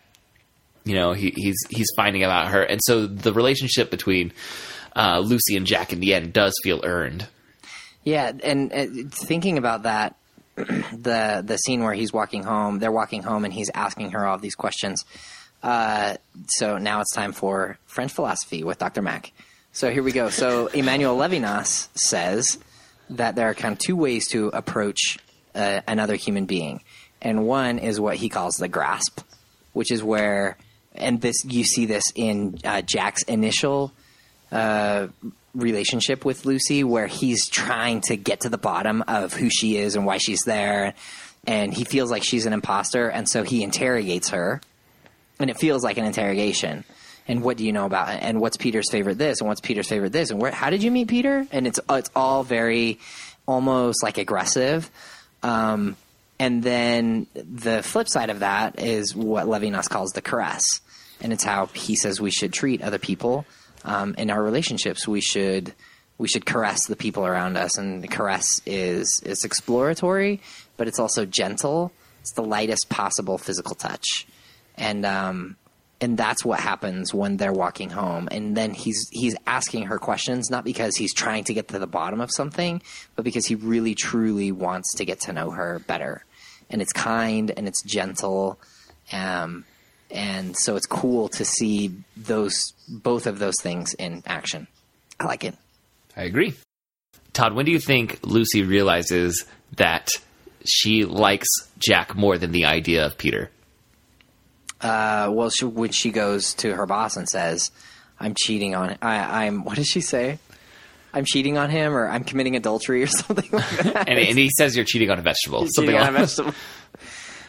You 0.84 0.96
know, 0.96 1.12
he, 1.12 1.32
he's 1.36 1.56
he's 1.70 1.88
finding 1.96 2.24
about 2.24 2.48
her, 2.48 2.62
and 2.62 2.80
so 2.82 3.06
the 3.06 3.32
relationship 3.32 3.90
between 3.90 4.32
uh, 4.94 5.20
Lucy 5.24 5.56
and 5.56 5.66
Jack 5.66 5.92
in 5.92 6.00
the 6.00 6.14
end 6.14 6.32
does 6.32 6.54
feel 6.62 6.80
earned. 6.84 7.26
Yeah, 8.04 8.32
and 8.42 8.72
uh, 8.72 8.86
thinking 9.10 9.58
about 9.58 9.84
that, 9.84 10.16
the 10.56 11.42
the 11.44 11.56
scene 11.56 11.82
where 11.82 11.94
he's 11.94 12.12
walking 12.12 12.42
home, 12.42 12.78
they're 12.78 12.92
walking 12.92 13.22
home, 13.22 13.44
and 13.44 13.54
he's 13.54 13.70
asking 13.74 14.12
her 14.12 14.26
all 14.26 14.38
these 14.38 14.54
questions. 14.54 15.04
Uh, 15.62 16.16
so 16.48 16.78
now 16.78 17.00
it's 17.00 17.12
time 17.12 17.32
for 17.32 17.78
French 17.86 18.12
philosophy 18.12 18.64
with 18.64 18.78
Dr. 18.78 19.00
Mack. 19.00 19.32
So 19.72 19.90
here 19.90 20.02
we 20.02 20.12
go. 20.12 20.28
So 20.28 20.66
Emmanuel 20.74 21.16
Levinas 21.16 21.88
says 21.96 22.58
that 23.10 23.36
there 23.36 23.48
are 23.48 23.54
kind 23.54 23.72
of 23.72 23.78
two 23.78 23.96
ways 23.96 24.28
to 24.28 24.48
approach 24.48 25.18
uh, 25.54 25.82
another 25.86 26.16
human 26.16 26.46
being, 26.46 26.82
and 27.20 27.46
one 27.46 27.78
is 27.78 28.00
what 28.00 28.16
he 28.16 28.28
calls 28.28 28.56
the 28.56 28.68
grasp, 28.68 29.20
which 29.72 29.92
is 29.92 30.02
where, 30.02 30.56
and 30.94 31.20
this 31.20 31.44
you 31.44 31.62
see 31.62 31.86
this 31.86 32.04
in 32.16 32.58
uh, 32.64 32.82
Jack's 32.82 33.22
initial 33.22 33.92
uh, 34.52 35.08
relationship 35.54 36.24
with 36.24 36.46
Lucy 36.46 36.84
where 36.84 37.06
he's 37.06 37.48
trying 37.48 38.00
to 38.02 38.16
get 38.16 38.40
to 38.40 38.48
the 38.48 38.58
bottom 38.58 39.02
of 39.08 39.32
who 39.32 39.50
she 39.50 39.76
is 39.76 39.96
and 39.96 40.06
why 40.06 40.18
she's 40.18 40.42
there. 40.42 40.94
And 41.46 41.74
he 41.74 41.84
feels 41.84 42.10
like 42.10 42.22
she's 42.22 42.46
an 42.46 42.52
imposter. 42.52 43.08
And 43.08 43.28
so 43.28 43.42
he 43.42 43.62
interrogates 43.62 44.30
her. 44.30 44.60
And 45.38 45.50
it 45.50 45.58
feels 45.58 45.82
like 45.82 45.98
an 45.98 46.04
interrogation. 46.04 46.84
And 47.26 47.42
what 47.42 47.56
do 47.56 47.64
you 47.64 47.72
know 47.72 47.86
about 47.86 48.14
it? 48.14 48.22
And 48.22 48.40
what's 48.40 48.56
Peter's 48.56 48.90
favorite 48.90 49.18
this? 49.18 49.40
And 49.40 49.48
what's 49.48 49.60
Peter's 49.60 49.88
favorite 49.88 50.12
this? 50.12 50.30
And 50.30 50.40
where, 50.40 50.52
how 50.52 50.70
did 50.70 50.82
you 50.82 50.90
meet 50.90 51.08
Peter? 51.08 51.46
And 51.50 51.66
it's, 51.66 51.80
it's 51.90 52.10
all 52.14 52.44
very 52.44 52.98
almost 53.46 54.02
like 54.02 54.18
aggressive. 54.18 54.90
Um, 55.42 55.96
and 56.38 56.62
then 56.62 57.26
the 57.34 57.82
flip 57.82 58.08
side 58.08 58.30
of 58.30 58.40
that 58.40 58.80
is 58.80 59.14
what 59.14 59.46
Levinas 59.46 59.88
calls 59.88 60.12
the 60.12 60.22
caress. 60.22 60.80
And 61.20 61.32
it's 61.32 61.44
how 61.44 61.66
he 61.66 61.94
says 61.96 62.20
we 62.20 62.30
should 62.30 62.52
treat 62.52 62.82
other 62.82 62.98
people 62.98 63.46
um, 63.84 64.14
in 64.18 64.30
our 64.30 64.42
relationships. 64.42 65.06
We 65.06 65.20
should 65.20 65.74
we 66.18 66.28
should 66.28 66.46
caress 66.46 66.86
the 66.86 66.96
people 66.96 67.26
around 67.26 67.56
us, 67.56 67.78
and 67.78 68.08
caress 68.10 68.60
is 68.66 69.20
is 69.24 69.44
exploratory, 69.44 70.40
but 70.76 70.88
it's 70.88 70.98
also 70.98 71.24
gentle. 71.24 71.92
It's 72.20 72.32
the 72.32 72.42
lightest 72.42 72.88
possible 72.88 73.38
physical 73.38 73.74
touch, 73.74 74.26
and 74.76 75.04
um, 75.04 75.56
and 76.02 76.18
that's 76.18 76.44
what 76.44 76.58
happens 76.58 77.14
when 77.14 77.36
they're 77.36 77.52
walking 77.52 77.88
home. 77.88 78.28
And 78.30 78.56
then 78.56 78.74
he's 78.74 79.08
he's 79.10 79.36
asking 79.46 79.84
her 79.84 79.98
questions 79.98 80.50
not 80.50 80.64
because 80.64 80.96
he's 80.96 81.14
trying 81.14 81.44
to 81.44 81.54
get 81.54 81.68
to 81.68 81.78
the 81.78 81.86
bottom 81.86 82.20
of 82.20 82.30
something, 82.30 82.82
but 83.14 83.24
because 83.24 83.46
he 83.46 83.54
really 83.54 83.94
truly 83.94 84.50
wants 84.50 84.94
to 84.96 85.04
get 85.04 85.20
to 85.22 85.32
know 85.32 85.52
her 85.52 85.78
better. 85.86 86.24
And 86.68 86.82
it's 86.82 86.92
kind 86.92 87.52
and 87.56 87.68
it's 87.68 87.82
gentle. 87.84 88.58
Um, 89.12 89.64
and 90.12 90.54
so 90.56 90.76
it's 90.76 90.86
cool 90.86 91.28
to 91.30 91.44
see 91.44 91.92
those 92.16 92.74
both 92.88 93.26
of 93.26 93.38
those 93.38 93.54
things 93.60 93.94
in 93.94 94.22
action. 94.26 94.68
I 95.18 95.24
like 95.24 95.44
it. 95.44 95.56
I 96.16 96.24
agree. 96.24 96.54
Todd, 97.32 97.54
when 97.54 97.64
do 97.64 97.72
you 97.72 97.78
think 97.78 98.20
Lucy 98.22 98.62
realizes 98.62 99.46
that 99.76 100.10
she 100.64 101.04
likes 101.04 101.48
Jack 101.78 102.14
more 102.14 102.36
than 102.36 102.52
the 102.52 102.66
idea 102.66 103.06
of 103.06 103.16
Peter? 103.16 103.50
Uh, 104.80 105.30
well, 105.32 105.48
she, 105.48 105.64
when 105.64 105.90
she 105.92 106.10
goes 106.10 106.54
to 106.54 106.74
her 106.74 106.86
boss 106.86 107.16
and 107.16 107.28
says, 107.28 107.70
"I'm 108.20 108.34
cheating 108.34 108.74
on 108.74 108.98
I, 109.00 109.46
I'm," 109.46 109.64
what 109.64 109.76
does 109.76 109.86
she 109.86 110.00
say? 110.00 110.38
I'm 111.14 111.24
cheating 111.24 111.58
on 111.58 111.70
him, 111.70 111.94
or 111.94 112.08
I'm 112.08 112.24
committing 112.24 112.56
adultery, 112.56 113.02
or 113.02 113.06
something 113.06 113.48
like 113.50 113.70
that. 113.78 114.08
And, 114.08 114.18
and 114.18 114.38
he 114.38 114.50
says 114.56 114.76
you're 114.76 114.84
cheating 114.84 115.10
on 115.10 115.18
a 115.18 115.22
vegetable. 115.22 115.60
Cheating 115.60 115.72
something 115.72 115.96
on 115.96 116.02
a 116.02 116.04
like 116.10 116.20
vegetable. 116.20 116.54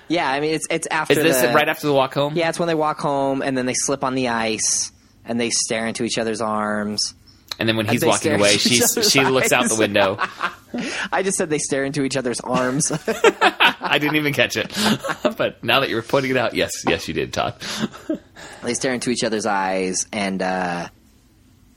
Yeah, 0.07 0.29
I 0.29 0.39
mean 0.39 0.53
it's 0.53 0.67
it's 0.69 0.87
after 0.87 1.13
Is 1.13 1.23
this 1.23 1.41
the, 1.41 1.53
right 1.53 1.67
after 1.67 1.87
the 1.87 1.93
walk 1.93 2.13
home? 2.13 2.35
Yeah, 2.35 2.49
it's 2.49 2.59
when 2.59 2.67
they 2.67 2.75
walk 2.75 2.99
home 2.99 3.41
and 3.41 3.57
then 3.57 3.65
they 3.65 3.73
slip 3.73 4.03
on 4.03 4.15
the 4.15 4.29
ice 4.29 4.91
and 5.25 5.39
they 5.39 5.49
stare 5.49 5.87
into 5.87 6.03
each 6.03 6.17
other's 6.17 6.41
arms. 6.41 7.13
And 7.59 7.69
then 7.69 7.77
when 7.77 7.85
he's 7.85 8.03
walking 8.03 8.33
away, 8.33 8.57
she 8.57 8.81
she 8.81 9.23
looks 9.23 9.51
out 9.51 9.69
the 9.69 9.75
window. 9.75 10.17
I 11.11 11.21
just 11.21 11.37
said 11.37 11.49
they 11.51 11.59
stare 11.59 11.83
into 11.83 12.03
each 12.03 12.17
other's 12.17 12.39
arms. 12.39 12.91
I 13.07 13.97
didn't 13.99 14.15
even 14.15 14.33
catch 14.33 14.57
it, 14.57 14.75
but 15.37 15.63
now 15.63 15.81
that 15.81 15.89
you're 15.89 16.01
pointing 16.01 16.31
it 16.31 16.37
out, 16.37 16.55
yes, 16.55 16.71
yes, 16.87 17.07
you 17.07 17.13
did, 17.13 17.31
Todd. 17.31 17.55
they 18.63 18.73
stare 18.73 18.93
into 18.93 19.11
each 19.11 19.23
other's 19.23 19.45
eyes, 19.45 20.07
and 20.11 20.41
uh, 20.41 20.87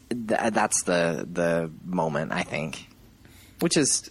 th- 0.09 0.53
that's 0.53 0.83
the 0.85 1.29
the 1.31 1.71
moment 1.85 2.33
I 2.33 2.43
think, 2.43 2.87
which 3.61 3.77
is 3.77 4.11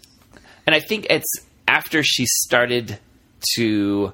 And 0.68 0.76
I 0.76 0.80
think 0.80 1.08
it's 1.10 1.34
after 1.68 2.04
she 2.04 2.28
started 2.28 3.00
to 3.56 4.14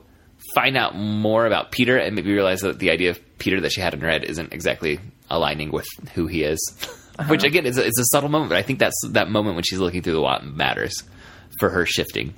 find 0.53 0.75
out 0.77 0.95
more 0.95 1.45
about 1.45 1.71
Peter 1.71 1.97
and 1.97 2.15
maybe 2.15 2.33
realize 2.33 2.61
that 2.61 2.79
the 2.79 2.91
idea 2.91 3.11
of 3.11 3.37
Peter 3.37 3.61
that 3.61 3.71
she 3.71 3.81
had 3.81 3.93
in 3.93 4.01
her 4.01 4.09
head 4.09 4.23
isn't 4.23 4.53
exactly 4.53 4.99
aligning 5.29 5.71
with 5.71 5.87
who 6.13 6.27
he 6.27 6.43
is. 6.43 6.59
Uh-huh. 7.19 7.29
Which 7.29 7.43
again 7.43 7.65
is 7.65 7.77
a, 7.77 7.85
is 7.85 7.97
a 7.99 8.05
subtle 8.05 8.29
moment, 8.29 8.49
but 8.49 8.57
I 8.57 8.61
think 8.61 8.79
that's 8.79 8.99
that 9.09 9.29
moment 9.29 9.55
when 9.55 9.63
she's 9.63 9.79
looking 9.79 10.01
through 10.01 10.13
the 10.13 10.21
lot 10.21 10.45
matters 10.45 11.03
for 11.59 11.69
her 11.69 11.85
shifting. 11.85 12.33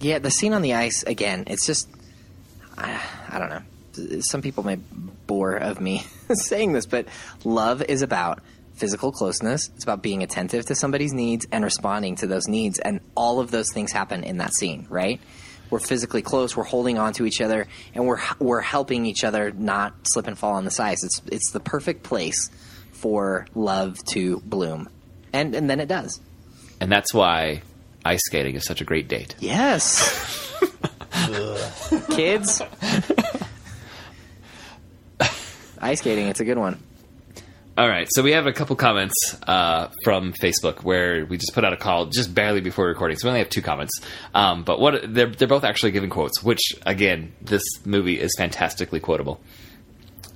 yeah. 0.00 0.18
The 0.18 0.30
scene 0.30 0.52
on 0.52 0.62
the 0.62 0.74
ice 0.74 1.02
again. 1.02 1.44
It's 1.46 1.66
just 1.66 1.88
I, 2.76 3.00
I 3.30 3.38
don't 3.38 3.48
know. 3.48 4.20
Some 4.20 4.42
people 4.42 4.64
may 4.64 4.76
bore 5.26 5.56
of 5.56 5.80
me 5.80 6.04
saying 6.34 6.74
this, 6.74 6.84
but 6.86 7.06
love 7.44 7.82
is 7.82 8.02
about 8.02 8.40
physical 8.74 9.10
closeness. 9.10 9.70
It's 9.74 9.84
about 9.84 10.02
being 10.02 10.22
attentive 10.22 10.66
to 10.66 10.74
somebody's 10.74 11.14
needs 11.14 11.46
and 11.50 11.64
responding 11.64 12.16
to 12.16 12.26
those 12.26 12.46
needs, 12.46 12.78
and 12.78 13.00
all 13.14 13.40
of 13.40 13.50
those 13.50 13.72
things 13.72 13.90
happen 13.92 14.22
in 14.22 14.36
that 14.36 14.54
scene, 14.54 14.86
right? 14.90 15.20
We're 15.70 15.80
physically 15.80 16.22
close. 16.22 16.56
We're 16.56 16.64
holding 16.64 16.98
on 16.98 17.12
to 17.14 17.26
each 17.26 17.40
other, 17.40 17.66
and 17.94 18.06
we're 18.06 18.20
we're 18.38 18.60
helping 18.60 19.06
each 19.06 19.24
other 19.24 19.50
not 19.50 19.94
slip 20.04 20.26
and 20.26 20.38
fall 20.38 20.54
on 20.54 20.64
the 20.64 20.76
ice. 20.82 21.04
It's 21.04 21.22
it's 21.26 21.50
the 21.50 21.60
perfect 21.60 22.02
place 22.02 22.50
for 22.92 23.46
love 23.54 23.98
to 24.12 24.40
bloom, 24.40 24.88
and 25.32 25.54
and 25.54 25.68
then 25.68 25.80
it 25.80 25.88
does. 25.88 26.20
And 26.80 26.92
that's 26.92 27.12
why 27.12 27.62
ice 28.04 28.20
skating 28.26 28.54
is 28.54 28.64
such 28.64 28.80
a 28.80 28.84
great 28.84 29.08
date. 29.08 29.34
Yes. 29.40 30.52
Kids. 32.10 32.62
Ice 35.80 35.98
skating, 36.00 36.28
it's 36.28 36.40
a 36.40 36.44
good 36.44 36.58
one. 36.58 36.82
All 37.78 37.86
right, 37.86 38.08
so 38.10 38.22
we 38.22 38.32
have 38.32 38.46
a 38.46 38.54
couple 38.54 38.74
comments 38.74 39.14
uh, 39.46 39.90
from 40.02 40.32
Facebook 40.32 40.82
where 40.82 41.26
we 41.26 41.36
just 41.36 41.52
put 41.52 41.62
out 41.62 41.74
a 41.74 41.76
call 41.76 42.06
just 42.06 42.34
barely 42.34 42.62
before 42.62 42.86
recording. 42.86 43.18
So 43.18 43.26
we 43.26 43.30
only 43.32 43.40
have 43.40 43.50
two 43.50 43.60
comments, 43.60 44.00
um, 44.34 44.64
but 44.64 44.80
what 44.80 45.12
they're 45.12 45.26
they're 45.26 45.46
both 45.46 45.62
actually 45.62 45.92
giving 45.92 46.08
quotes, 46.08 46.42
which 46.42 46.74
again, 46.86 47.34
this 47.42 47.62
movie 47.84 48.18
is 48.18 48.34
fantastically 48.38 48.98
quotable. 48.98 49.42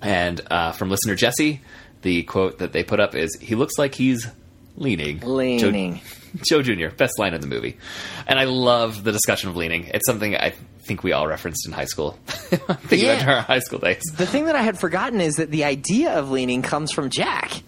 And 0.02 0.38
uh, 0.50 0.72
from 0.72 0.90
listener 0.90 1.14
Jesse, 1.14 1.62
the 2.02 2.24
quote 2.24 2.58
that 2.58 2.74
they 2.74 2.84
put 2.84 3.00
up 3.00 3.14
is, 3.14 3.34
"He 3.40 3.54
looks 3.54 3.78
like 3.78 3.94
he's 3.94 4.28
leaning." 4.76 5.20
Leaning. 5.20 6.02
Joe, 6.46 6.60
Joe 6.60 6.74
Jr. 6.74 6.94
Best 6.94 7.18
line 7.18 7.32
in 7.32 7.40
the 7.40 7.46
movie, 7.46 7.78
and 8.26 8.38
I 8.38 8.44
love 8.44 9.02
the 9.02 9.12
discussion 9.12 9.48
of 9.48 9.56
leaning. 9.56 9.84
It's 9.86 10.04
something 10.04 10.36
I 10.36 10.52
think 10.90 11.04
we 11.04 11.12
all 11.12 11.28
referenced 11.28 11.68
in 11.68 11.72
high 11.72 11.84
school. 11.84 12.18
Thinking 12.26 13.06
Yeah. 13.06 13.18
to 13.24 13.30
our 13.30 13.40
high 13.42 13.60
school 13.60 13.78
days. 13.78 14.02
The 14.16 14.26
thing 14.26 14.46
that 14.46 14.56
I 14.56 14.62
had 14.62 14.76
forgotten 14.76 15.20
is 15.20 15.36
that 15.36 15.52
the 15.52 15.62
idea 15.62 16.18
of 16.18 16.32
leaning 16.32 16.62
comes 16.62 16.90
from 16.90 17.10
Jack. 17.10 17.62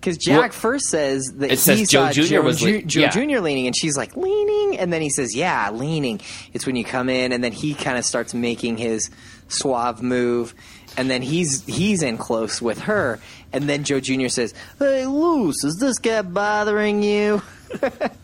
Because 0.00 0.18
Jack 0.18 0.40
Well, 0.40 0.50
first 0.50 0.86
says 0.88 1.26
that 1.36 1.52
it 1.52 1.60
says 1.60 1.78
he 1.78 1.86
Joe 1.86 2.06
saw 2.06 2.12
Jr. 2.12 2.22
Joe, 2.22 2.42
was 2.42 2.60
le- 2.60 2.82
Joe 2.82 3.00
yeah. 3.02 3.10
Jr. 3.10 3.38
leaning, 3.38 3.68
and 3.68 3.76
she's 3.76 3.96
like 3.96 4.16
leaning, 4.16 4.80
and 4.80 4.92
then 4.92 5.00
he 5.00 5.10
says, 5.10 5.34
"Yeah, 5.36 5.70
leaning." 5.70 6.20
It's 6.52 6.66
when 6.66 6.74
you 6.74 6.84
come 6.84 7.08
in, 7.08 7.30
and 7.32 7.42
then 7.44 7.52
he 7.52 7.74
kind 7.74 7.96
of 7.98 8.04
starts 8.04 8.34
making 8.34 8.78
his 8.78 9.08
suave 9.48 10.02
move, 10.02 10.54
and 10.96 11.08
then 11.08 11.22
he's 11.22 11.64
he's 11.66 12.02
in 12.02 12.18
close 12.18 12.60
with 12.60 12.80
her, 12.82 13.20
and 13.52 13.68
then 13.68 13.84
Joe 13.84 14.00
Jr. 14.00 14.26
says, 14.28 14.54
"Hey, 14.80 15.06
Luce, 15.06 15.62
is 15.64 15.76
this 15.80 15.98
guy 15.98 16.22
bothering 16.22 17.02
you?" 17.02 17.42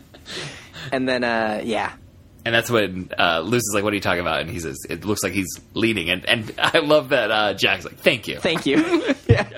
and 0.92 1.08
then, 1.08 1.24
uh, 1.24 1.62
yeah, 1.64 1.92
And 2.44 2.54
that's 2.54 2.70
when 2.70 3.10
uh, 3.16 3.40
Luce 3.40 3.62
is 3.62 3.72
like, 3.74 3.84
"What 3.84 3.92
are 3.92 3.96
you 3.96 4.02
talking 4.02 4.20
about?" 4.20 4.40
And 4.40 4.50
he 4.50 4.58
says, 4.58 4.78
"It 4.90 5.04
looks 5.04 5.22
like 5.22 5.32
he's 5.32 5.60
leaning." 5.74 6.10
And 6.10 6.26
and 6.26 6.52
I 6.58 6.78
love 6.78 7.10
that 7.10 7.30
uh, 7.30 7.54
Jack's 7.54 7.84
like, 7.84 7.98
"Thank 7.98 8.26
you." 8.28 8.38
Thank 8.40 8.66
you. 8.66 8.78
yeah. 9.28 9.48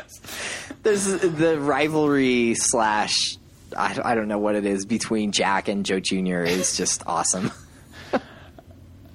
There's 0.83 1.05
the 1.05 1.59
rivalry 1.59 2.55
slash 2.55 3.39
I, 3.77 3.99
I 4.05 4.15
don't 4.15 4.29
know 4.29 4.39
what 4.39 4.55
it 4.55 4.67
is 4.67 4.85
between 4.85 5.33
Jack 5.33 5.69
and 5.69 5.85
Joe 5.85 5.99
Jr. 5.99 6.43
is 6.43 6.77
just 6.77 7.03
awesome. 7.07 7.51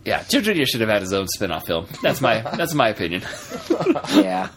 yeah, 0.04 0.24
Joe 0.24 0.42
Jr. 0.42 0.66
should 0.66 0.82
have 0.82 0.90
had 0.90 1.02
his 1.02 1.14
own 1.14 1.28
spin-off 1.28 1.68
film. 1.68 1.86
That's 2.02 2.22
my 2.22 2.42
that's 2.42 2.74
my 2.74 2.90
opinion. 2.90 3.22
Yeah. 4.14 4.50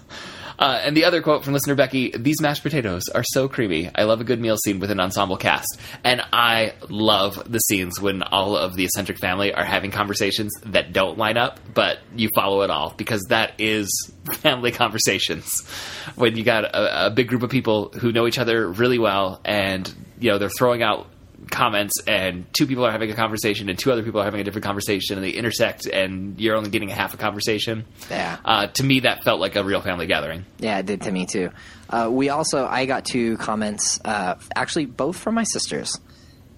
Uh, 0.62 0.80
and 0.84 0.96
the 0.96 1.04
other 1.04 1.20
quote 1.20 1.42
from 1.42 1.54
listener 1.54 1.74
Becky: 1.74 2.12
"These 2.16 2.40
mashed 2.40 2.62
potatoes 2.62 3.08
are 3.08 3.24
so 3.24 3.48
creamy. 3.48 3.90
I 3.92 4.04
love 4.04 4.20
a 4.20 4.24
good 4.24 4.40
meal 4.40 4.56
scene 4.56 4.78
with 4.78 4.92
an 4.92 5.00
ensemble 5.00 5.36
cast, 5.36 5.76
and 6.04 6.22
I 6.32 6.74
love 6.88 7.50
the 7.50 7.58
scenes 7.58 8.00
when 8.00 8.22
all 8.22 8.56
of 8.56 8.76
the 8.76 8.84
eccentric 8.84 9.18
family 9.18 9.52
are 9.52 9.64
having 9.64 9.90
conversations 9.90 10.52
that 10.66 10.92
don't 10.92 11.18
line 11.18 11.36
up, 11.36 11.58
but 11.74 11.98
you 12.14 12.28
follow 12.32 12.62
it 12.62 12.70
all 12.70 12.94
because 12.96 13.24
that 13.30 13.54
is 13.58 13.88
family 14.34 14.70
conversations. 14.70 15.52
When 16.14 16.36
you 16.36 16.44
got 16.44 16.62
a, 16.62 17.06
a 17.06 17.10
big 17.10 17.26
group 17.26 17.42
of 17.42 17.50
people 17.50 17.88
who 17.88 18.12
know 18.12 18.28
each 18.28 18.38
other 18.38 18.70
really 18.70 19.00
well, 19.00 19.40
and 19.44 19.92
you 20.20 20.30
know 20.30 20.38
they're 20.38 20.48
throwing 20.48 20.80
out." 20.80 21.08
Comments 21.50 21.94
and 22.06 22.44
two 22.52 22.66
people 22.66 22.84
are 22.86 22.90
having 22.92 23.10
a 23.10 23.14
conversation 23.14 23.68
and 23.68 23.78
two 23.78 23.90
other 23.92 24.02
people 24.02 24.20
are 24.20 24.24
having 24.24 24.40
a 24.40 24.44
different 24.44 24.64
conversation 24.64 25.16
and 25.16 25.24
they 25.24 25.30
intersect 25.30 25.86
and 25.86 26.40
you're 26.40 26.56
only 26.56 26.70
getting 26.70 26.90
a 26.90 26.94
half 26.94 27.14
a 27.14 27.16
conversation 27.16 27.84
Yeah. 28.10 28.36
uh, 28.44 28.66
to 28.68 28.82
me 28.84 29.00
that 29.00 29.24
felt 29.24 29.40
like 29.40 29.56
a 29.56 29.64
real 29.64 29.80
family 29.80 30.06
gathering 30.06 30.44
Yeah, 30.58 30.78
it 30.78 30.86
did 30.86 31.02
to 31.02 31.12
me 31.12 31.26
too. 31.26 31.50
Uh, 31.90 32.08
we 32.10 32.28
also, 32.30 32.66
I 32.66 32.86
got 32.86 33.04
two 33.04 33.36
comments, 33.38 34.00
uh, 34.04 34.36
actually 34.56 34.86
both 34.86 35.16
from 35.18 35.34
my 35.34 35.42
sisters, 35.44 35.98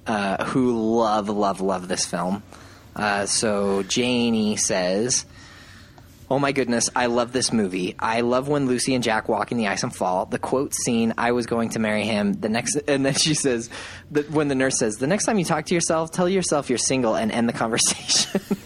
uh, 0.07 0.45
who 0.45 0.97
love, 1.01 1.29
love, 1.29 1.61
love 1.61 1.89
this 1.89 2.05
film. 2.07 2.43
Uh, 2.95 3.27
so 3.27 3.83
Janie 3.85 4.57
says, 4.57 5.25
"Oh 6.31 6.39
my 6.39 6.53
goodness, 6.53 6.91
I 6.95 7.07
love 7.07 7.33
this 7.33 7.53
movie. 7.53 7.95
I 7.99 8.23
love 8.23 8.49
when 8.49 8.67
Lucy 8.67 8.95
and 8.95 9.05
Jack 9.05 9.29
walk 9.29 9.53
in 9.53 9.59
the 9.59 9.69
ice 9.69 9.83
and 9.83 9.95
fall. 9.95 10.27
The 10.27 10.39
quote 10.39 10.75
scene, 10.75 11.15
"I 11.19 11.33
was 11.33 11.47
going 11.47 11.71
to 11.71 11.79
marry 11.79 12.05
him." 12.05 12.33
The 12.35 12.49
next, 12.49 12.77
and 12.89 13.05
then 13.05 13.15
she 13.15 13.35
says, 13.35 13.71
when 14.31 14.49
the 14.49 14.55
nurse 14.55 14.79
says, 14.79 14.97
"The 14.97 15.07
next 15.07 15.25
time 15.25 15.39
you 15.39 15.45
talk 15.45 15.67
to 15.67 15.75
yourself, 15.75 16.11
tell 16.11 16.29
yourself 16.29 16.69
you're 16.69 16.79
single 16.79 17.15
and 17.15 17.31
end 17.31 17.49
the 17.49 17.53
conversation." 17.53 18.41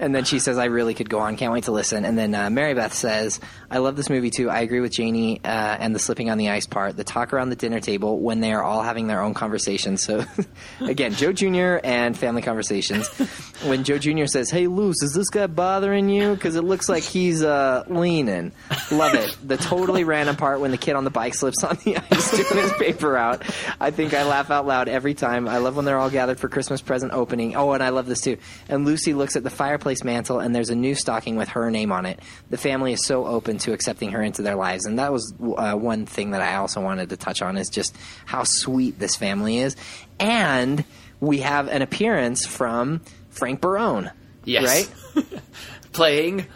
And 0.00 0.14
then 0.14 0.24
she 0.24 0.38
says, 0.38 0.56
I 0.56 0.64
really 0.64 0.94
could 0.94 1.10
go 1.10 1.18
on. 1.18 1.36
Can't 1.36 1.52
wait 1.52 1.64
to 1.64 1.72
listen. 1.72 2.06
And 2.06 2.16
then 2.16 2.34
uh, 2.34 2.48
Mary 2.48 2.72
Beth 2.72 2.94
says, 2.94 3.38
I 3.70 3.78
love 3.78 3.96
this 3.96 4.08
movie 4.08 4.30
too. 4.30 4.48
I 4.48 4.60
agree 4.60 4.80
with 4.80 4.92
Janie 4.92 5.40
uh, 5.44 5.48
and 5.48 5.94
the 5.94 5.98
slipping 5.98 6.30
on 6.30 6.38
the 6.38 6.48
ice 6.48 6.66
part. 6.66 6.96
The 6.96 7.04
talk 7.04 7.34
around 7.34 7.50
the 7.50 7.56
dinner 7.56 7.80
table 7.80 8.18
when 8.18 8.40
they 8.40 8.52
are 8.52 8.62
all 8.62 8.82
having 8.82 9.08
their 9.08 9.20
own 9.20 9.34
conversations. 9.34 10.00
So, 10.00 10.24
again, 10.80 11.12
Joe 11.12 11.32
Jr. 11.32 11.80
and 11.84 12.16
family 12.16 12.40
conversations. 12.40 13.08
when 13.64 13.84
Joe 13.84 13.98
Jr. 13.98 14.24
says, 14.24 14.50
Hey, 14.50 14.68
Luce, 14.68 15.02
is 15.02 15.12
this 15.12 15.28
guy 15.28 15.46
bothering 15.46 16.08
you? 16.08 16.34
Because 16.34 16.56
it 16.56 16.64
looks 16.64 16.88
like 16.88 17.02
he's 17.02 17.42
uh, 17.42 17.84
leaning. 17.86 18.52
Love 18.90 19.14
it. 19.14 19.36
The 19.46 19.58
totally 19.58 20.04
random 20.04 20.36
part 20.36 20.60
when 20.60 20.70
the 20.70 20.78
kid 20.78 20.96
on 20.96 21.04
the 21.04 21.10
bike 21.10 21.34
slips 21.34 21.62
on 21.62 21.76
the 21.84 21.98
ice 22.10 22.30
doing 22.30 22.62
his 22.62 22.72
paper 22.72 23.18
out. 23.18 23.42
I 23.78 23.90
think 23.90 24.14
I 24.14 24.24
laugh 24.24 24.50
out 24.50 24.66
loud 24.66 24.88
every 24.88 25.12
time. 25.12 25.46
I 25.46 25.58
love 25.58 25.76
when 25.76 25.84
they're 25.84 25.98
all 25.98 26.08
gathered 26.08 26.40
for 26.40 26.48
Christmas 26.48 26.80
present 26.80 27.12
opening. 27.12 27.54
Oh, 27.54 27.72
and 27.72 27.82
I 27.82 27.90
love 27.90 28.06
this 28.06 28.22
too. 28.22 28.38
And 28.66 28.86
Lucy 28.86 29.12
looks 29.12 29.36
at 29.36 29.42
the 29.42 29.50
fireplace 29.50 29.89
mantle, 30.04 30.40
and 30.40 30.54
there's 30.54 30.70
a 30.70 30.74
new 30.74 30.94
stocking 30.94 31.36
with 31.36 31.48
her 31.50 31.70
name 31.70 31.92
on 31.92 32.06
it. 32.06 32.20
The 32.48 32.56
family 32.56 32.92
is 32.92 33.04
so 33.04 33.26
open 33.26 33.58
to 33.58 33.72
accepting 33.72 34.12
her 34.12 34.22
into 34.22 34.42
their 34.42 34.56
lives, 34.56 34.86
and 34.86 34.98
that 34.98 35.12
was 35.12 35.34
uh, 35.40 35.74
one 35.74 36.06
thing 36.06 36.30
that 36.30 36.40
I 36.42 36.56
also 36.56 36.80
wanted 36.80 37.10
to 37.10 37.16
touch 37.16 37.42
on 37.42 37.56
is 37.56 37.68
just 37.68 37.96
how 38.24 38.44
sweet 38.44 38.98
this 38.98 39.16
family 39.16 39.58
is. 39.58 39.76
And 40.18 40.84
we 41.20 41.40
have 41.40 41.68
an 41.68 41.82
appearance 41.82 42.46
from 42.46 43.00
Frank 43.30 43.60
Barone. 43.60 44.10
Yes. 44.44 44.90
Right? 45.14 45.26
playing 45.92 46.46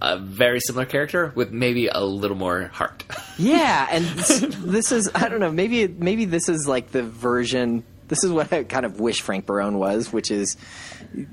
a 0.00 0.18
very 0.18 0.60
similar 0.60 0.84
character 0.84 1.32
with 1.34 1.52
maybe 1.52 1.88
a 1.88 2.00
little 2.00 2.36
more 2.36 2.64
heart. 2.68 3.04
Yeah, 3.38 3.88
and 3.90 4.04
this, 4.04 4.40
this 4.58 4.92
is 4.92 5.10
I 5.14 5.28
don't 5.28 5.40
know, 5.40 5.50
maybe 5.50 5.88
maybe 5.88 6.26
this 6.26 6.50
is 6.50 6.68
like 6.68 6.92
the 6.92 7.02
version 7.02 7.82
this 8.08 8.24
is 8.24 8.30
what 8.30 8.52
I 8.52 8.64
kind 8.64 8.84
of 8.84 9.00
wish 9.00 9.22
Frank 9.22 9.46
Barone 9.46 9.78
was, 9.78 10.12
which 10.12 10.30
is 10.30 10.58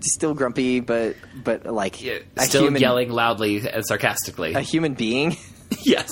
still 0.01 0.33
grumpy 0.33 0.79
but 0.79 1.15
but 1.43 1.65
like 1.65 2.03
a 2.03 2.23
Still 2.39 2.63
human 2.63 2.81
yelling 2.81 3.11
loudly 3.11 3.67
and 3.69 3.85
sarcastically. 3.85 4.53
a 4.53 4.61
human 4.61 4.93
being 4.93 5.37
yes. 5.83 6.09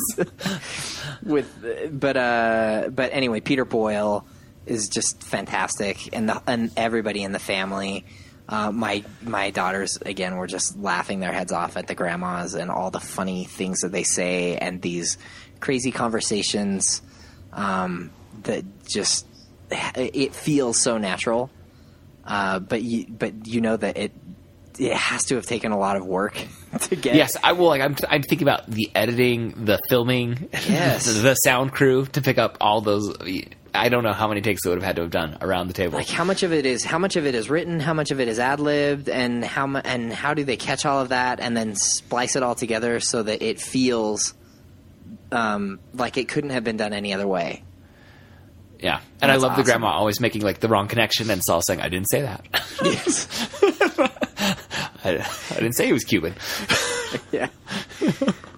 with 1.24 1.92
but 1.92 2.18
uh 2.18 2.90
but 2.94 3.12
anyway, 3.14 3.40
Peter 3.40 3.66
Boyle 3.66 4.26
is 4.66 4.90
just 4.90 5.24
fantastic 5.24 6.16
and 6.16 6.30
the 6.30 6.42
and 6.48 6.72
everybody 6.76 7.24
in 7.24 7.32
the 7.32 7.40
family 7.40 8.06
uh, 8.50 8.72
my 8.72 9.04
my 9.22 9.50
daughters 9.50 9.98
again 10.06 10.38
were 10.38 10.48
just 10.48 10.78
laughing 10.78 11.20
their 11.20 11.34
heads 11.34 11.52
off 11.52 11.76
at 11.76 11.88
the 11.88 11.96
grandmas 11.96 12.54
and 12.54 12.72
all 12.72 12.92
the 12.92 13.00
funny 13.00 13.44
things 13.44 13.82
that 13.82 13.92
they 13.92 14.04
say 14.04 14.56
and 14.56 14.82
these 14.82 15.18
crazy 15.60 15.92
conversations 15.92 17.02
um, 17.54 18.12
that 18.44 18.64
just 18.86 19.26
it 19.70 20.34
feels 20.34 20.80
so 20.80 20.98
natural. 20.98 21.50
Uh, 22.28 22.60
but 22.60 22.82
you 22.84 23.06
but 23.10 23.48
you 23.48 23.62
know 23.62 23.78
that 23.78 23.98
it 23.98 24.12
it 24.78 24.94
has 24.94 25.26
to 25.26 25.36
have 25.36 25.46
taken 25.46 25.72
a 25.72 25.78
lot 25.80 25.96
of 25.96 26.06
work 26.06 26.38
to 26.82 26.96
get. 26.96 27.16
Yes, 27.16 27.36
I 27.44 27.54
will. 27.54 27.68
Like, 27.68 27.82
I'm, 27.82 27.96
I'm 28.10 28.22
thinking 28.22 28.48
about 28.48 28.68
the 28.70 28.92
editing, 28.94 29.66
the 29.66 29.80
filming, 29.90 30.50
Yes. 30.68 31.06
the, 31.08 31.14
the 31.22 31.34
sound 31.36 31.72
crew 31.72 32.06
to 32.08 32.22
pick 32.22 32.38
up 32.38 32.58
all 32.62 32.82
those. 32.82 33.12
I 33.74 33.90
don't 33.90 34.04
know 34.04 34.14
how 34.14 34.28
many 34.28 34.42
takes 34.42 34.64
they 34.64 34.70
would 34.70 34.78
have 34.78 34.84
had 34.86 34.96
to 34.98 35.04
have 35.04 35.12
done 35.12 35.38
around 35.42 35.68
the 35.68 35.74
table. 35.74 35.98
Like 35.98 36.08
how 36.10 36.24
much 36.24 36.44
of 36.44 36.52
it 36.54 36.66
is 36.66 36.84
how 36.84 36.98
much 37.00 37.16
of 37.16 37.26
it 37.26 37.34
is 37.34 37.50
written, 37.50 37.80
how 37.80 37.94
much 37.94 38.12
of 38.12 38.20
it 38.20 38.28
is 38.28 38.40
ad 38.40 38.60
libbed, 38.60 39.08
and 39.10 39.44
how 39.44 39.66
mu- 39.68 39.80
and 39.84 40.12
how 40.14 40.34
do 40.34 40.44
they 40.44 40.58
catch 40.58 40.86
all 40.86 41.00
of 41.02 41.10
that 41.10 41.40
and 41.40 41.56
then 41.58 41.74
splice 41.76 42.36
it 42.36 42.44
all 42.44 42.56
together 42.56 43.00
so 43.00 43.24
that 43.24 43.42
it 43.42 43.60
feels 43.62 44.34
um, 45.32 45.80
like 45.94 46.18
it 46.18 46.28
couldn't 46.28 46.52
have 46.52 46.64
been 46.64 46.78
done 46.78 46.94
any 46.94 47.14
other 47.14 47.28
way. 47.28 47.64
Yeah, 48.80 49.00
and 49.22 49.32
I 49.32 49.36
That's 49.36 49.44
love 49.44 49.58
the 49.58 49.64
grandma 49.64 49.88
always 49.88 50.20
making 50.20 50.42
like 50.42 50.60
the 50.60 50.68
wrong 50.68 50.88
connection 50.88 51.30
and 51.30 51.44
Saul 51.44 51.62
saying, 51.62 51.82
"I 51.82 51.90
didn't 51.90 52.10
say 52.10 52.22
that. 52.22 52.46
Yes. 52.84 53.28
I, 55.04 55.28
I 55.52 55.56
didn't 55.56 55.74
say 55.74 55.88
he 55.88 55.94
was 55.94 56.04
Cuban." 56.04 56.36
yeah. 57.32 57.50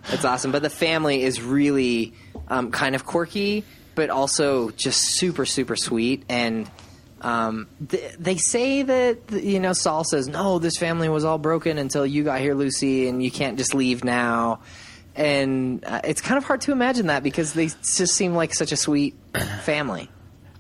That's 0.10 0.26
awesome. 0.26 0.52
But 0.52 0.64
the 0.64 0.70
family 0.70 1.24
is 1.24 1.42
really 1.42 2.14
um, 2.48 2.72
kind 2.72 2.96
of 2.96 3.06
quirky, 3.06 3.64
but 3.96 4.10
also 4.10 4.72
just 4.72 5.02
super, 5.02 5.46
super 5.46 5.76
sweet. 5.76 6.24
And 6.30 6.70
um, 7.22 7.68
th- 7.88 8.16
they 8.18 8.38
say 8.38 8.84
that, 8.84 9.32
you 9.32 9.60
know, 9.60 9.74
Saul 9.74 10.04
says, 10.04 10.28
no, 10.28 10.60
this 10.60 10.78
family 10.78 11.10
was 11.10 11.26
all 11.26 11.38
broken 11.38 11.78
until 11.78 12.06
you 12.06 12.24
got 12.24 12.40
here, 12.40 12.56
Lucy, 12.56 13.08
and 13.08 13.22
you 13.24 13.32
can't 13.32 13.58
just 13.58 13.74
leave 13.74 14.04
now. 14.04 14.62
And 15.20 15.84
uh, 15.84 16.00
it's 16.06 16.22
kind 16.22 16.38
of 16.38 16.46
hard 16.46 16.62
to 16.62 16.72
imagine 16.72 17.08
that 17.08 17.24
because 17.24 17.52
they 17.54 17.68
just 17.68 18.14
seem 18.16 18.34
like 18.36 18.54
such 18.54 18.72
a 18.72 18.78
sweet 18.78 19.16
family. 19.64 20.10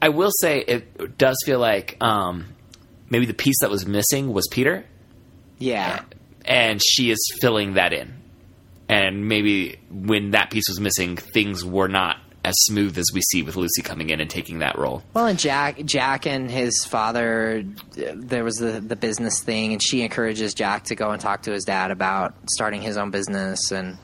I 0.01 0.09
will 0.09 0.31
say 0.41 0.59
it 0.59 1.17
does 1.17 1.37
feel 1.45 1.59
like 1.59 1.95
um, 2.03 2.45
maybe 3.09 3.25
the 3.25 3.33
piece 3.33 3.59
that 3.61 3.69
was 3.69 3.85
missing 3.85 4.33
was 4.33 4.47
Peter, 4.51 4.85
Yeah. 5.59 6.01
and 6.45 6.81
she 6.83 7.09
is 7.09 7.19
filling 7.41 7.73
that 7.75 7.93
in. 7.93 8.13
And 8.89 9.27
maybe 9.29 9.79
when 9.89 10.31
that 10.31 10.51
piece 10.51 10.67
was 10.67 10.79
missing, 10.79 11.15
things 11.15 11.63
were 11.63 11.87
not 11.87 12.17
as 12.43 12.55
smooth 12.63 12.97
as 12.97 13.05
we 13.13 13.21
see 13.21 13.43
with 13.43 13.55
Lucy 13.55 13.81
coming 13.81 14.09
in 14.09 14.19
and 14.19 14.29
taking 14.29 14.59
that 14.59 14.77
role. 14.77 15.03
Well, 15.13 15.27
and 15.27 15.37
Jack, 15.39 15.83
Jack 15.85 16.25
and 16.25 16.49
his 16.49 16.83
father, 16.85 17.63
uh, 17.97 18.01
there 18.15 18.43
was 18.43 18.55
the 18.55 18.79
the 18.81 18.95
business 18.95 19.41
thing, 19.41 19.73
and 19.73 19.81
she 19.83 20.01
encourages 20.01 20.53
Jack 20.53 20.85
to 20.85 20.95
go 20.95 21.11
and 21.11 21.21
talk 21.21 21.43
to 21.43 21.51
his 21.51 21.63
dad 21.65 21.91
about 21.91 22.33
starting 22.49 22.81
his 22.81 22.97
own 22.97 23.11
business, 23.11 23.71
and 23.71 23.97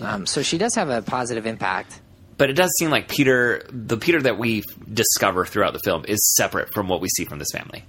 um, 0.00 0.26
so 0.26 0.42
she 0.42 0.58
does 0.58 0.74
have 0.74 0.88
a 0.88 1.02
positive 1.02 1.46
impact. 1.46 2.00
But 2.38 2.50
it 2.50 2.54
does 2.54 2.72
seem 2.78 2.90
like 2.90 3.08
Peter, 3.08 3.62
the 3.70 3.96
Peter 3.96 4.20
that 4.22 4.38
we 4.38 4.62
discover 4.92 5.44
throughout 5.46 5.74
the 5.74 5.80
film, 5.84 6.04
is 6.08 6.34
separate 6.34 6.72
from 6.72 6.88
what 6.88 7.00
we 7.00 7.08
see 7.08 7.24
from 7.24 7.38
this 7.38 7.48
family. 7.52 7.84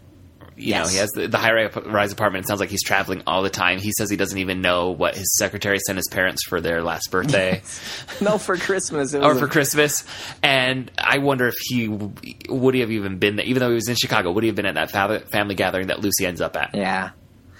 You 0.56 0.70
Yes. 0.70 0.86
know, 0.86 0.92
he 0.92 0.98
has 1.00 1.10
the, 1.12 1.28
the 1.28 1.38
high 1.40 1.66
rise 1.66 2.12
apartment. 2.12 2.46
It 2.46 2.48
sounds 2.48 2.60
like 2.60 2.70
he's 2.70 2.84
traveling 2.84 3.24
all 3.26 3.42
the 3.42 3.50
time. 3.50 3.80
He 3.80 3.92
says 3.92 4.12
he 4.12 4.18
doesn't 4.18 4.38
even 4.38 4.62
know 4.62 4.92
what 4.92 5.16
his 5.16 5.36
secretary 5.38 5.80
sent 5.80 5.98
his 5.98 6.08
parents 6.08 6.44
for 6.46 6.62
their 6.62 6.84
last 6.84 7.10
birthday. 7.10 7.64
No, 8.22 8.38
for 8.38 8.56
Christmas 8.58 9.14
it 9.16 9.24
or 9.24 9.34
for 9.34 9.46
a- 9.46 9.50
Christmas. 9.50 10.04
And 10.44 10.92
I 11.00 11.18
wonder 11.18 11.48
if 11.48 11.56
he 11.60 11.88
would 11.88 12.74
he 12.76 12.82
have 12.82 12.92
even 12.92 13.18
been 13.18 13.38
there, 13.38 13.46
even 13.48 13.62
though 13.62 13.70
he 13.70 13.76
was 13.76 13.88
in 13.90 13.96
Chicago, 13.96 14.32
would 14.32 14.44
he 14.44 14.48
have 14.50 14.56
been 14.56 14.68
at 14.68 14.76
that 14.76 14.92
fa- 14.92 15.24
family 15.32 15.56
gathering 15.56 15.88
that 15.88 16.02
Lucy 16.02 16.28
ends 16.28 16.42
up 16.42 16.56
at? 16.56 16.76
yeah, 16.76 17.10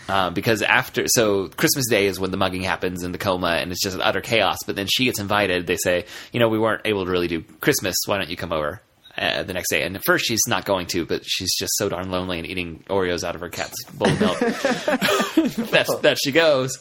Um, 0.10 0.34
because 0.34 0.62
after, 0.62 1.06
so 1.08 1.48
Christmas 1.48 1.88
Day 1.90 2.08
is 2.08 2.20
when 2.20 2.32
the 2.32 2.38
mugging 2.38 2.64
happens 2.64 3.04
and 3.04 3.14
the 3.14 3.18
coma, 3.18 3.52
and 3.62 3.72
it's 3.72 3.82
just 3.82 3.98
utter 4.00 4.20
chaos. 4.22 4.58
But 4.66 4.76
then 4.76 4.88
she 4.88 5.06
gets 5.06 5.20
invited. 5.20 5.66
They 5.66 5.78
say, 5.78 6.06
you 6.34 6.40
know, 6.42 6.50
we 6.50 6.60
weren't 6.60 6.82
able 6.86 7.06
to 7.06 7.12
really 7.12 7.28
do 7.30 7.42
Christmas. 7.62 7.96
Why 8.06 8.18
don't 8.18 8.30
you 8.30 8.36
come 8.38 8.52
over? 8.52 8.82
Uh, 9.16 9.44
the 9.44 9.54
next 9.54 9.70
day, 9.70 9.84
and 9.84 9.96
at 9.96 10.02
first 10.08 10.26
she's 10.26 10.42
not 10.48 10.66
going 10.66 10.88
to, 10.88 11.06
but 11.06 11.22
she's 11.24 11.56
just 11.56 11.72
so 11.78 11.88
darn 11.88 12.10
lonely 12.10 12.40
and 12.40 12.48
eating 12.48 12.84
Oreos 12.90 13.24
out 13.24 13.36
of 13.36 13.42
her 13.42 13.50
cat's 13.50 13.84
bowl 13.92 14.10
of 14.10 14.20
milk. 14.20 14.40
that's 15.70 15.96
that 16.00 16.18
she 16.24 16.32
goes, 16.32 16.80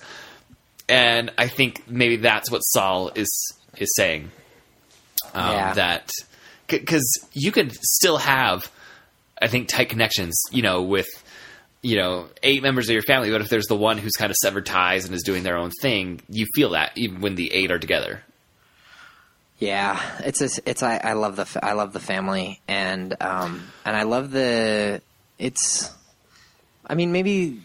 and 0.89 1.31
I 1.37 1.49
think 1.49 1.83
maybe 1.87 2.17
that's 2.17 2.51
what 2.51 2.61
Saul 2.61 3.11
is 3.15 3.31
is 3.77 3.93
saying 3.97 4.31
um, 5.35 5.51
Yeah. 5.53 5.75
that 5.75 6.11
because 6.69 7.07
you 7.35 7.53
could 7.53 7.73
still 7.73 8.17
have 8.17 8.71
i 9.43 9.47
think 9.47 9.69
tight 9.69 9.89
connections 9.91 10.41
you 10.53 10.63
know 10.63 10.83
with 10.83 11.09
you 11.83 11.97
know 11.97 12.29
eight 12.43 12.63
members 12.63 12.89
of 12.89 12.93
your 12.93 13.03
family 13.03 13.31
but 13.31 13.41
if 13.41 13.49
there's 13.49 13.67
the 13.67 13.77
one 13.77 13.99
who's 13.99 14.13
kind 14.13 14.31
of 14.31 14.37
severed 14.37 14.65
ties 14.65 15.05
and 15.05 15.15
is 15.15 15.23
doing 15.23 15.43
their 15.43 15.57
own 15.57 15.71
thing 15.81 16.21
you 16.29 16.47
feel 16.55 16.71
that 16.71 16.93
even 16.97 17.21
when 17.21 17.35
the 17.35 17.53
eight 17.53 17.71
are 17.71 17.79
together 17.79 18.23
yeah. 19.63 20.01
It's 20.25 20.41
a, 20.41 20.69
it's 20.69 20.83
I, 20.83 20.97
I 20.97 21.13
love 21.13 21.37
the 21.37 21.61
I 21.63 21.75
love 21.75 21.93
the 21.93 22.01
family, 22.01 22.61
and 22.67 23.15
um 23.23 23.63
and 23.85 23.97
I 23.97 24.03
love 24.03 24.33
the 24.33 25.01
it's. 25.39 25.89
I 26.85 26.97
mean, 26.97 27.13
maybe 27.13 27.61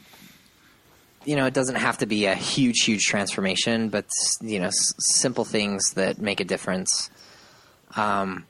you 1.26 1.36
know 1.36 1.48
it 1.48 1.56
doesn't 1.56 1.78
have 1.78 1.98
to 1.98 2.06
be 2.06 2.28
a 2.28 2.36
huge, 2.36 2.84
huge 2.84 3.04
transformation, 3.04 3.90
but 3.90 4.06
you 4.42 4.60
know, 4.60 4.68
s- 4.68 4.94
simple 5.00 5.44
things 5.44 5.94
that 5.96 6.20
make 6.20 6.40
a 6.40 6.44
difference. 6.46 7.10
Um, 7.96 8.46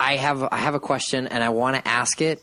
I 0.00 0.16
have 0.16 0.42
I 0.42 0.56
have 0.56 0.74
a 0.74 0.80
question, 0.80 1.28
and 1.28 1.44
I 1.44 1.50
want 1.50 1.76
to 1.76 1.88
ask 1.88 2.20
it, 2.20 2.42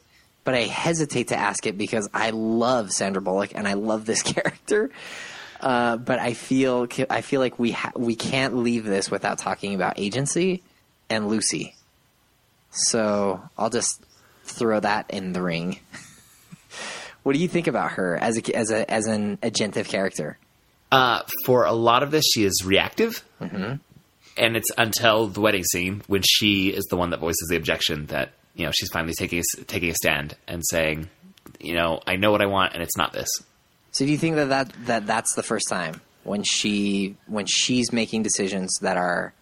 but 0.49 0.55
I 0.55 0.63
hesitate 0.63 1.27
to 1.27 1.35
ask 1.35 1.67
it 1.67 1.77
because 1.77 2.09
I 2.11 2.31
love 2.31 2.91
Sandra 2.91 3.21
Bullock 3.21 3.51
and 3.53 3.67
I 3.67 3.73
love 3.73 4.07
this 4.07 4.23
character. 4.33 4.89
Uh, 5.61 5.97
but 5.97 6.17
I 6.17 6.33
feel 6.33 6.87
I 7.07 7.21
feel 7.21 7.39
like 7.39 7.59
we 7.59 7.73
ha- 7.73 7.91
we 7.95 8.15
can't 8.15 8.55
leave 8.57 8.83
this 8.83 9.11
without 9.11 9.37
talking 9.37 9.75
about 9.75 9.99
agency 9.99 10.63
and 11.07 11.27
Lucy. 11.27 11.75
So 12.71 13.39
I'll 13.59 13.69
just 13.69 14.01
throw 14.45 14.79
that 14.79 15.11
in 15.11 15.33
the 15.33 15.43
ring. 15.43 15.79
what 17.23 17.33
do 17.33 17.39
you 17.39 17.47
think 17.47 17.67
about 17.67 17.91
her 17.91 18.17
as 18.17 18.39
a 18.39 18.55
as 18.55 18.71
a 18.71 18.89
as 18.89 19.05
an 19.05 19.37
agentive 19.37 19.87
character? 19.87 20.39
uh, 20.91 21.21
for 21.45 21.65
a 21.65 21.73
lot 21.73 22.01
of 22.01 22.09
this 22.09 22.25
she 22.33 22.43
is 22.43 22.63
reactive 22.65 23.23
mm-hmm. 23.39 23.75
and 24.37 24.57
it's 24.57 24.71
until 24.75 25.27
the 25.27 25.39
wedding 25.41 25.63
scene 25.63 26.01
when 26.07 26.23
she 26.23 26.69
is 26.69 26.85
the 26.85 26.97
one 26.97 27.11
that 27.11 27.19
voices 27.19 27.47
the 27.47 27.55
objection 27.55 28.07
that 28.07 28.31
you 28.59 28.65
know 28.65 28.71
she's 28.71 28.89
finally 28.91 29.13
taking 29.13 29.39
a, 29.39 29.63
taking 29.63 29.89
a 29.89 29.95
stand 29.95 30.35
and 30.47 30.61
saying 30.69 31.09
you 31.59 31.73
know 31.73 32.01
i 32.05 32.15
know 32.15 32.31
what 32.31 32.41
i 32.41 32.45
want 32.45 32.73
and 32.73 32.83
it's 32.83 32.97
not 32.97 33.13
this 33.13 33.29
So 33.91 34.05
do 34.05 34.11
you 34.11 34.17
think 34.17 34.35
that, 34.35 34.49
that 34.49 34.85
that 34.85 35.07
that's 35.07 35.33
the 35.33 35.43
first 35.43 35.67
time 35.69 36.01
when 36.23 36.43
she 36.43 37.15
when 37.25 37.45
she's 37.45 37.91
making 37.91 38.23
decisions 38.23 38.77
that 38.81 38.97
are 38.97 39.33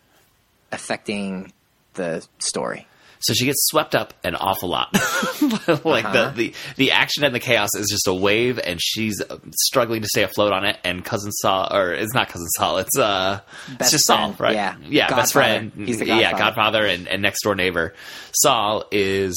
affecting 0.72 1.52
the 1.96 2.26
story? 2.40 2.88
So 3.20 3.34
she 3.34 3.46
gets 3.46 3.66
swept 3.68 3.96
up 3.96 4.14
an 4.24 4.36
awful 4.36 4.70
lot. 4.70 4.94
like 5.86 6.06
Uh-huh. 6.06 6.32
the, 6.32 6.34
the 6.36 6.54
the 6.76 6.92
action 6.92 7.24
and 7.24 7.34
the 7.34 7.40
chaos 7.40 7.70
is 7.76 7.88
just 7.90 8.08
a 8.08 8.14
wave, 8.14 8.60
and 8.64 8.80
she's 8.82 9.22
struggling 9.64 10.02
to 10.04 10.08
stay 10.08 10.24
afloat 10.24 10.54
on 10.54 10.66
it. 10.66 10.78
And 10.84 11.04
cousin 11.04 11.32
Saul, 11.32 11.68
or 11.76 11.94
it's 11.94 12.14
not 12.14 12.30
cousin 12.30 12.48
Saul, 12.50 12.78
it's 12.78 12.98
uh, 12.98 13.40
it's 13.68 13.78
Best 13.78 13.92
just 13.92 14.06
Saul, 14.06 14.34
friend, 14.34 14.40
right? 14.40 14.54
yeah. 14.54 14.76
yeah, 14.88 15.08
best 15.10 15.34
Godfather. 15.34 15.70
friend. 15.70 15.88
He's 15.88 16.00
the 16.00 16.06
godfather. 16.06 16.22
yeah, 16.22 16.32
godfather. 16.32 16.80
godfather 16.82 16.86
and, 16.86 17.08
and 17.08 17.22
next 17.22 17.42
door 17.44 17.56
neighbor. 17.56 17.94
Saul 18.34 18.86
is 18.92 19.36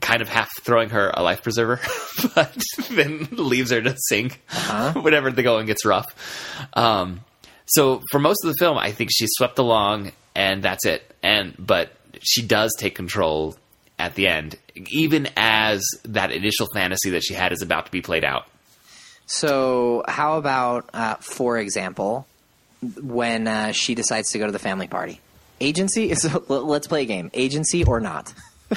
kind 0.00 0.20
of 0.22 0.28
half 0.28 0.50
throwing 0.62 0.90
her 0.90 1.10
a 1.14 1.22
life 1.22 1.42
preserver, 1.42 1.80
but 2.34 2.54
then 2.90 3.28
leaves 3.32 3.70
her 3.70 3.80
to 3.80 3.94
sink 4.08 4.42
Uh-huh. 4.50 5.00
whenever 5.00 5.30
the 5.30 5.42
going 5.42 5.66
gets 5.66 5.84
rough. 5.84 6.06
Um, 6.74 7.20
so 7.66 8.02
for 8.10 8.18
most 8.18 8.44
of 8.44 8.52
the 8.52 8.56
film, 8.58 8.76
I 8.76 8.92
think 8.92 9.10
she's 9.12 9.30
swept 9.34 9.58
along, 9.58 10.12
and 10.34 10.62
that's 10.62 10.84
it. 10.84 11.02
And 11.22 11.54
but 11.58 11.90
she 12.24 12.42
does 12.42 12.74
take 12.78 12.94
control 12.94 13.56
at 13.98 14.14
the 14.16 14.26
end, 14.26 14.56
even 14.90 15.28
as 15.36 15.84
that 16.04 16.32
initial 16.32 16.66
fantasy 16.74 17.10
that 17.10 17.22
she 17.22 17.34
had 17.34 17.52
is 17.52 17.62
about 17.62 17.86
to 17.86 17.92
be 17.92 18.02
played 18.02 18.24
out. 18.24 18.46
So 19.26 20.04
how 20.08 20.36
about, 20.38 20.90
uh, 20.92 21.14
for 21.16 21.58
example, 21.58 22.26
when 23.00 23.46
uh, 23.48 23.72
she 23.72 23.94
decides 23.94 24.30
to 24.32 24.38
go 24.38 24.46
to 24.46 24.52
the 24.52 24.58
family 24.58 24.88
party? 24.88 25.20
Agency. 25.60 26.14
So 26.16 26.44
let's 26.48 26.86
play 26.86 27.02
a 27.02 27.06
game. 27.06 27.30
Agency 27.32 27.84
or 27.84 28.00
not? 28.00 28.34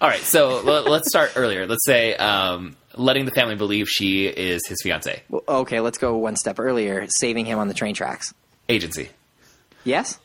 All 0.00 0.08
right, 0.08 0.20
so 0.20 0.58
l- 0.66 0.90
let's 0.90 1.08
start 1.08 1.32
earlier. 1.36 1.66
Let's 1.66 1.84
say 1.84 2.14
um, 2.16 2.76
letting 2.94 3.24
the 3.24 3.30
family 3.30 3.54
believe 3.56 3.86
she 3.88 4.26
is 4.26 4.66
his 4.66 4.78
fiance. 4.82 5.22
Well, 5.28 5.42
Okay, 5.46 5.80
let's 5.80 5.98
go 5.98 6.16
one 6.16 6.36
step 6.36 6.58
earlier. 6.58 7.06
Saving 7.08 7.44
him 7.46 7.58
on 7.58 7.68
the 7.68 7.74
train 7.74 7.94
tracks. 7.94 8.32
Agency. 8.68 9.10
Yes. 9.84 10.18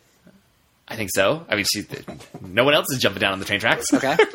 I 0.92 0.96
think 0.98 1.10
so. 1.14 1.46
I 1.50 1.56
mean, 1.56 1.66
she. 1.72 1.86
No 2.42 2.66
one 2.66 2.74
else 2.74 2.92
is 2.92 3.00
jumping 3.00 3.22
down 3.22 3.32
on 3.34 3.40
the 3.40 3.46
train 3.46 3.60
tracks. 3.62 3.86
Okay. 3.94 4.18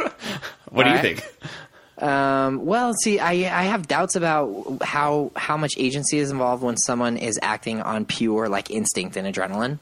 What 0.71 0.83
do 0.85 0.91
you 0.91 0.97
All 0.97 1.03
right. 1.03 1.19
think? 1.21 2.03
Um, 2.03 2.67
well, 2.67 2.93
see, 3.03 3.19
I 3.19 3.31
I 3.33 3.63
have 3.65 3.87
doubts 3.87 4.17
about 4.17 4.79
how 4.83 5.31
how 5.37 5.57
much 5.57 5.75
agency 5.79 6.19
is 6.19 6.31
involved 6.31 6.63
when 6.63 6.77
someone 6.77 7.17
is 7.17 7.39
acting 7.41 7.81
on 7.81 8.05
pure 8.05 8.49
like 8.49 8.71
instinct 8.71 9.17
and 9.17 9.33
adrenaline, 9.33 9.79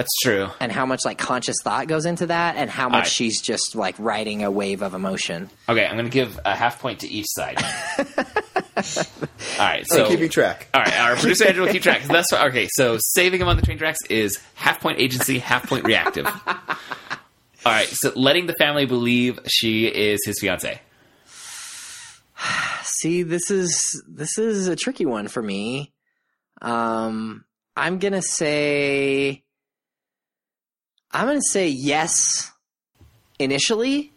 That's 0.00 0.18
true. 0.22 0.48
and 0.60 0.72
how 0.72 0.86
much 0.86 1.04
like 1.04 1.18
conscious 1.18 1.56
thought 1.62 1.86
goes 1.86 2.06
into 2.06 2.28
that, 2.28 2.56
and 2.56 2.70
how 2.70 2.88
much 2.88 3.00
right. 3.00 3.06
she's 3.06 3.42
just 3.42 3.74
like 3.74 3.94
riding 3.98 4.42
a 4.42 4.50
wave 4.50 4.80
of 4.80 4.94
emotion. 4.94 5.50
Okay, 5.68 5.84
I'm 5.84 5.92
going 5.92 6.06
to 6.06 6.10
give 6.10 6.40
a 6.42 6.56
half 6.56 6.80
point 6.80 7.00
to 7.00 7.06
each 7.06 7.26
side. 7.28 7.62
All 7.98 9.66
right, 9.66 9.86
so 9.86 10.08
keeping 10.08 10.30
track. 10.30 10.68
All 10.72 10.80
right, 10.80 10.98
our 11.00 11.16
producer 11.16 11.48
Andrew 11.48 11.66
will 11.66 11.72
keep 11.72 11.82
track. 11.82 12.04
That's 12.04 12.32
what, 12.32 12.46
okay. 12.48 12.66
So 12.72 12.96
saving 12.98 13.42
him 13.42 13.48
on 13.48 13.56
the 13.56 13.62
train 13.62 13.76
tracks 13.76 13.98
is 14.08 14.40
half 14.54 14.80
point 14.80 15.00
agency, 15.00 15.38
half 15.38 15.68
point 15.68 15.84
reactive. 15.84 16.24
All 16.46 16.66
right, 17.66 17.88
so 17.88 18.10
letting 18.16 18.46
the 18.46 18.54
family 18.54 18.86
believe 18.86 19.38
she 19.48 19.84
is 19.84 20.20
his 20.24 20.40
fiance. 20.40 20.80
See, 22.84 23.22
this 23.22 23.50
is 23.50 24.02
this 24.08 24.38
is 24.38 24.66
a 24.66 24.76
tricky 24.76 25.04
one 25.04 25.28
for 25.28 25.42
me. 25.42 25.92
Um, 26.62 27.44
I'm 27.76 27.98
gonna 27.98 28.22
say. 28.22 29.44
I'm 31.12 31.26
gonna 31.26 31.40
say 31.42 31.68
yes. 31.68 32.50
Initially, 33.38 34.12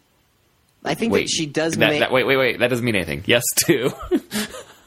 I 0.84 0.96
think 0.96 1.14
that 1.14 1.30
she 1.30 1.46
does 1.46 1.74
that, 1.78 1.90
make. 1.90 2.00
that- 2.02 2.12
wait, 2.12 2.26
wait, 2.26 2.36
wait. 2.38 2.60
That 2.60 2.68
doesn't 2.70 2.84
mean 2.84 2.96
anything. 2.96 3.24
Yes, 3.26 3.44
too. 3.56 3.92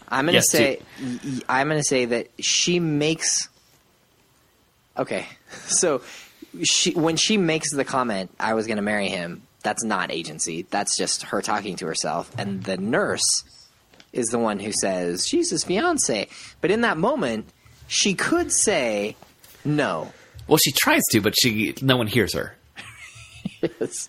I'm 0.09 0.27
gonna 0.27 0.33
Yes, 0.33 0.51
say 0.51 0.79
y- 1.03 1.19
y- 1.25 1.41
I'm 1.49 1.69
gonna 1.69 1.83
say 1.83 2.05
that 2.05 2.29
she 2.39 2.79
makes 2.81 3.49
Okay. 4.97 5.27
So 5.67 6.03
she 6.63 6.93
when 6.93 7.17
she 7.17 7.37
makes 7.39 7.71
the 7.73 7.85
comment 7.85 8.31
I 8.39 8.55
was 8.55 8.67
going 8.67 8.77
to 8.77 8.83
marry 8.83 9.09
him, 9.09 9.43
that's 9.63 9.83
not 9.85 10.11
agency. 10.13 10.67
That's 10.71 10.97
just 10.97 11.23
her 11.25 11.41
talking 11.43 11.77
to 11.77 11.87
herself 11.87 12.31
and 12.39 12.63
the 12.63 12.77
nurse 12.77 13.43
is 14.13 14.27
the 14.29 14.39
one 14.39 14.59
who 14.59 14.73
says 14.73 15.27
she's 15.27 15.51
his 15.51 15.65
fiance. 15.65 16.29
But 16.61 16.71
in 16.71 16.83
that 16.83 16.97
moment, 16.99 17.47
she 17.89 18.15
could 18.15 18.53
say 18.53 19.17
no. 19.65 20.13
Well, 20.49 20.59
she 20.59 20.73
tries 20.73 21.03
to, 21.13 21.21
but 21.21 21.35
she 21.41 21.75
no 21.83 21.97
one 21.97 22.07
hears 22.07 22.35
her. 22.35 22.55
yes. 23.63 24.09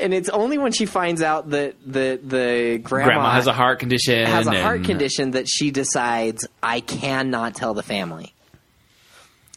And 0.00 0.14
it's 0.14 0.30
only 0.30 0.56
when 0.56 0.72
she 0.72 0.86
finds 0.86 1.20
out 1.20 1.50
that 1.50 1.74
the 1.84 2.18
the 2.22 2.78
grandma, 2.82 3.06
Grandma 3.06 3.30
has 3.32 3.46
a 3.46 3.52
heart 3.52 3.78
condition. 3.80 4.26
has 4.26 4.46
a 4.46 4.60
heart 4.62 4.78
and- 4.78 4.86
condition 4.86 5.32
that 5.32 5.46
she 5.48 5.70
decides 5.70 6.46
I 6.62 6.80
cannot 6.80 7.54
tell 7.54 7.74
the 7.74 7.82
family. 7.82 8.32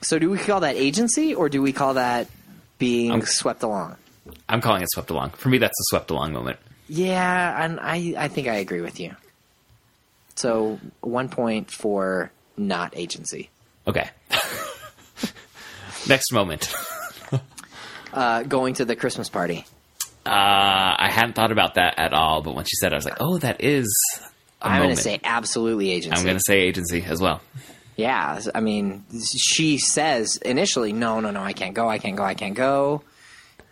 So 0.01 0.19
do 0.19 0.29
we 0.29 0.37
call 0.37 0.59
that 0.61 0.75
agency 0.75 1.33
or 1.33 1.47
do 1.47 1.61
we 1.61 1.71
call 1.71 1.93
that 1.93 2.27
being 2.77 3.11
Um, 3.11 3.21
swept 3.21 3.63
along? 3.63 3.95
I'm 4.49 4.59
calling 4.59 4.81
it 4.83 4.89
swept 4.91 5.09
along. 5.11 5.29
For 5.31 5.47
me, 5.47 5.59
that's 5.59 5.79
a 5.79 5.83
swept 5.89 6.11
along 6.11 6.33
moment. 6.33 6.59
Yeah, 6.89 7.63
and 7.63 7.79
I 7.79 8.13
I 8.17 8.27
think 8.27 8.49
I 8.49 8.55
agree 8.55 8.81
with 8.81 8.99
you. 8.99 9.15
So 10.35 10.79
one 10.99 11.29
point 11.29 11.71
for 11.71 12.31
not 12.57 12.91
agency. 12.97 13.49
Okay. 13.87 14.09
Next 16.07 16.31
moment. 16.31 16.73
Uh, 18.13 18.43
going 18.43 18.75
to 18.75 18.85
the 18.85 18.95
Christmas 18.95 19.27
party. 19.27 19.65
Uh, 20.23 20.29
I 20.29 21.09
hadn't 21.11 21.33
thought 21.33 21.51
about 21.51 21.73
that 21.73 21.97
at 21.97 22.13
all, 22.13 22.43
but 22.43 22.53
when 22.53 22.63
she 22.63 22.75
said, 22.75 22.91
it, 22.91 22.93
I 22.93 22.97
was 22.97 23.05
like, 23.05 23.17
"Oh, 23.19 23.39
that 23.39 23.61
is." 23.63 23.87
A 24.61 24.67
I'm 24.67 24.83
going 24.83 24.95
to 24.95 25.01
say 25.01 25.19
absolutely 25.23 25.89
agency. 25.89 26.15
I'm 26.15 26.23
going 26.23 26.37
to 26.37 26.43
say 26.45 26.59
agency 26.59 27.03
as 27.03 27.19
well. 27.19 27.41
Yeah, 27.95 28.39
I 28.53 28.59
mean, 28.59 29.03
she 29.35 29.79
says 29.79 30.37
initially, 30.37 30.93
"No, 30.93 31.21
no, 31.21 31.31
no, 31.31 31.41
I 31.41 31.53
can't 31.53 31.73
go, 31.73 31.89
I 31.89 31.97
can't 31.97 32.15
go, 32.15 32.23
I 32.23 32.35
can't 32.35 32.53
go," 32.53 33.01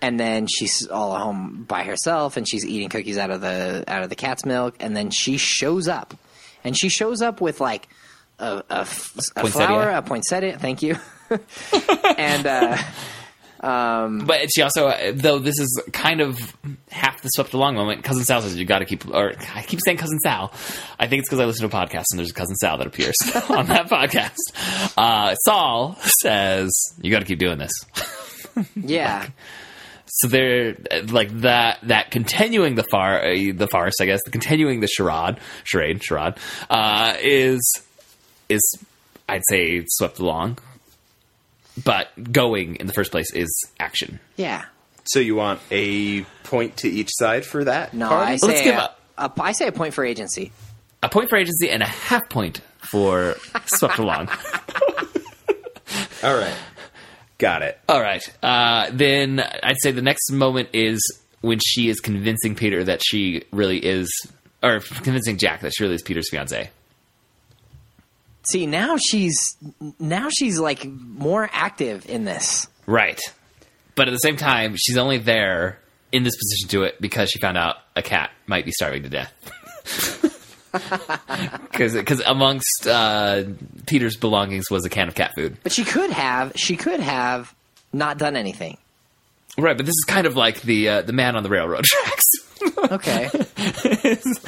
and 0.02 0.20
then 0.20 0.48
she's 0.48 0.88
all 0.88 1.16
at 1.16 1.22
home 1.22 1.64
by 1.68 1.84
herself, 1.84 2.36
and 2.36 2.50
she's 2.50 2.66
eating 2.66 2.90
cookies 2.90 3.20
out 3.20 3.30
of 3.30 3.42
the 3.42 3.84
out 3.88 4.02
of 4.02 4.10
the 4.10 4.16
cat's 4.16 4.44
milk, 4.44 4.76
and 4.80 4.98
then 4.98 5.12
she 5.12 5.38
shows 5.38 5.88
up, 5.88 6.16
and 6.64 6.76
she 6.76 6.90
shows 6.90 7.22
up 7.22 7.42
with 7.42 7.62
like 7.62 7.88
a 8.40 8.64
Poinsettia. 8.68 9.50
flower, 9.52 9.90
a 9.92 10.02
poinsettia. 10.02 10.58
Thank 10.58 10.82
you, 10.82 10.98
and 12.18 12.46
uh, 12.48 12.78
But 14.26 14.50
she 14.54 14.62
also, 14.62 15.12
though 15.14 15.40
this 15.40 15.60
is 15.60 15.84
kind 15.94 16.22
of 16.22 16.40
half 16.90 17.22
the 17.22 17.30
swept 17.30 17.54
along 17.54 17.76
moment, 17.76 18.04
Cousin 18.04 18.24
Sal 18.24 18.42
says 18.42 18.58
you 18.58 18.66
got 18.66 18.80
to 18.80 18.86
keep, 18.86 19.08
or 19.08 19.34
I 19.56 19.62
keep 19.64 19.80
saying 19.86 19.98
Cousin 19.98 20.20
Sal. 20.20 20.52
I 21.00 21.08
think 21.08 21.20
it's 21.22 21.30
because 21.30 21.40
I 21.40 21.46
listen 21.46 21.70
to 21.70 21.76
a 21.76 21.80
podcast 21.80 22.06
and 22.12 22.20
there's 22.20 22.32
a 22.32 22.34
Cousin 22.34 22.56
Sal 22.56 22.78
that 22.80 22.88
appears 22.88 23.16
on 23.50 23.68
that 23.68 23.88
podcast. 23.88 24.38
Uh, 24.98 25.36
Saul 25.36 25.96
says 26.22 26.72
you 27.02 27.12
got 27.12 27.20
to 27.20 27.26
keep 27.26 27.40
doing 27.40 27.60
this. 27.60 27.72
yeah, 28.76 29.28
So 30.06 30.28
they're 30.28 30.76
like 31.10 31.30
that. 31.42 31.80
That 31.84 32.12
continuing 32.12 32.76
the 32.76 32.84
far 32.84 33.24
uh, 33.24 33.54
the 33.54 33.68
farce, 33.72 34.02
I 34.02 34.06
guess, 34.06 34.22
the 34.26 34.32
continuing 34.32 34.80
the 34.80 34.88
charade, 34.88 35.38
charade, 35.64 36.04
charade, 36.04 36.34
uh, 36.70 37.16
is 37.22 37.62
is 38.50 38.62
I'd 39.30 39.44
say 39.50 39.84
swept 39.88 40.20
along. 40.20 40.58
But 41.84 42.08
going 42.32 42.76
in 42.78 42.88
the 42.88 42.94
first 42.94 43.12
place 43.12 43.32
is 43.34 43.50
action. 43.80 44.20
yeah. 44.36 44.66
So 45.06 45.20
you 45.20 45.36
want 45.36 45.60
a 45.72 46.22
point 46.44 46.78
to 46.78 46.88
each 46.90 47.10
side 47.14 47.44
for 47.44 47.64
that? 47.64 47.92
No, 47.94 48.08
party? 48.08 48.34
I 48.34 48.36
say 48.36 48.48
Let's 48.48 48.62
give 48.62 48.76
a, 48.76 48.82
up. 48.84 49.00
a, 49.18 49.32
I 49.42 49.52
say 49.54 49.66
a 49.68 49.72
point 49.72 49.96
for 49.96 50.06
agency. 50.06 50.52
A 51.02 51.10
point 51.10 51.28
for 51.30 51.38
agency 51.38 51.72
and 51.72 51.82
a 51.82 51.88
half 51.88 52.30
point 52.30 52.62
for 52.78 53.36
swept 53.66 53.98
along. 53.98 54.30
All 56.24 56.38
right. 56.38 56.56
Got 57.40 57.64
it. 57.64 57.80
All 57.90 58.00
right. 58.00 58.22
Uh, 58.44 58.90
then 58.94 59.40
I'd 59.40 59.78
say 59.82 59.92
the 59.92 60.04
next 60.04 60.32
moment 60.32 60.70
is 60.74 61.02
when 61.42 61.58
she 61.66 61.90
is 61.90 62.00
convincing 62.00 62.54
Peter 62.54 62.84
that 62.84 63.02
she 63.04 63.44
really 63.52 63.84
is, 63.84 64.08
or 64.62 64.80
convincing 64.80 65.38
Jack 65.38 65.62
that 65.62 65.74
she 65.76 65.84
really 65.84 65.96
is 65.96 66.04
Peter's 66.04 66.30
fiance. 66.30 66.70
See, 68.44 68.66
now 68.66 68.98
she's 68.98 69.56
now 70.00 70.30
she's 70.30 70.60
like 70.60 70.86
more 70.86 71.50
active 71.52 72.10
in 72.10 72.26
this. 72.26 72.68
Right. 72.88 73.20
But 73.96 74.08
at 74.08 74.12
the 74.12 74.18
same 74.18 74.38
time, 74.38 74.76
she's 74.78 74.98
only 74.98 75.18
there 75.20 75.80
in 76.12 76.24
this 76.24 76.36
position 76.36 76.70
to 76.70 76.84
it 76.84 77.00
because 77.00 77.30
she 77.30 77.40
found 77.40 77.58
out 77.58 77.78
a 77.96 78.02
cat 78.02 78.32
might 78.48 78.66
be 78.66 78.72
starving 78.72 79.04
to 79.04 79.10
death. 79.10 79.32
Because 80.72 82.22
amongst 82.26 82.88
uh, 82.88 83.44
Peter's 83.88 84.16
belongings 84.16 84.70
was 84.72 84.86
a 84.86 84.90
can 84.90 85.10
of 85.10 85.16
cat 85.16 85.34
food. 85.36 85.58
But 85.64 85.72
she 85.74 85.84
could 85.84 86.12
have 86.12 86.54
she 86.56 86.78
could 86.78 87.00
have 87.00 87.54
not 87.92 88.18
done 88.18 88.36
anything. 88.36 88.78
Right, 89.58 89.76
but 89.78 89.86
this 89.86 89.94
is 89.94 90.06
kind 90.08 90.26
of 90.28 90.36
like 90.36 90.62
the 90.62 90.88
uh, 90.90 91.02
the 91.02 91.14
man 91.14 91.36
on 91.36 91.44
the 91.44 91.50
railroad 91.50 91.84
tracks. 91.86 92.26
Okay. 92.92 93.30
Is- 94.04 94.40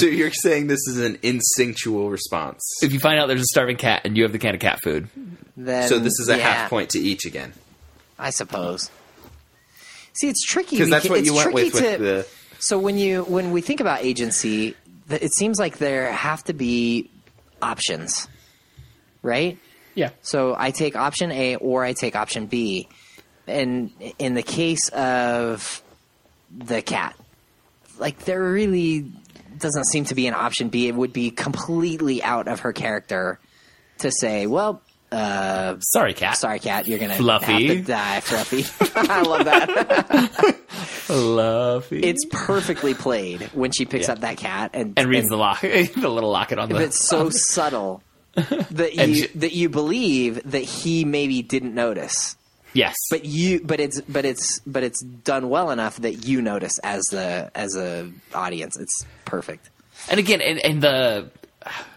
So 0.00 0.06
you're 0.06 0.30
saying 0.30 0.66
this 0.68 0.86
is 0.88 0.98
an 1.00 1.18
instinctual 1.22 2.10
response. 2.10 2.62
if 2.82 2.92
you 2.92 3.00
find 3.00 3.18
out 3.18 3.26
there's 3.28 3.40
a 3.42 3.46
starving 3.46 3.76
cat 3.76 4.02
and 4.04 4.16
you 4.16 4.22
have 4.22 4.32
the 4.32 4.38
can 4.38 4.54
of 4.54 4.60
cat 4.60 4.78
food, 4.82 5.08
then 5.56 5.88
So 5.88 5.98
this 5.98 6.18
is 6.20 6.28
a 6.28 6.36
yeah, 6.38 6.48
half 6.52 6.70
point 6.70 6.90
to 6.90 6.98
each 6.98 7.24
again. 7.24 7.52
I 8.18 8.30
suppose. 8.30 8.90
See, 10.12 10.28
it's 10.28 10.44
tricky 10.44 10.76
Because 10.76 10.90
that's 10.90 11.08
what 11.08 11.18
it's 11.18 11.26
you 11.28 11.34
went 11.34 11.50
tricky 11.52 11.64
with 11.70 11.74
with 11.74 11.82
to- 11.98 11.98
the 12.02 12.26
So 12.60 12.78
when 12.78 12.98
you 12.98 13.24
when 13.24 13.50
we 13.52 13.60
think 13.62 13.80
about 13.80 14.02
agency, 14.04 14.74
it 15.10 15.32
seems 15.34 15.58
like 15.58 15.78
there 15.78 16.12
have 16.12 16.44
to 16.44 16.52
be 16.54 17.10
options, 17.60 18.28
right? 19.22 19.58
yeah, 19.96 20.10
So 20.22 20.54
I 20.58 20.70
take 20.70 20.96
option 20.96 21.30
A 21.32 21.56
or 21.56 21.84
I 21.84 21.92
take 21.94 22.16
option 22.16 22.46
B. 22.46 22.88
And 23.46 23.90
in 24.18 24.34
the 24.34 24.42
case 24.42 24.88
of 24.90 25.82
the 26.56 26.80
cat, 26.82 27.16
like 27.98 28.24
there 28.24 28.42
really 28.42 29.10
doesn't 29.58 29.84
seem 29.84 30.04
to 30.06 30.14
be 30.14 30.26
an 30.26 30.34
option 30.34 30.68
B. 30.68 30.88
It 30.88 30.94
would 30.94 31.12
be 31.12 31.30
completely 31.30 32.22
out 32.22 32.48
of 32.48 32.60
her 32.60 32.72
character 32.72 33.38
to 33.98 34.10
say, 34.10 34.46
well, 34.46 34.80
uh, 35.12 35.76
sorry, 35.80 36.12
cat. 36.14 36.36
sorry, 36.36 36.58
cat, 36.58 36.88
you're 36.88 36.98
going 36.98 37.10
to 37.12 37.16
Fluffy. 37.16 37.68
have 37.68 37.76
to 37.76 37.82
die, 37.82 38.20
Fluffy. 38.20 38.64
I 38.96 39.22
love 39.22 39.44
that. 39.44 40.56
Fluffy. 40.68 42.00
it's 42.02 42.24
perfectly 42.30 42.94
played 42.94 43.42
when 43.52 43.70
she 43.70 43.84
picks 43.84 44.08
Yeah. 44.08 44.14
up 44.14 44.20
that 44.20 44.38
cat 44.38 44.70
and, 44.74 44.98
and 44.98 45.08
reads 45.08 45.28
the 45.28 45.36
lock, 45.36 45.60
the 45.62 45.90
little 46.08 46.30
locket 46.30 46.58
on 46.58 46.68
the. 46.68 46.74
But 46.74 46.82
it's 46.84 46.98
so 46.98 47.30
subtle 47.30 48.02
that 48.34 48.94
you 48.94 49.14
she- 49.14 49.26
that 49.38 49.52
you 49.52 49.68
believe 49.68 50.40
that 50.50 50.62
he 50.62 51.04
maybe 51.04 51.42
didn't 51.42 51.74
notice. 51.74 52.36
Yes, 52.74 52.94
But 53.10 53.24
you, 53.24 53.60
but 53.64 53.80
it's, 53.80 54.00
but 54.02 54.24
it's, 54.24 54.60
but 54.66 54.82
it's 54.82 55.00
done 55.02 55.48
well 55.48 55.70
enough 55.70 55.96
that 55.98 56.26
you 56.26 56.42
notice 56.42 56.78
as 56.80 57.02
the 57.10 57.50
as 57.54 57.74
a 57.76 58.10
audience. 58.34 58.78
It's 58.78 59.06
perfect. 59.24 59.70
and 60.10 60.18
again, 60.20 60.40
and, 60.40 60.58
and 60.64 60.82
the 60.82 61.30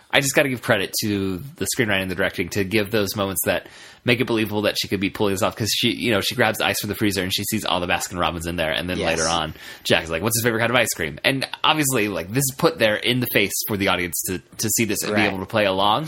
I 0.09 0.21
just 0.21 0.33
got 0.35 0.43
to 0.43 0.49
give 0.49 0.61
credit 0.61 0.93
to 1.01 1.37
the 1.57 1.67
screenwriting 1.77 2.03
and 2.03 2.09
the 2.11 2.15
directing 2.15 2.47
to 2.49 2.63
give 2.63 2.91
those 2.91 3.15
moments 3.17 3.41
that 3.45 3.67
make 4.05 4.21
it 4.21 4.25
believable 4.25 4.61
that 4.61 4.77
she 4.81 4.87
could 4.87 5.01
be 5.01 5.09
pulling 5.09 5.33
this 5.33 5.41
off 5.43 5.53
because 5.53 5.69
she, 5.69 5.89
you 5.91 6.11
know, 6.11 6.21
she 6.21 6.33
grabs 6.33 6.61
ice 6.61 6.79
from 6.79 6.87
the 6.87 6.95
freezer 6.95 7.21
and 7.21 7.33
she 7.33 7.43
sees 7.43 7.65
all 7.65 7.81
the 7.81 7.87
Baskin 7.87 8.17
Robbins 8.17 8.45
in 8.47 8.55
there, 8.55 8.71
and 8.71 8.89
then 8.89 8.97
Yes. 8.97 9.17
later 9.19 9.29
on, 9.29 9.53
Jack 9.83 10.05
is 10.05 10.09
like, 10.09 10.23
"What's 10.23 10.37
his 10.37 10.45
favorite 10.45 10.59
kind 10.61 10.71
of 10.71 10.77
ice 10.77 10.93
cream?" 10.95 11.19
And 11.25 11.45
obviously, 11.61 12.07
like 12.07 12.29
this 12.29 12.43
is 12.49 12.55
put 12.57 12.79
there 12.79 12.95
in 12.95 13.19
the 13.19 13.27
face 13.33 13.51
for 13.67 13.75
the 13.75 13.89
audience 13.89 14.21
to 14.27 14.39
to 14.39 14.69
see 14.69 14.85
this 14.85 15.03
and 15.03 15.11
Right. 15.11 15.23
be 15.23 15.27
able 15.27 15.39
to 15.39 15.45
play 15.45 15.65
along. 15.65 16.07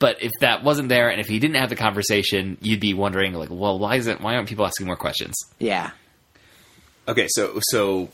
But 0.00 0.22
if 0.22 0.32
that 0.40 0.64
wasn't 0.64 0.88
there, 0.88 1.10
and 1.10 1.20
if 1.20 1.28
he 1.28 1.38
didn't 1.38 1.56
have 1.56 1.68
the 1.68 1.76
conversation, 1.76 2.56
you'd 2.60 2.80
be 2.80 2.94
wondering, 2.94 3.34
like, 3.34 3.50
well, 3.52 3.78
why 3.78 3.96
isn't 3.96 4.20
why 4.20 4.34
aren't 4.34 4.48
people 4.48 4.66
asking 4.66 4.86
more 4.86 4.96
questions? 4.96 5.36
Yeah. 5.60 5.92
Okay, 7.06 7.26
so 7.28 7.60
so 7.62 8.08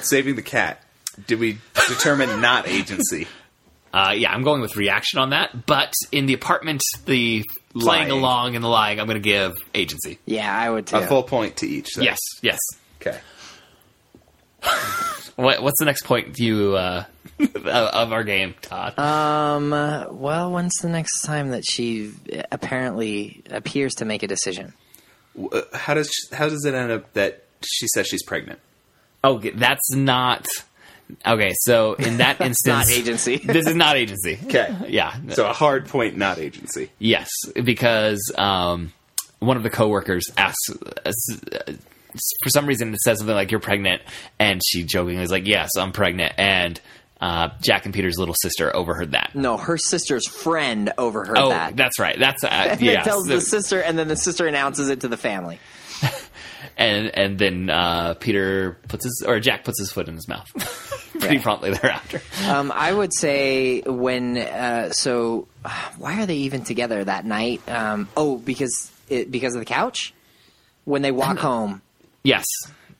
saving 0.00 0.34
the 0.36 0.42
cat. 0.42 0.82
Did 1.26 1.38
we 1.40 1.58
determine 1.88 2.40
not 2.40 2.68
agency? 2.68 3.26
Uh, 3.92 4.12
yeah, 4.14 4.32
I'm 4.32 4.42
going 4.42 4.60
with 4.60 4.76
reaction 4.76 5.18
on 5.18 5.30
that. 5.30 5.66
But 5.66 5.94
in 6.12 6.26
the 6.26 6.34
apartment, 6.34 6.82
the 7.06 7.44
playing 7.72 8.10
along 8.10 8.54
and 8.54 8.62
the 8.62 8.68
lying, 8.68 9.00
I'm 9.00 9.06
going 9.06 9.16
to 9.16 9.20
give 9.20 9.56
agency. 9.74 10.18
Yeah, 10.26 10.52
I 10.54 10.68
would 10.68 10.86
too. 10.88 10.96
A 10.96 11.06
full 11.06 11.22
point 11.22 11.58
to 11.58 11.66
each. 11.66 11.94
Then. 11.94 12.04
Yes, 12.04 12.18
yes. 12.42 12.58
Okay. 13.00 13.18
What, 15.36 15.62
what's 15.62 15.78
the 15.78 15.84
next 15.84 16.02
point 16.04 16.36
you 16.40 16.74
uh, 16.74 17.04
of 17.64 18.12
our 18.12 18.24
game, 18.24 18.56
Todd? 18.60 18.98
Um. 18.98 19.72
uh, 19.72 20.06
Well, 20.10 20.50
when's 20.50 20.74
the 20.78 20.88
next 20.88 21.22
time 21.22 21.50
that 21.50 21.64
she 21.64 22.10
apparently 22.50 23.44
appears 23.48 23.94
to 23.96 24.04
make 24.04 24.24
a 24.24 24.26
decision? 24.26 24.72
Uh, 25.40 25.60
How 25.72 25.94
does 25.94 26.10
how 26.32 26.48
does 26.48 26.64
it 26.64 26.74
end 26.74 26.90
up 26.90 27.12
that 27.12 27.44
she 27.64 27.86
says 27.86 28.08
she's 28.08 28.24
pregnant? 28.24 28.58
oh, 29.22 29.38
that's 29.38 29.94
not. 29.94 30.48
Okay, 31.24 31.52
so 31.60 31.94
in 31.94 32.16
that 32.16 32.40
instance, 32.40 32.88
not 32.88 32.90
agency. 32.90 33.36
this 33.36 33.68
is 33.68 33.76
not 33.76 33.96
agency. 33.96 34.40
Okay. 34.46 34.74
Yeah. 34.88 35.14
So 35.30 35.48
a 35.48 35.52
hard 35.52 35.86
point, 35.86 36.16
not 36.16 36.38
agency. 36.38 36.90
Yes, 36.98 37.30
because 37.62 38.20
um, 38.36 38.92
one 39.38 39.56
of 39.56 39.62
the 39.62 39.70
coworkers 39.70 40.24
asks, 40.36 40.68
uh, 40.70 41.12
for 42.42 42.50
some 42.50 42.66
reason, 42.66 42.92
it 42.94 43.00
says 43.00 43.18
something 43.18 43.34
like 43.34 43.50
"You're 43.50 43.60
pregnant," 43.60 44.02
and 44.38 44.60
she 44.66 44.84
jokingly 44.84 45.22
is 45.22 45.30
like, 45.30 45.46
"Yes, 45.46 45.70
I'm 45.78 45.92
pregnant." 45.92 46.34
And 46.38 46.80
uh, 47.20 47.50
Jack 47.60 47.84
and 47.84 47.92
Peter's 47.94 48.18
little 48.18 48.34
sister 48.40 48.74
overheard 48.74 49.12
that. 49.12 49.32
no, 49.34 49.56
her 49.56 49.76
sister's 49.76 50.26
friend 50.28 50.92
overheard 50.98 51.36
Oh, 51.38 51.48
that. 51.48 51.76
that's 51.76 51.98
right. 51.98 52.16
That's 52.18 52.44
uh, 52.44 52.46
and 52.50 52.80
yeah. 52.80 53.02
tells 53.02 53.26
so- 53.26 53.34
the 53.34 53.40
sister, 53.40 53.80
and 53.80 53.98
then 53.98 54.08
the 54.08 54.16
sister 54.16 54.46
announces 54.46 54.88
it 54.88 55.00
to 55.00 55.08
the 55.08 55.16
family. 55.16 55.58
and 56.76 57.08
and 57.16 57.38
then 57.38 57.70
uh, 57.70 58.14
Peter 58.14 58.78
puts 58.88 59.04
his 59.04 59.24
or 59.26 59.40
Jack 59.40 59.64
puts 59.64 59.78
his 59.80 59.90
foot 59.90 60.08
in 60.08 60.14
his 60.14 60.28
mouth 60.28 60.46
pretty 61.18 61.36
Yeah. 61.36 61.42
promptly 61.42 61.70
thereafter. 61.72 62.20
Um, 62.46 62.70
I 62.72 62.92
would 62.92 63.12
say 63.12 63.80
when 63.80 64.38
uh, 64.38 64.90
so, 64.92 65.48
why 65.98 66.20
are 66.22 66.26
they 66.26 66.36
even 66.36 66.62
together 66.62 67.02
that 67.04 67.24
night? 67.24 67.68
Um, 67.68 68.08
oh, 68.16 68.36
because 68.38 68.92
it, 69.08 69.30
because 69.30 69.54
of 69.54 69.60
the 69.60 69.64
couch. 69.66 70.14
When 70.84 71.02
they 71.02 71.12
walk 71.12 71.36
home, 71.36 71.82
Yes, 72.28 72.44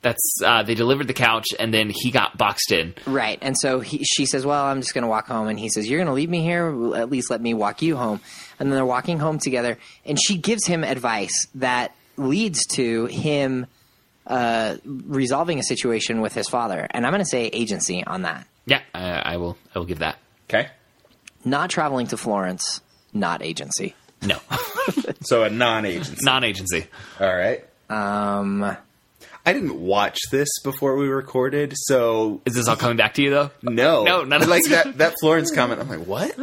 that's 0.01 0.23
uh, 0.43 0.63
they 0.63 0.75
delivered 0.75 1.07
the 1.07 1.13
couch, 1.13 1.47
and 1.59 1.73
then 1.73 1.89
he 1.93 2.09
got 2.11 2.37
boxed 2.37 2.71
in. 2.71 2.93
right? 3.05 3.37
And 3.41 3.57
so 3.57 3.79
he, 3.79 4.03
she 4.03 4.25
says, 4.25 4.45
"Well, 4.45 4.63
I'm 4.65 4.81
just 4.81 4.93
going 4.93 5.03
to 5.03 5.07
walk 5.09 5.27
home," 5.27 5.47
and 5.47 5.59
he 5.59 5.69
says, 5.69 5.87
"You're 5.89 5.99
going 5.99 6.07
to 6.07 6.13
leave 6.13 6.29
me 6.29 6.41
here. 6.41 6.67
At 6.95 7.09
least 7.09 7.29
let 7.29 7.41
me 7.41 7.53
walk 7.53 7.81
you 7.81 7.95
home." 7.97 8.21
And 8.59 8.69
then 8.69 8.75
they're 8.75 8.85
walking 8.85 9.19
home 9.19 9.39
together, 9.39 9.77
and 10.05 10.17
she 10.21 10.37
gives 10.37 10.65
him 10.65 10.83
advice 10.83 11.47
that 11.55 11.93
leads 12.17 12.65
to 12.75 13.05
him 13.05 13.65
uh, 14.27 14.77
resolving 14.85 15.59
a 15.59 15.63
situation 15.63 16.21
with 16.21 16.33
his 16.33 16.47
father. 16.49 16.87
And 16.91 17.05
I'm 17.05 17.11
going 17.11 17.23
to 17.23 17.29
say 17.29 17.47
agency 17.47 18.03
on 18.03 18.23
that. 18.23 18.47
Yeah, 18.65 18.81
I, 18.93 19.33
I 19.33 19.37
will. 19.37 19.57
I 19.75 19.79
will 19.79 19.85
give 19.85 19.99
that. 19.99 20.17
Okay. 20.49 20.69
Not 21.45 21.69
traveling 21.69 22.07
to 22.07 22.17
Florence, 22.17 22.81
not 23.13 23.41
agency. 23.41 23.95
No, 24.21 24.37
So 25.21 25.43
a 25.43 25.49
non-agency. 25.49 26.17
non-agency. 26.25 26.87
All 27.21 27.33
right. 27.35 27.65
Um, 27.89 28.75
I 29.45 29.53
didn't 29.53 29.79
watch 29.79 30.19
this 30.31 30.49
before 30.63 30.95
we 30.97 31.07
recorded, 31.07 31.73
so 31.75 32.41
Is 32.45 32.55
this 32.55 32.67
all 32.67 32.75
coming 32.75 32.97
back 32.97 33.13
to 33.15 33.21
you 33.21 33.29
though? 33.31 33.51
no, 33.61 34.03
No, 34.05 34.23
none 34.23 34.41
of 34.43 34.47
like 34.49 34.63
that. 34.65 34.97
That 34.97 35.15
Florence 35.19 35.51
comment. 35.51 35.79
I'm 35.81 35.89
like, 35.89 36.05
what? 36.05 36.37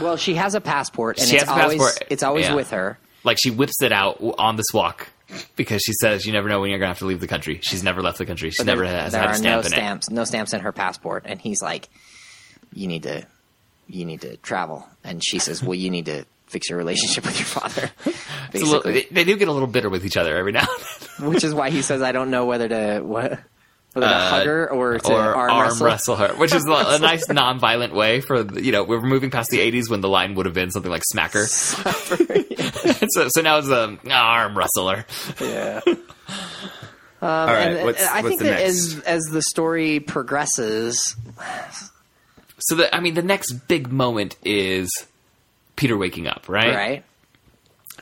well, 0.00 0.16
she 0.16 0.34
has 0.34 0.54
a 0.54 0.60
passport, 0.60 1.18
and 1.18 1.26
She 1.28 1.36
it's 1.36 1.44
has 1.44 1.56
a 1.58 1.62
always 1.62 1.78
passport, 1.80 2.06
it's 2.10 2.22
always 2.22 2.46
yeah. 2.46 2.54
with 2.54 2.70
her. 2.70 2.98
Like 3.24 3.38
she 3.40 3.50
whips 3.50 3.82
it 3.82 3.92
out 3.92 4.18
on 4.38 4.56
this 4.56 4.66
walk 4.72 5.08
because 5.56 5.82
she 5.82 5.92
says 6.00 6.24
you 6.26 6.32
never 6.32 6.48
know 6.48 6.60
when 6.60 6.70
you're 6.70 6.78
gonna 6.78 6.88
have 6.88 6.98
to 7.00 7.06
leave 7.06 7.20
the 7.20 7.26
country. 7.28 7.58
She's 7.62 7.82
never 7.82 8.00
left 8.02 8.18
the 8.18 8.26
country. 8.26 8.50
She 8.50 8.64
never 8.64 8.84
there, 8.86 9.00
has 9.02 9.12
there 9.12 9.20
had 9.20 9.30
a 9.30 9.32
are 9.32 9.36
stamp 9.36 9.44
no 9.52 9.60
in 9.60 9.66
it. 9.66 9.70
stamps, 9.76 10.10
no 10.10 10.24
stamps 10.24 10.52
in 10.52 10.60
her 10.60 10.72
passport, 10.72 11.24
and 11.26 11.40
he's 11.40 11.60
like, 11.62 11.88
"You 12.72 12.86
need 12.88 13.02
to, 13.04 13.26
you 13.88 14.04
need 14.06 14.22
to 14.22 14.36
travel," 14.38 14.88
and 15.04 15.22
she 15.24 15.38
says, 15.38 15.62
"Well, 15.62 15.74
you 15.74 15.90
need 15.90 16.06
to 16.06 16.24
fix 16.50 16.68
your 16.68 16.78
relationship 16.78 17.24
with 17.24 17.38
your 17.38 17.46
father." 17.46 17.90
Little- 18.52 18.80
Basically, 18.82 18.92
they, 18.92 19.06
they 19.10 19.24
do 19.24 19.36
get 19.36 19.48
a 19.48 19.52
little 19.52 19.68
bitter 19.68 19.88
with 19.88 20.04
each 20.04 20.16
other 20.16 20.36
every 20.36 20.52
now 20.52 20.60
and 20.66 20.68
then. 21.18 21.30
which 21.34 21.44
is 21.44 21.54
why 21.54 21.70
he 21.70 21.82
says, 21.82 22.02
"I 22.02 22.12
don't 22.12 22.30
know 22.30 22.46
whether 22.46 22.68
to 22.68 23.00
what." 23.00 23.38
Whether 23.92 24.06
to 24.06 24.14
hug 24.14 24.46
her 24.46 24.70
or 24.70 24.98
to 25.00 25.12
Uh, 25.12 25.32
or 25.32 25.50
arm, 25.50 25.82
wrestle. 25.82 26.14
her, 26.14 26.28
which 26.34 26.54
is 26.54 26.64
a, 26.68 26.70
a 26.70 26.98
nice 27.00 27.28
non-violent 27.28 27.92
way 27.92 28.20
for 28.20 28.42
you 28.60 28.70
know 28.70 28.84
we're 28.84 29.00
moving 29.00 29.30
past 29.32 29.50
the 29.50 29.58
'80s 29.58 29.90
when 29.90 30.00
the 30.00 30.08
line 30.08 30.36
would 30.36 30.46
have 30.46 30.54
been 30.54 30.70
something 30.70 30.92
like 30.92 31.02
smack 31.10 31.32
her. 31.32 31.44
so, 31.46 33.28
so 33.30 33.40
now 33.42 33.58
it's 33.58 33.68
a 33.68 33.98
arm 34.08 34.56
wrestler. 34.56 35.06
Yeah. 35.40 35.80
All 37.22 37.46
right. 37.46 37.66
And, 37.72 37.84
what's, 37.84 38.00
and 38.00 38.08
I 38.10 38.22
what's 38.22 38.28
think 38.28 38.38
the 38.38 38.44
that 38.46 38.60
next? 38.60 38.68
as 38.68 39.00
as 39.00 39.22
the 39.24 39.42
story 39.42 39.98
progresses, 39.98 41.16
So 42.60 42.76
the, 42.76 42.94
I 42.94 43.00
mean, 43.00 43.14
the 43.14 43.22
next 43.22 43.52
big 43.68 43.90
moment 43.90 44.36
is 44.44 44.88
Peter 45.80 45.96
waking 45.96 46.26
up, 46.26 46.44
right? 46.48 46.74
right? 46.74 47.04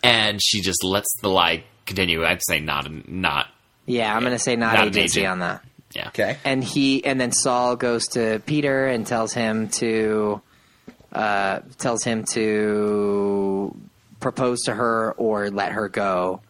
And 0.03 0.41
she 0.43 0.61
just 0.61 0.83
lets 0.83 1.09
the 1.23 1.29
lie 1.29 1.63
continue. 1.87 2.25
I'd 2.25 2.43
say 2.43 2.59
not, 2.61 2.91
not, 3.09 3.47
Yeah, 3.87 4.13
I'm 4.15 4.23
going 4.23 4.33
to 4.33 4.39
say 4.39 4.57
not, 4.57 4.75
Not 4.75 4.89
agency 4.89 5.21
agent. 5.21 5.31
on 5.33 5.39
that. 5.39 5.65
yeah. 5.95 6.09
okay. 6.09 6.39
and 6.45 6.63
he 6.63 7.05
and 7.05 7.21
then 7.21 7.31
Saul 7.33 7.77
goes 7.77 8.09
to 8.09 8.43
Peter 8.47 8.87
and 8.89 9.07
tells 9.07 9.33
him 9.33 9.69
to 9.81 10.43
uh, 11.13 11.61
tells 11.79 12.03
him 12.05 12.25
to 12.33 13.75
propose 14.21 14.63
to 14.65 14.75
her 14.75 15.13
or 15.17 15.49
let 15.51 15.73
her 15.73 15.89
go, 15.89 16.41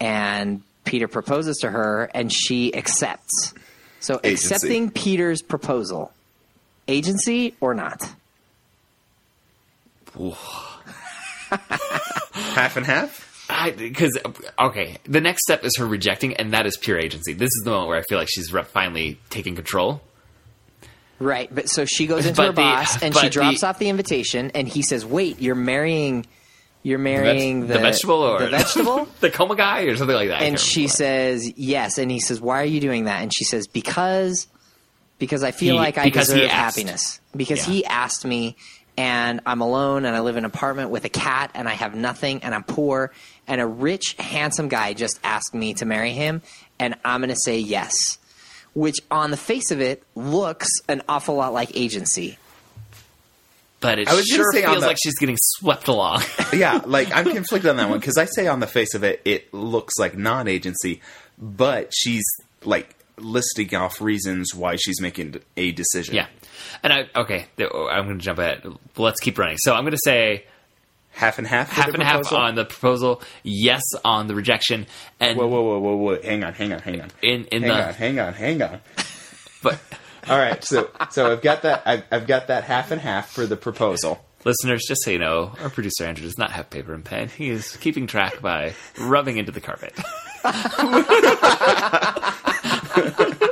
and 0.00 0.62
Peter 0.84 1.08
proposes 1.08 1.58
to 1.58 1.70
her 1.70 2.10
and 2.14 2.32
she 2.32 2.74
accepts. 2.74 3.54
So 4.00 4.20
Agency. 4.22 4.54
accepting 4.54 4.90
Peter's 4.90 5.42
proposal, 5.42 6.12
agency 6.88 7.54
or 7.60 7.74
not? 7.74 8.00
half 11.52 12.76
and 12.76 12.86
half. 12.86 13.30
Because 13.76 14.18
okay, 14.58 14.96
the 15.04 15.20
next 15.20 15.42
step 15.42 15.64
is 15.64 15.76
her 15.78 15.86
rejecting, 15.86 16.34
and 16.34 16.52
that 16.54 16.66
is 16.66 16.76
pure 16.76 16.98
agency. 16.98 17.34
This 17.34 17.48
is 17.48 17.62
the 17.64 17.70
moment 17.70 17.88
where 17.88 17.98
I 17.98 18.02
feel 18.02 18.18
like 18.18 18.28
she's 18.30 18.52
re- 18.52 18.62
finally 18.64 19.18
taking 19.30 19.54
control. 19.54 20.00
Right, 21.20 21.54
but 21.54 21.68
so 21.68 21.84
she 21.84 22.06
goes 22.06 22.24
into 22.26 22.36
But 22.36 22.46
her 22.46 22.52
the- 22.52 22.56
boss 22.62 23.02
and 23.02 23.14
she 23.14 23.28
drops 23.28 23.60
the- 23.60 23.66
off 23.68 23.78
the 23.78 23.88
invitation, 23.88 24.50
and 24.54 24.66
he 24.66 24.82
says, 24.82 25.04
"Wait, 25.04 25.40
you're 25.40 25.54
marrying, 25.54 26.26
you're 26.82 26.98
marrying 26.98 27.66
the, 27.66 27.78
vegetable 27.78 28.22
or 28.22 28.40
the 28.40 28.48
vegetable." 28.48 29.06
the 29.20 29.30
coma 29.30 29.56
guy 29.56 29.82
or 29.82 29.96
something 29.96 30.16
like 30.16 30.28
that. 30.30 30.40
And 30.42 30.58
she 30.58 30.80
remember. 30.82 30.96
says 30.96 31.52
yes 31.56 31.98
and 31.98 32.10
he 32.10 32.20
says 32.20 32.40
why 32.40 32.62
are 32.62 32.66
you 32.66 32.80
doing 32.80 33.04
that 33.04 33.22
and 33.22 33.32
she 33.32 33.44
says 33.44 33.66
because 33.68 34.46
because 35.18 35.42
i 35.44 35.50
feel 35.52 35.74
He- 35.74 35.80
like 35.80 35.96
i 35.98 36.08
deserve 36.08 36.50
happiness 36.50 37.20
because 37.36 37.66
Yeah. 37.66 37.72
he 37.74 37.84
asked 37.86 38.24
me 38.24 38.56
and 38.96 39.40
i'm 39.46 39.60
alone 39.60 40.04
and 40.04 40.14
i 40.16 40.20
live 40.20 40.36
in 40.36 40.44
an 40.44 40.50
apartment 40.50 40.90
with 40.90 41.04
a 41.04 41.08
cat 41.08 41.50
and 41.54 41.68
i 41.68 41.72
have 41.72 41.94
nothing 41.94 42.42
and 42.42 42.54
i'm 42.54 42.62
poor 42.64 43.12
and 43.48 43.60
a 43.60 43.66
rich 43.66 44.14
handsome 44.18 44.68
guy 44.68 44.92
just 44.92 45.18
asked 45.24 45.54
me 45.54 45.74
to 45.74 45.84
marry 45.84 46.12
him 46.12 46.42
and 46.78 46.94
i'm 47.04 47.20
going 47.20 47.28
to 47.30 47.36
say 47.36 47.58
yes 47.58 48.18
which 48.74 48.96
on 49.10 49.30
the 49.30 49.36
face 49.36 49.70
of 49.70 49.80
it 49.80 50.02
looks 50.14 50.68
an 50.88 51.02
awful 51.08 51.34
lot 51.34 51.52
like 51.52 51.76
agency 51.76 52.38
but 53.80 53.98
it 53.98 54.08
I 54.08 54.14
was 54.14 54.24
sure 54.26 54.50
say 54.52 54.62
feels 54.62 54.80
the- 54.80 54.86
like 54.86 54.96
she's 55.02 55.18
getting 55.18 55.36
swept 55.38 55.88
along. 55.88 56.22
yeah, 56.54 56.80
like 56.86 57.14
I'm 57.14 57.30
conflicted 57.30 57.68
on 57.68 57.76
that 57.76 57.90
one 57.90 57.98
because 57.98 58.16
I 58.16 58.24
say 58.24 58.46
on 58.46 58.60
the 58.60 58.66
face 58.66 58.94
of 58.94 59.04
it, 59.04 59.20
it 59.26 59.52
looks 59.52 59.98
like 59.98 60.16
non-agency, 60.16 61.02
but 61.38 61.92
she's 61.94 62.24
like 62.64 62.96
listing 63.18 63.74
off 63.74 64.00
reasons 64.00 64.54
why 64.54 64.76
she's 64.76 65.02
making 65.02 65.36
a 65.58 65.72
decision. 65.72 66.14
yeah, 66.14 66.28
and 66.82 66.92
I 66.92 67.08
okay, 67.16 67.46
I'm 67.58 68.06
going 68.06 68.18
to 68.18 68.24
jump 68.24 68.38
ahead. 68.38 68.64
Let's 68.96 69.20
keep 69.20 69.38
running. 69.38 69.56
So 69.58 69.74
I'm 69.74 69.84
going 69.84 69.92
to 69.92 69.98
say 70.04 70.44
half 71.10 71.38
and 71.38 71.46
half. 71.46 71.70
half 71.70 71.94
and 71.94 72.02
half 72.02 72.32
on 72.32 72.54
the 72.56 72.64
proposal, 72.64 73.22
yes 73.42 73.82
on 74.04 74.26
the 74.26 74.34
rejection, 74.34 74.86
and 75.20 75.38
Whoa, 75.38 75.46
whoa, 75.46 75.62
whoa, 75.62 75.78
whoa, 75.78 75.96
whoa! 75.96 76.22
Hang 76.22 76.44
on, 76.44 76.52
hang 76.54 76.72
on, 76.72 76.80
hang 76.80 77.00
on. 77.00 77.10
in 77.22 77.44
in 77.46 77.62
hang 77.62 77.70
the 77.70 77.88
on, 77.88 77.94
hang 77.94 78.18
on, 78.18 78.32
hang 78.34 78.62
on. 78.62 78.80
but 79.62 79.78
All 80.28 80.38
right, 80.38 80.62
so 80.64 80.90
so 81.10 81.32
I've 81.32 81.42
got 81.42 81.62
that. 81.62 81.82
I've, 81.84 82.04
I've 82.10 82.26
got 82.26 82.48
that 82.48 82.64
half 82.64 82.90
and 82.90 83.00
half 83.00 83.30
for 83.30 83.46
the 83.46 83.56
proposal. 83.56 84.24
listeners, 84.44 84.84
just 84.88 85.02
so 85.02 85.10
you 85.10 85.18
know, 85.18 85.52
our 85.62 85.68
producer 85.68 86.04
Andrew 86.04 86.24
does 86.24 86.38
not 86.38 86.50
have 86.50 86.70
paper 86.70 86.94
and 86.94 87.04
pen. 87.04 87.28
He 87.28 87.50
is 87.50 87.76
keeping 87.76 88.06
track 88.06 88.40
by 88.40 88.72
rubbing 88.98 89.36
into 89.36 89.52
the 89.52 89.60
carpet. 89.60 89.92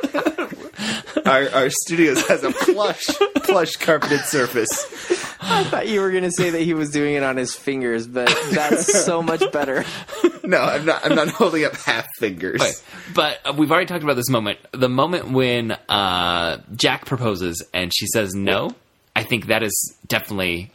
Our, 1.27 1.49
our 1.51 1.71
studios 1.71 2.27
has 2.29 2.43
a 2.45 2.51
plush, 2.53 3.07
plush 3.37 3.77
carpeted 3.77 4.21
surface. 4.21 4.71
i 5.45 5.65
thought 5.65 5.89
you 5.89 6.01
were 6.01 6.11
going 6.11 6.23
to 6.23 6.31
say 6.31 6.51
that 6.51 6.63
he 6.63 6.73
was 6.75 6.91
doing 6.91 7.15
it 7.15 7.23
on 7.25 7.37
his 7.37 7.55
fingers 7.55 8.07
but 8.07 8.27
that's 8.53 9.05
so 9.05 9.23
much 9.23 9.43
better 9.53 9.85
No, 10.45 10.61
I'm 10.61 10.85
not. 10.85 11.05
I'm 11.07 11.15
not 11.15 11.29
holding 11.29 11.65
up 11.65 11.77
half 11.77 12.09
fingers. 12.19 12.61
Okay, 12.61 12.73
but 13.15 13.39
uh, 13.45 13.55
we've 13.57 13.71
already 13.71 13.87
talked 13.87 14.03
about 14.03 14.17
this 14.17 14.29
moment. 14.29 14.59
The 14.73 14.89
moment 14.89 15.31
when 15.31 15.71
uh, 15.89 16.61
Jack 16.75 17.07
proposes 17.07 17.65
and 17.73 17.93
she 17.95 18.07
says 18.09 18.35
no, 18.35 18.75
I 19.15 19.23
think 19.23 19.47
that 19.47 19.63
is 19.63 19.97
definitely 20.09 20.73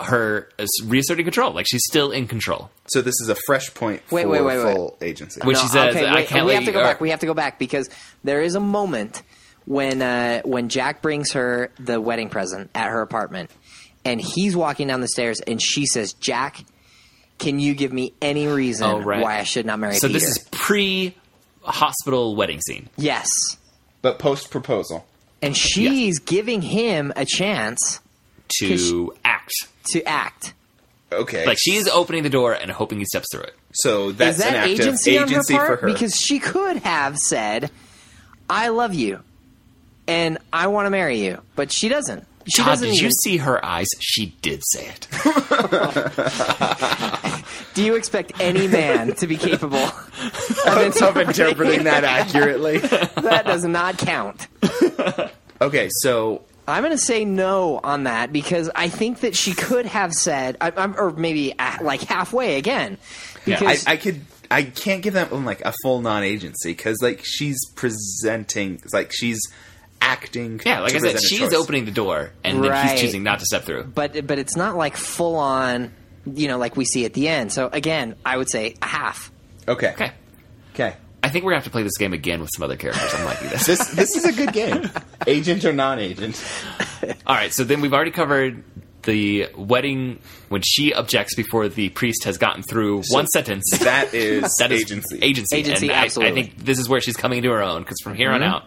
her 0.00 0.48
uh, 0.58 0.64
reasserting 0.86 1.26
control. 1.26 1.52
Like 1.52 1.66
she's 1.68 1.82
still 1.84 2.10
in 2.10 2.26
control. 2.26 2.70
So 2.86 3.02
this 3.02 3.14
is 3.20 3.28
a 3.28 3.36
fresh 3.46 3.72
point 3.74 4.00
Wait, 4.10 4.22
for 4.22 4.28
wait, 4.30 4.40
wait, 4.42 4.64
wait. 4.64 4.74
full 4.74 4.96
agency. 5.02 5.40
When 5.44 5.56
she 5.56 5.68
says, 5.68 5.94
okay, 5.94 6.08
"I 6.08 6.24
can't 6.24 6.46
we 6.46 6.52
let 6.52 6.62
have 6.62 6.64
to 6.64 6.72
go 6.72 6.80
or- 6.80 6.84
back. 6.84 7.00
We 7.02 7.10
have 7.10 7.20
to 7.20 7.26
go 7.26 7.34
back 7.34 7.58
because 7.58 7.90
there 8.24 8.40
is 8.40 8.54
a 8.54 8.60
moment 8.60 9.22
when 9.66 10.02
uh, 10.02 10.42
when 10.44 10.68
Jack 10.68 11.02
brings 11.02 11.32
her 11.32 11.70
the 11.78 12.00
wedding 12.00 12.28
present 12.28 12.70
at 12.74 12.88
her 12.90 13.00
apartment, 13.02 13.50
and 14.04 14.20
he's 14.20 14.56
walking 14.56 14.88
down 14.88 15.00
the 15.00 15.08
stairs, 15.08 15.40
and 15.40 15.60
she 15.62 15.86
says, 15.86 16.12
"Jack, 16.14 16.64
can 17.38 17.58
you 17.60 17.74
give 17.74 17.92
me 17.92 18.12
any 18.20 18.46
reason 18.46 18.86
Oh, 18.86 19.00
right. 19.00 19.22
why 19.22 19.38
I 19.38 19.44
should 19.44 19.66
not 19.66 19.78
marry 19.78 19.94
So 19.94 20.08
Peter?" 20.08 20.18
this 20.20 20.28
is 20.28 20.38
pre 20.50 21.14
hospital 21.62 22.34
wedding 22.36 22.60
scene. 22.60 22.88
yes, 22.96 23.56
but 24.02 24.18
post 24.18 24.50
proposal. 24.50 25.06
and 25.40 25.56
she's 25.56 26.18
giving 26.18 26.60
him 26.62 27.12
a 27.16 27.24
chance 27.24 28.00
To 28.60 29.14
act 29.24 29.52
to 29.92 30.02
act. 30.04 30.54
Okay. 31.12 31.44
like 31.46 31.58
she's 31.60 31.86
opening 31.88 32.22
the 32.22 32.30
door 32.30 32.52
and 32.54 32.70
hoping 32.70 32.98
he 32.98 33.04
steps 33.04 33.26
through 33.32 33.42
it. 33.42 33.54
so 33.74 34.12
that's 34.12 34.38
is 34.38 34.42
that 34.42 34.50
an 34.54 34.56
act 34.60 34.68
agency, 34.70 35.16
of 35.16 35.28
agency 35.30 35.54
on 35.54 35.60
her 35.60 35.66
for 35.66 35.76
part? 35.76 35.80
her. 35.82 35.86
Because 35.92 36.16
she 36.16 36.38
could 36.38 36.76
have 36.78 37.16
said, 37.18 37.70
"I 38.50 38.68
love 38.68 38.94
you." 38.94 39.20
And 40.06 40.38
I 40.52 40.66
want 40.68 40.86
to 40.86 40.90
marry 40.90 41.24
you, 41.24 41.40
but 41.56 41.70
she 41.72 41.88
doesn't. 41.88 42.26
She 42.48 42.60
Todd, 42.60 42.70
doesn't 42.72 42.88
did 42.90 43.00
you 43.00 43.10
see 43.10 43.36
her 43.36 43.64
eyes? 43.64 43.86
She 44.00 44.34
did 44.42 44.62
say 44.72 44.88
it. 44.88 45.06
Do 47.74 47.84
you 47.84 47.94
expect 47.94 48.32
any 48.40 48.66
man 48.66 49.14
to 49.14 49.26
be 49.26 49.36
capable 49.36 49.76
of 49.78 50.66
of 50.66 50.78
interpreting? 50.78 51.28
interpreting 51.28 51.84
that 51.84 52.04
accurately. 52.04 52.78
that 52.78 53.44
does 53.46 53.64
not 53.64 53.96
count. 53.96 54.48
Okay, 55.60 55.88
so 56.00 56.42
I'm 56.66 56.82
going 56.82 56.92
to 56.92 56.98
say 56.98 57.24
no 57.24 57.80
on 57.82 58.04
that 58.04 58.32
because 58.32 58.70
I 58.74 58.88
think 58.88 59.20
that 59.20 59.36
she 59.36 59.54
could 59.54 59.86
have 59.86 60.12
said, 60.12 60.56
I, 60.60 60.72
I'm, 60.76 60.98
or 60.98 61.12
maybe 61.12 61.56
uh, 61.58 61.78
like 61.80 62.02
halfway 62.02 62.56
again. 62.56 62.98
Yeah, 63.46 63.56
I, 63.56 63.58
Because 63.58 63.86
I 63.86 63.96
could 63.96 64.20
I 64.50 64.64
can't 64.64 65.02
give 65.02 65.14
that 65.14 65.30
one 65.30 65.44
like 65.44 65.62
a 65.62 65.72
full 65.82 66.02
non-agency 66.02 66.70
because 66.72 66.98
like 67.00 67.22
she's 67.24 67.58
presenting 67.74 68.80
like 68.92 69.10
she's 69.12 69.40
acting. 70.02 70.60
Yeah, 70.64 70.80
like 70.80 70.90
to 70.90 70.96
I 70.96 70.98
said, 71.00 71.12
present 71.12 71.24
a 71.24 71.26
she's 71.26 71.38
choice. 71.38 71.54
opening 71.54 71.84
the 71.84 71.90
door, 71.92 72.32
and 72.44 72.62
then 72.62 72.88
he's 72.88 73.00
choosing 73.00 73.22
not 73.22 73.38
to 73.38 73.46
step 73.46 73.62
through. 73.64 73.84
but 73.84 74.26
but 74.26 74.38
it's 74.38 74.56
not 74.56 74.76
like 74.76 74.96
full 74.96 75.36
on, 75.36 75.92
you 76.26 76.48
know, 76.48 76.58
like 76.58 76.76
we 76.76 76.84
see 76.84 77.04
at 77.04 77.14
the 77.14 77.28
end. 77.28 77.52
So 77.52 77.68
again, 77.72 78.16
I 78.24 78.36
would 78.36 78.50
say 78.50 78.74
a 78.82 78.86
half. 78.86 79.30
Okay, 79.66 79.90
Okay. 79.92 80.12
okay. 80.74 80.96
I 81.24 81.28
think 81.28 81.44
we're 81.44 81.52
gonna 81.52 81.60
have 81.60 81.64
to 81.64 81.70
play 81.70 81.84
this 81.84 81.96
game 81.98 82.12
again 82.12 82.40
with 82.40 82.50
some 82.52 82.64
other 82.64 82.76
characters. 82.76 83.14
I'm 83.14 83.24
liking 83.24 83.48
this. 83.48 83.66
This 83.66 83.88
this 83.90 84.16
is 84.16 84.24
a 84.24 84.32
good 84.32 84.52
game. 84.52 84.90
Agent 85.26 85.64
or 85.64 85.72
non-agent? 85.72 86.42
All 87.26 87.36
right, 87.36 87.52
so 87.52 87.62
then 87.62 87.80
we've 87.80 87.94
already 87.94 88.10
covered 88.10 88.64
the 89.04 89.48
wedding 89.56 90.18
when 90.48 90.62
she 90.62 90.94
objects 90.94 91.34
before 91.34 91.68
the 91.68 91.88
priest 91.90 92.24
has 92.24 92.38
gotten 92.38 92.62
through 92.62 93.02
one 93.10 93.26
sentence. 93.28 93.64
That 93.80 94.14
is 94.14 94.56
That 94.58 94.72
is 94.72 94.82
agency. 94.82 95.18
Agency. 95.22 95.56
Agency, 95.56 95.88
and 95.90 95.96
I- 95.96 96.28
I, 96.28 96.32
think 96.32 96.56
this 96.56 96.78
is 96.78 96.88
where 96.88 97.00
she's 97.00 97.16
coming 97.16 97.38
into 97.38 97.50
her 97.50 97.62
own 97.62 97.82
because 97.82 97.98
from 98.02 98.14
here 98.14 98.30
on 98.30 98.40
mm-hmm. 98.40 98.50
out, 98.50 98.64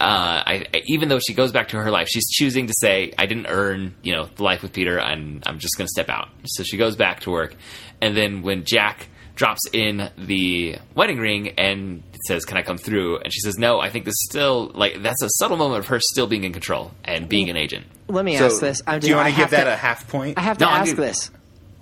uh, 0.00 0.42
I, 0.46 0.66
I- 0.74 0.82
even 0.86 1.08
though 1.08 1.18
she 1.18 1.34
goes 1.34 1.52
back 1.52 1.68
to 1.68 1.76
her 1.78 1.90
life, 1.90 2.08
she's 2.08 2.28
choosing 2.30 2.66
to 2.66 2.74
say, 2.80 3.12
"I 3.18 3.26
didn't 3.26 3.46
earn, 3.48 3.94
you 4.02 4.12
know, 4.14 4.26
the 4.36 4.42
life 4.42 4.62
with 4.62 4.72
Peter, 4.72 4.98
and 4.98 5.42
I'm 5.46 5.58
just 5.58 5.76
going 5.76 5.86
to 5.86 5.90
step 5.90 6.08
out." 6.08 6.28
So 6.44 6.62
she 6.62 6.76
goes 6.76 6.96
back 6.96 7.20
to 7.20 7.30
work, 7.30 7.54
and 8.00 8.16
then 8.16 8.42
when 8.42 8.64
Jack 8.64 9.08
drops 9.34 9.62
in 9.72 10.10
the 10.18 10.76
wedding 10.94 11.18
ring 11.18 11.48
and 11.58 12.02
says, 12.26 12.44
"Can 12.44 12.56
I 12.56 12.62
come 12.62 12.78
through?" 12.78 13.18
and 13.18 13.32
she 13.32 13.40
says, 13.40 13.58
"No," 13.58 13.80
I 13.80 13.90
think 13.90 14.04
this 14.04 14.12
is 14.14 14.26
still 14.30 14.70
like 14.74 15.02
that's 15.02 15.22
a 15.22 15.28
subtle 15.38 15.56
moment 15.56 15.80
of 15.80 15.86
her 15.88 15.98
still 16.00 16.26
being 16.26 16.44
in 16.44 16.52
control 16.52 16.92
and 17.04 17.28
being 17.28 17.50
an 17.50 17.56
agent. 17.56 17.86
Let 18.08 18.24
me 18.24 18.36
So, 18.36 18.46
ask 18.46 18.60
this. 18.60 18.82
I'm 18.86 19.00
do 19.00 19.08
you 19.08 19.16
want 19.16 19.28
to 19.28 19.32
give 19.32 19.50
have 19.50 19.50
that 19.52 19.66
a 19.66 19.76
half 19.76 20.06
point? 20.08 20.38
I 20.38 20.42
have 20.42 20.58
to 20.58 20.64
No, 20.64 20.70
I'm 20.70 20.82
ask 20.82 20.96
this. 20.96 21.30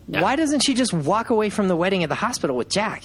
Yeah. 0.08 0.22
Why 0.22 0.36
doesn't 0.36 0.60
she 0.60 0.74
just 0.74 0.92
walk 0.92 1.30
away 1.30 1.50
from 1.50 1.68
the 1.68 1.76
wedding 1.76 2.02
at 2.02 2.08
the 2.08 2.14
hospital 2.16 2.56
with 2.56 2.68
Jack? 2.68 3.04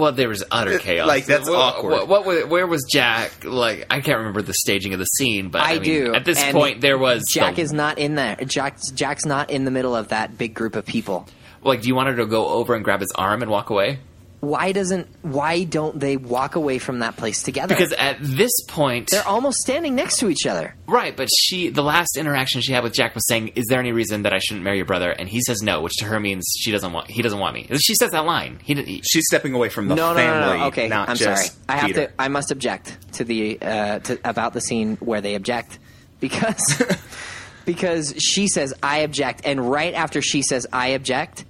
Well, 0.00 0.12
there 0.12 0.28
was 0.28 0.42
utter 0.50 0.78
chaos. 0.78 1.06
like, 1.06 1.26
that's 1.26 1.48
What- 1.48 1.58
awkward. 1.58 1.90
What, 1.92 2.08
what 2.08 2.26
was- 2.26 2.44
where 2.46 2.66
was 2.66 2.84
Jack? 2.90 3.44
Like, 3.44 3.86
I 3.90 4.00
can't 4.00 4.18
remember 4.18 4.42
the 4.42 4.54
staging 4.54 4.92
of 4.94 4.98
the 4.98 5.04
scene, 5.04 5.48
but 5.50 5.60
I, 5.62 5.70
I, 5.70 5.74
mean, 5.74 5.82
do. 5.82 6.14
At 6.14 6.24
this 6.24 6.38
and 6.42 6.56
point, 6.56 6.80
there 6.80 6.98
was 6.98 7.24
Jack 7.30 7.56
the- 7.56 7.62
is 7.62 7.72
not 7.72 7.98
in 7.98 8.14
there. 8.14 8.36
Jack's 8.36 8.90
Jack's 8.90 9.24
not 9.24 9.50
in 9.50 9.64
the 9.64 9.70
middle 9.70 9.94
of 9.94 10.08
that 10.08 10.36
big 10.38 10.54
group 10.54 10.74
of 10.76 10.86
people. 10.86 11.26
like. 11.62 11.82
Do 11.82 11.88
you 11.88 11.94
want 11.94 12.08
her 12.08 12.16
to 12.16 12.26
go 12.26 12.48
over 12.48 12.74
and 12.74 12.82
grab 12.84 13.00
his 13.00 13.12
arm 13.14 13.42
and 13.42 13.50
walk 13.50 13.70
away? 13.70 13.98
Why 14.40 14.72
doesn't 14.72 15.06
why 15.20 15.64
don't 15.64 16.00
they 16.00 16.16
walk 16.16 16.54
away 16.54 16.78
from 16.78 17.00
that 17.00 17.16
place 17.18 17.42
together? 17.42 17.74
Because 17.74 17.92
at 17.92 18.16
this 18.20 18.50
point, 18.68 19.10
they're 19.10 19.26
almost 19.28 19.58
standing 19.58 19.94
next 19.94 20.16
to 20.20 20.30
each 20.30 20.46
other. 20.46 20.74
right. 20.86 21.14
But 21.14 21.28
she, 21.38 21.68
the 21.68 21.82
last 21.82 22.16
interaction 22.16 22.62
she 22.62 22.72
had 22.72 22.82
with 22.82 22.94
Jack 22.94 23.14
was 23.14 23.26
saying, 23.28 23.48
"Is 23.48 23.66
there 23.68 23.78
any 23.78 23.92
reason 23.92 24.22
that 24.22 24.32
I 24.32 24.38
shouldn't 24.38 24.64
marry 24.64 24.78
your 24.78 24.86
brother?" 24.86 25.10
And 25.10 25.28
he 25.28 25.42
says 25.42 25.60
no, 25.62 25.82
which 25.82 25.92
to 25.98 26.06
her 26.06 26.18
means 26.18 26.44
she 26.58 26.70
doesn't 26.72 26.90
want. 26.90 27.10
He 27.10 27.20
doesn't 27.20 27.38
want 27.38 27.54
me. 27.54 27.68
She 27.82 27.94
says 27.94 28.12
that 28.12 28.24
line. 28.24 28.60
He, 28.64 28.74
he 28.82 29.02
She's 29.04 29.24
stepping 29.26 29.52
away 29.52 29.68
from 29.68 29.88
the 29.88 29.94
no, 29.94 30.10
no, 30.12 30.16
family. 30.16 30.40
no, 30.40 30.56
no, 30.58 30.66
Okay, 30.68 30.88
not 30.88 31.10
I'm 31.10 31.16
sorry. 31.16 31.44
I 31.68 31.76
have 31.76 31.86
Peter. 31.88 32.06
to. 32.06 32.12
I 32.18 32.28
must 32.28 32.50
object 32.50 32.96
to 33.14 33.24
the 33.24 33.58
uh, 33.60 33.98
to, 33.98 34.18
about 34.24 34.54
the 34.54 34.62
scene 34.62 34.96
where 35.00 35.20
they 35.20 35.34
object 35.34 35.78
because 36.18 36.82
because 37.66 38.14
she 38.18 38.48
says 38.48 38.72
I 38.82 39.00
object, 39.00 39.42
and 39.44 39.70
right 39.70 39.92
after 39.92 40.22
she 40.22 40.40
says 40.42 40.66
I 40.72 40.88
object, 40.88 41.44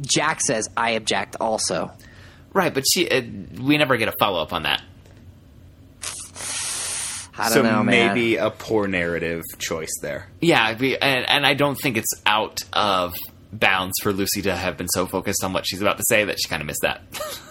Jack 0.00 0.40
says 0.40 0.68
I 0.76 0.90
object 0.90 1.36
also. 1.40 1.92
right. 2.52 2.72
But 2.72 2.84
she, 2.90 3.08
uh, 3.10 3.22
we 3.60 3.78
never 3.78 3.96
get 3.96 4.08
a 4.08 4.14
follow 4.18 4.42
up 4.42 4.52
on 4.52 4.64
that. 4.64 4.82
I 7.38 7.44
don't 7.50 7.52
so 7.52 7.62
know, 7.62 7.82
man. 7.82 8.14
maybe 8.14 8.36
a 8.36 8.50
poor 8.50 8.86
narrative 8.86 9.42
choice 9.58 9.92
there. 10.00 10.26
Yeah, 10.40 10.70
and, 10.70 11.28
and 11.28 11.46
I 11.46 11.52
don't 11.52 11.74
think 11.74 11.98
it's 11.98 12.12
out 12.24 12.60
of 12.72 13.14
bounds 13.52 13.94
for 14.02 14.12
Lucy 14.12 14.42
to 14.42 14.56
have 14.56 14.78
been 14.78 14.88
so 14.88 15.06
focused 15.06 15.44
on 15.44 15.52
what 15.52 15.66
she's 15.66 15.82
about 15.82 15.98
to 15.98 16.04
say 16.08 16.24
that 16.24 16.38
she 16.42 16.48
kind 16.48 16.62
of 16.62 16.66
missed 16.66 16.80
that. 16.82 17.02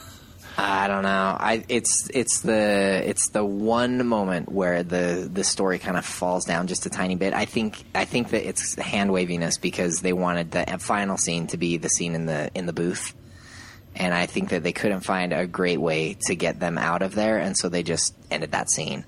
I 0.57 0.87
don't 0.87 1.03
know. 1.03 1.37
I 1.39 1.65
it's 1.67 2.09
it's 2.13 2.39
the 2.41 3.01
it's 3.05 3.29
the 3.29 3.43
one 3.43 4.07
moment 4.07 4.49
where 4.51 4.83
the 4.83 5.29
the 5.31 5.43
story 5.43 5.79
kind 5.79 5.97
of 5.97 6.05
falls 6.05 6.45
down 6.45 6.67
just 6.67 6.85
a 6.85 6.89
tiny 6.89 7.15
bit. 7.15 7.33
I 7.33 7.43
think 7.45 7.83
I 7.93 8.05
think 8.05 8.29
that 8.29 8.47
it's 8.47 8.75
hand 8.75 9.11
waviness 9.11 9.57
because 9.57 9.99
they 9.99 10.13
wanted 10.13 10.51
the 10.51 10.65
final 10.79 11.17
scene 11.17 11.47
to 11.47 11.57
be 11.57 11.77
the 11.77 11.89
scene 11.89 12.15
in 12.15 12.25
the 12.25 12.49
in 12.55 12.67
the 12.67 12.73
booth, 12.73 13.13
and 13.95 14.13
I 14.13 14.27
think 14.27 14.49
that 14.49 14.63
they 14.63 14.71
couldn't 14.71 15.01
find 15.01 15.33
a 15.33 15.45
great 15.45 15.81
way 15.81 16.15
to 16.27 16.35
get 16.35 16.59
them 16.61 16.77
out 16.77 17.01
of 17.01 17.15
there, 17.15 17.37
and 17.37 17.57
so 17.57 17.67
they 17.67 17.83
just 17.83 18.15
ended 18.31 18.51
that 18.53 18.69
scene. 18.69 19.03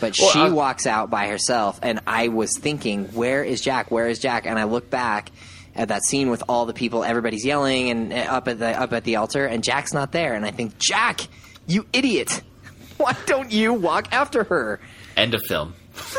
But 0.00 0.18
Well, 0.18 0.30
she 0.30 0.40
I- 0.40 0.48
walks 0.50 0.86
out 0.86 1.10
by 1.10 1.28
herself, 1.28 1.78
and 1.82 2.00
I 2.08 2.26
was 2.28 2.56
thinking, 2.58 3.04
"Where 3.12 3.44
is 3.44 3.60
Jack? 3.60 3.90
Where 3.92 4.08
is 4.08 4.18
Jack?" 4.18 4.46
And 4.46 4.58
I 4.58 4.64
look 4.64 4.90
back 4.90 5.30
at 5.78 5.88
that 5.88 6.04
scene 6.04 6.28
with 6.30 6.42
all 6.48 6.66
the 6.66 6.74
people, 6.74 7.04
everybody's 7.04 7.44
yelling 7.44 7.88
and 7.90 8.12
uh, 8.12 8.16
up 8.16 8.48
at 8.48 8.58
the 8.58 8.78
up 8.78 8.92
at 8.92 9.04
the 9.04 9.16
altar, 9.16 9.46
and 9.46 9.62
Jack's 9.64 9.92
not 9.94 10.12
there. 10.12 10.34
And 10.34 10.44
I 10.44 10.50
think, 10.50 10.78
Jack, 10.78 11.22
you 11.66 11.86
idiot! 11.92 12.42
Why 12.98 13.14
don't 13.26 13.50
you 13.52 13.72
walk 13.72 14.08
after 14.12 14.44
her? 14.44 14.80
End 15.16 15.34
of 15.34 15.42
film. 15.48 15.74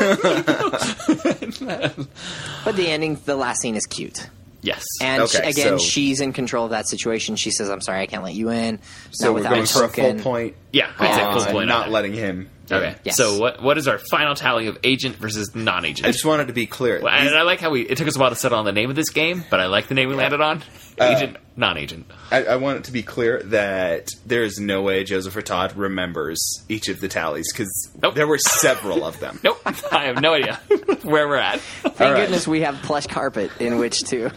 But 2.64 2.76
the 2.76 2.88
ending, 2.88 3.18
the 3.24 3.36
last 3.36 3.60
scene 3.62 3.76
is 3.76 3.86
cute. 3.86 4.28
Yes. 4.62 4.84
And 5.00 5.22
Okay, 5.22 5.38
she, 5.42 5.50
again, 5.50 5.78
so- 5.78 5.84
she's 5.84 6.20
in 6.20 6.32
control 6.34 6.64
of 6.66 6.70
that 6.72 6.86
situation. 6.88 7.36
She 7.36 7.50
says, 7.50 7.70
"I'm 7.70 7.80
sorry, 7.80 8.00
I 8.00 8.06
can't 8.06 8.22
let 8.22 8.34
you 8.34 8.50
in." 8.50 8.78
So 9.10 9.26
not 9.26 9.30
we're 9.30 9.34
without 9.36 9.50
going 9.50 9.62
a 9.62 9.66
for 9.66 9.84
a 9.84 9.88
full 9.88 10.14
point. 10.16 10.54
Yeah, 10.72 10.90
I'd 10.98 11.14
say 11.14 11.44
full 11.44 11.52
point 11.54 11.68
not 11.68 11.88
it. 11.88 11.90
letting 11.92 12.12
him. 12.12 12.50
Okay. 12.72 12.96
Yes. 13.04 13.16
So 13.16 13.38
what 13.38 13.62
what 13.62 13.78
is 13.78 13.88
our 13.88 13.98
final 13.98 14.34
tally 14.34 14.66
of 14.66 14.78
agent 14.84 15.16
versus 15.16 15.54
non-agent? 15.54 16.06
I 16.06 16.12
just 16.12 16.24
wanted 16.24 16.46
to 16.48 16.52
be 16.52 16.66
clear. 16.66 17.00
Well, 17.02 17.12
and 17.12 17.34
I 17.34 17.42
like 17.42 17.60
how 17.60 17.70
we. 17.70 17.82
It 17.82 17.96
took 17.98 18.06
us 18.08 18.16
a 18.16 18.18
while 18.20 18.30
to 18.30 18.36
settle 18.36 18.58
on 18.58 18.64
the 18.64 18.72
name 18.72 18.90
of 18.90 18.96
this 18.96 19.10
game, 19.10 19.44
but 19.50 19.60
I 19.60 19.66
like 19.66 19.88
the 19.88 19.94
name 19.94 20.08
we 20.08 20.14
landed 20.14 20.40
on. 20.40 20.62
Uh, 21.00 21.04
agent, 21.16 21.36
non-agent. 21.56 22.06
I, 22.30 22.44
I 22.44 22.56
want 22.56 22.78
it 22.78 22.84
to 22.84 22.92
be 22.92 23.02
clear 23.02 23.42
that 23.44 24.10
there 24.26 24.42
is 24.42 24.58
no 24.60 24.82
way 24.82 25.02
Joseph 25.04 25.34
or 25.34 25.42
Todd 25.42 25.74
remembers 25.76 26.38
each 26.68 26.88
of 26.88 27.00
the 27.00 27.08
tallies 27.08 27.50
because 27.52 27.90
Nope. 28.02 28.14
there 28.14 28.26
were 28.26 28.38
several 28.38 29.04
of 29.04 29.18
them. 29.20 29.40
Nope, 29.42 29.60
I 29.92 30.06
have 30.06 30.20
no 30.20 30.34
idea 30.34 30.56
where 31.02 31.26
we're 31.26 31.36
at. 31.36 31.60
Thank 31.60 32.00
All 32.00 32.12
right. 32.12 32.20
goodness 32.22 32.46
we 32.46 32.60
have 32.60 32.74
plush 32.82 33.06
carpet 33.06 33.50
in 33.60 33.78
which 33.78 34.04
to. 34.04 34.30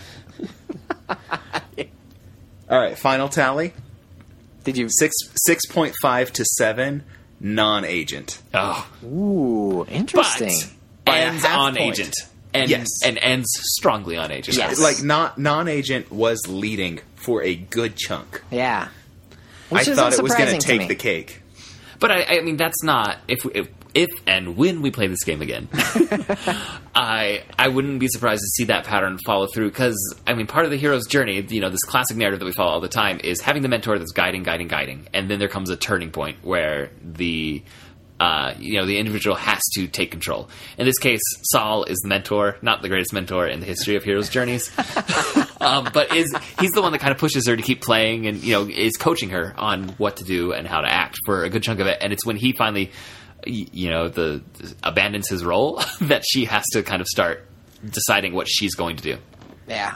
All 2.69 2.79
right, 2.79 2.97
final 2.97 3.27
tally 3.29 3.73
Did 4.63 4.77
you? 4.77 4.87
six 4.89 5.13
six 5.35 5.65
point 5.65 5.95
five 6.01 6.31
to 6.33 6.45
seven 6.45 7.03
non-agent. 7.43 8.39
Oh, 8.53 8.87
Ooh, 9.03 9.85
interesting. 9.89 10.57
but 11.05 11.15
ends 11.15 11.45
on 11.45 11.75
point. 11.75 11.99
agent, 11.99 12.15
and 12.53 12.69
Yes. 12.69 12.87
and 13.05 13.19
ends 13.19 13.47
strongly 13.75 14.17
on 14.17 14.31
agent. 14.31 14.57
Yes. 14.57 14.79
Like 14.79 15.03
not 15.03 15.37
non-agent 15.37 16.11
was 16.11 16.39
leading 16.47 17.01
for 17.15 17.43
a 17.43 17.53
good 17.55 17.95
chunk. 17.97 18.41
yeah. 18.49 18.87
Which 19.69 19.87
I 19.87 19.95
thought 19.95 20.13
it 20.13 20.21
was 20.21 20.33
going 20.35 20.59
surprising 20.59 20.59
to 20.59 20.67
to 20.67 20.77
take 20.79 20.87
the 20.87 20.95
cake. 20.95 21.41
But 21.99 22.11
I, 22.11 22.37
I 22.37 22.41
mean, 22.41 22.57
that's 22.57 22.83
not 22.83 23.17
if, 23.27 23.43
if 23.55 23.67
if 23.93 24.09
and 24.25 24.57
when 24.57 24.81
we 24.81 24.91
play 24.91 25.07
this 25.07 25.23
game 25.23 25.41
again. 25.41 25.67
I 26.95 27.43
I 27.57 27.67
wouldn't 27.67 27.99
be 27.99 28.07
surprised 28.07 28.41
to 28.41 28.47
see 28.47 28.65
that 28.65 28.85
pattern 28.85 29.19
follow 29.25 29.47
through 29.47 29.69
because 29.69 29.97
I 30.25 30.33
mean, 30.33 30.47
part 30.47 30.65
of 30.65 30.71
the 30.71 30.77
hero's 30.77 31.07
journey, 31.07 31.41
you 31.41 31.61
know, 31.61 31.69
this 31.69 31.83
classic 31.83 32.17
narrative 32.17 32.39
that 32.39 32.45
we 32.45 32.51
follow 32.53 32.71
all 32.71 32.81
the 32.81 32.87
time 32.87 33.19
is 33.23 33.41
having 33.41 33.61
the 33.61 33.69
mentor 33.69 33.97
that's 33.99 34.11
guiding, 34.11 34.43
guiding, 34.43 34.67
guiding, 34.67 35.07
and 35.13 35.29
then 35.29 35.39
there 35.39 35.47
comes 35.47 35.69
a 35.69 35.77
turning 35.77 36.11
point 36.11 36.37
where 36.43 36.91
the 37.03 37.63
uh, 38.19 38.53
you 38.57 38.79
know 38.79 38.85
the 38.85 38.97
individual 38.97 39.35
has 39.35 39.61
to 39.73 39.87
take 39.87 40.11
control. 40.11 40.49
In 40.77 40.85
this 40.85 40.97
case, 40.97 41.21
Saul 41.51 41.83
is 41.83 41.97
the 41.99 42.07
mentor, 42.07 42.57
not 42.61 42.81
the 42.81 42.89
greatest 42.89 43.11
mentor 43.13 43.47
in 43.47 43.59
the 43.59 43.65
history 43.65 43.95
of 43.95 44.03
heroes' 44.03 44.29
journeys. 44.29 44.71
um, 45.59 45.89
but 45.93 46.15
is 46.15 46.33
he's 46.59 46.71
the 46.71 46.81
one 46.81 46.91
that 46.91 46.99
kind 46.99 47.11
of 47.11 47.17
pushes 47.17 47.47
her 47.47 47.55
to 47.55 47.61
keep 47.61 47.81
playing 47.81 48.27
and 48.27 48.43
you 48.43 48.53
know 48.53 48.67
is 48.69 48.95
coaching 48.97 49.29
her 49.29 49.53
on 49.57 49.89
what 49.97 50.17
to 50.17 50.23
do 50.23 50.53
and 50.53 50.67
how 50.67 50.81
to 50.81 50.87
act 50.87 51.17
for 51.25 51.43
a 51.43 51.49
good 51.49 51.63
chunk 51.63 51.79
of 51.79 51.87
it 51.87 51.97
and 52.01 52.13
it's 52.13 52.25
when 52.25 52.35
he 52.35 52.53
finally 52.53 52.91
you 53.47 53.89
know 53.89 54.07
the 54.09 54.41
abandons 54.83 55.29
his 55.29 55.43
role 55.43 55.81
that 56.01 56.23
she 56.27 56.45
has 56.45 56.63
to 56.73 56.83
kind 56.83 57.01
of 57.01 57.07
start 57.07 57.45
deciding 57.89 58.33
what 58.33 58.47
she's 58.49 58.75
going 58.75 58.95
to 58.97 59.03
do 59.03 59.17
Yeah. 59.67 59.95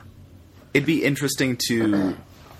It'd 0.73 0.85
be 0.85 1.03
interesting 1.03 1.57
to 1.69 2.15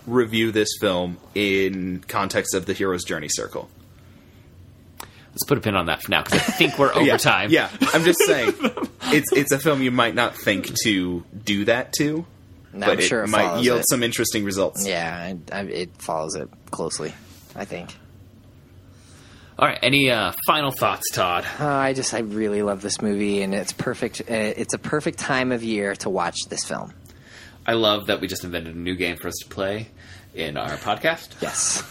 review 0.07 0.51
this 0.51 0.69
film 0.79 1.17
in 1.35 2.03
context 2.07 2.53
of 2.55 2.65
the 2.65 2.73
hero's 2.73 3.03
journey 3.03 3.27
circle. 3.29 3.69
let's 5.31 5.43
put 5.45 5.57
a 5.57 5.61
pin 5.61 5.75
on 5.75 5.88
that 5.88 6.01
for 6.01 6.09
now 6.11 6.23
because 6.23 6.39
i 6.39 6.51
think 6.53 6.79
we're 6.79 6.91
over 6.95 7.03
yeah, 7.05 7.17
time 7.17 7.49
Yeah, 7.51 7.69
I'm 7.93 8.03
just 8.03 8.19
saying, 8.25 8.53
it's 9.03 9.31
it's 9.33 9.51
a 9.51 9.59
film 9.59 9.81
you 9.81 9.91
might 9.91 10.15
not 10.15 10.35
think 10.35 10.73
to 10.83 11.23
do 11.43 11.65
that 11.65 11.93
to, 11.99 12.25
No, 12.73 12.85
but 12.88 12.89
I'm 12.93 12.99
it 12.99 13.01
sure 13.03 13.23
it 13.23 13.27
might 13.29 13.59
yield 13.61 13.81
it. 13.81 13.89
some 13.89 14.01
interesting 14.03 14.43
results. 14.45 14.88
Yeah, 14.88 15.33
I, 15.51 15.57
I, 15.59 15.61
it 15.63 15.89
follows 16.01 16.35
it 16.35 16.49
closely. 16.71 17.13
I 17.55 17.65
think. 17.65 17.95
All 19.60 19.68
right. 19.68 19.80
Any 19.82 20.12
uh, 20.12 20.34
final 20.45 20.72
thoughts, 20.72 21.10
Todd? 21.12 21.45
Uh, 21.60 21.66
I 21.68 21.93
just 21.93 22.14
I 22.14 22.20
really 22.20 22.62
love 22.62 22.82
this 22.82 23.01
movie, 23.01 23.41
and 23.41 23.55
it's 23.55 23.74
perfect. 23.74 24.22
Uh, 24.22 24.34
it's 24.34 24.74
a 24.74 24.78
perfect 24.78 25.18
time 25.18 25.51
of 25.51 25.64
year 25.64 25.95
to 25.97 26.10
watch 26.10 26.45
this 26.49 26.64
film. 26.64 26.93
I 27.66 27.74
love 27.74 28.08
that 28.08 28.22
we 28.22 28.28
just 28.28 28.43
invented 28.43 28.76
a 28.76 28.80
new 28.80 28.95
game 28.95 29.18
for 29.18 29.28
us 29.28 29.36
to 29.41 29.47
play 29.49 29.89
in 30.36 30.55
our 30.58 30.78
podcast. 30.78 31.30
Yes. 31.41 31.84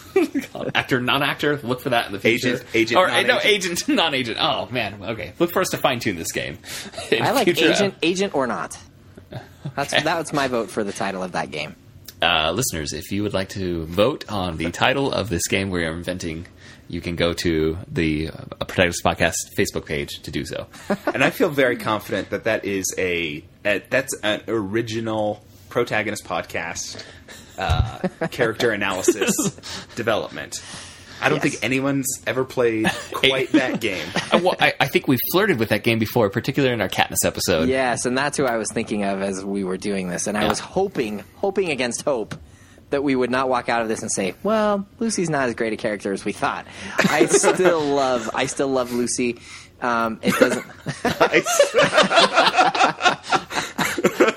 Actor, 0.75 1.01
non-actor. 1.01 1.57
Look 1.57 1.81
for 1.81 1.89
that 1.89 2.07
in 2.07 2.13
the 2.13 2.19
future. 2.19 2.55
Agent, 2.55 2.65
agent, 2.73 2.97
or 2.99 3.09
uh, 3.09 3.21
no, 3.21 3.27
non-agent. 3.35 3.73
agent, 3.73 3.87
non-agent. 3.95 4.37
Oh 4.39 4.67
man, 4.71 5.03
okay. 5.03 5.33
Look 5.37 5.51
for 5.51 5.61
us 5.61 5.67
to 5.69 5.77
fine 5.77 5.99
tune 5.99 6.15
this 6.15 6.31
game. 6.31 6.57
I 7.11 7.31
like 7.31 7.43
future, 7.45 7.67
uh, 7.67 7.73
agent, 7.73 7.95
agent 8.01 8.33
or 8.35 8.47
not. 8.47 8.77
That's 9.75 9.91
that's 9.91 10.31
my 10.31 10.47
vote 10.47 10.71
for 10.71 10.83
the 10.85 10.93
title 10.93 11.21
of 11.21 11.33
that 11.33 11.51
game. 11.51 11.75
uh, 12.21 12.51
listeners, 12.53 12.93
if 12.93 13.11
you 13.11 13.23
would 13.23 13.33
like 13.33 13.49
to 13.49 13.85
vote 13.85 14.23
on 14.31 14.55
the 14.57 14.71
title 14.71 15.11
of 15.11 15.29
this 15.29 15.45
game 15.47 15.69
we 15.69 15.83
are 15.83 15.91
inventing, 15.91 16.47
you 16.89 17.01
can 17.01 17.15
go 17.15 17.33
to 17.33 17.77
the 17.87 18.29
uh, 18.29 18.65
Protagonist 18.65 19.03
Podcast 19.03 19.35
Facebook 19.57 19.85
page 19.85 20.21
to 20.23 20.31
do 20.31 20.45
so. 20.45 20.67
and 21.13 21.23
I 21.23 21.29
feel 21.29 21.49
very 21.49 21.77
confident 21.77 22.29
that 22.29 22.45
that 22.45 22.65
is 22.65 22.85
a, 22.97 23.43
a 23.65 23.79
that's 23.89 24.15
an 24.23 24.41
original 24.47 25.43
protagonist 25.69 26.23
podcast 26.25 27.03
uh, 27.57 27.99
character 28.31 28.71
analysis 28.71 29.31
development. 29.95 30.63
I 31.19 31.29
don't 31.29 31.43
Yes. 31.43 31.53
think 31.53 31.63
anyone's 31.63 32.07
ever 32.27 32.45
played 32.45 32.87
quite 33.11 33.51
that 33.53 33.81
game. 33.81 34.05
Well, 34.31 34.55
I, 34.59 34.73
I 34.79 34.87
think 34.87 35.07
we 35.07 35.17
flirted 35.31 35.57
with 35.57 35.69
that 35.69 35.83
game 35.83 35.97
before, 35.97 36.29
particularly 36.29 36.73
in 36.73 36.79
our 36.81 36.89
Katniss 36.89 37.25
episode. 37.25 37.67
Yes, 37.69 38.05
and 38.05 38.15
that's 38.15 38.37
who 38.37 38.45
I 38.45 38.57
was 38.57 38.71
thinking 38.71 39.03
of 39.03 39.21
as 39.23 39.43
we 39.43 39.63
were 39.63 39.77
doing 39.77 40.09
this, 40.09 40.27
and 40.27 40.37
I 40.37 40.43
Yeah. 40.43 40.49
was 40.49 40.59
hoping, 40.59 41.23
hoping 41.37 41.71
against 41.71 42.03
hope, 42.03 42.35
that 42.89 43.03
we 43.03 43.15
would 43.15 43.31
not 43.31 43.49
walk 43.49 43.69
out 43.69 43.81
of 43.81 43.87
this 43.87 44.01
and 44.01 44.11
say, 44.11 44.33
"Well, 44.43 44.87
Lucy's 44.99 45.29
not 45.29 45.49
as 45.49 45.55
great 45.55 45.73
a 45.73 45.77
character 45.77 46.13
as 46.13 46.25
we 46.25 46.31
thought." 46.31 46.65
I 46.97 47.25
still 47.25 47.81
love, 47.81 48.29
I 48.33 48.45
still 48.45 48.69
love 48.69 48.91
Lucy. 48.91 49.39
Um, 49.81 50.19
it 50.21 50.33
doesn't. 50.33 50.65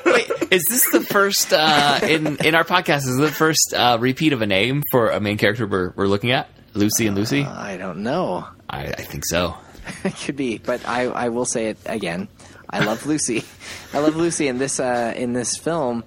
Wait, 0.04 0.30
is 0.50 0.64
this 0.68 0.90
the 0.90 1.04
first 1.08 1.52
uh, 1.52 2.00
in 2.02 2.36
in 2.44 2.54
our 2.54 2.64
podcast? 2.64 2.98
Is 2.98 3.16
this 3.16 3.30
the 3.30 3.34
first 3.34 3.74
uh, 3.74 3.98
repeat 4.00 4.32
of 4.32 4.42
a 4.42 4.46
name 4.46 4.82
for 4.90 5.10
a 5.10 5.20
main 5.20 5.38
character 5.38 5.66
we're, 5.66 5.92
we're 5.96 6.06
looking 6.06 6.32
at? 6.32 6.48
Lucy 6.74 7.06
and 7.06 7.16
Lucy. 7.16 7.44
I 7.44 7.76
don't 7.76 8.02
know. 8.02 8.46
I, 8.68 8.84
I 8.84 9.02
think 9.02 9.24
so. 9.26 9.56
It 10.04 10.14
could 10.16 10.36
be, 10.36 10.58
but 10.58 10.86
I, 10.86 11.04
I 11.04 11.28
will 11.30 11.44
say 11.44 11.66
it 11.66 11.78
again. 11.86 12.28
I 12.68 12.84
love 12.84 13.06
Lucy. 13.06 13.44
I 13.92 13.98
love 13.98 14.14
Lucy 14.14 14.46
in 14.46 14.58
this 14.58 14.78
uh, 14.78 15.12
in 15.16 15.32
this 15.32 15.56
film, 15.56 16.04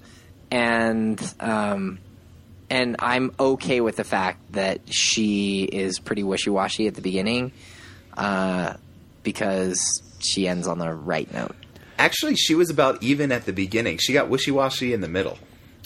and 0.49 1.21
um, 1.39 1.99
and 2.69 2.95
I'm 2.99 3.31
okay 3.39 3.81
with 3.81 3.95
the 3.97 4.03
fact 4.03 4.53
that 4.53 4.81
she 4.93 5.63
is 5.63 5.99
pretty 5.99 6.23
wishy 6.23 6.49
washy 6.49 6.87
at 6.87 6.95
the 6.95 7.01
beginning, 7.01 7.51
uh, 8.17 8.73
because 9.23 10.01
she 10.19 10.47
ends 10.47 10.67
on 10.67 10.79
the 10.79 10.93
right 10.93 11.31
note. 11.33 11.55
Actually, 11.99 12.35
she 12.35 12.55
was 12.55 12.69
about 12.69 13.01
even 13.03 13.31
at 13.31 13.45
the 13.45 13.53
beginning. 13.53 13.97
She 13.99 14.13
got 14.13 14.27
wishy 14.29 14.51
washy 14.51 14.93
in 14.93 15.01
the 15.01 15.07
middle. 15.07 15.37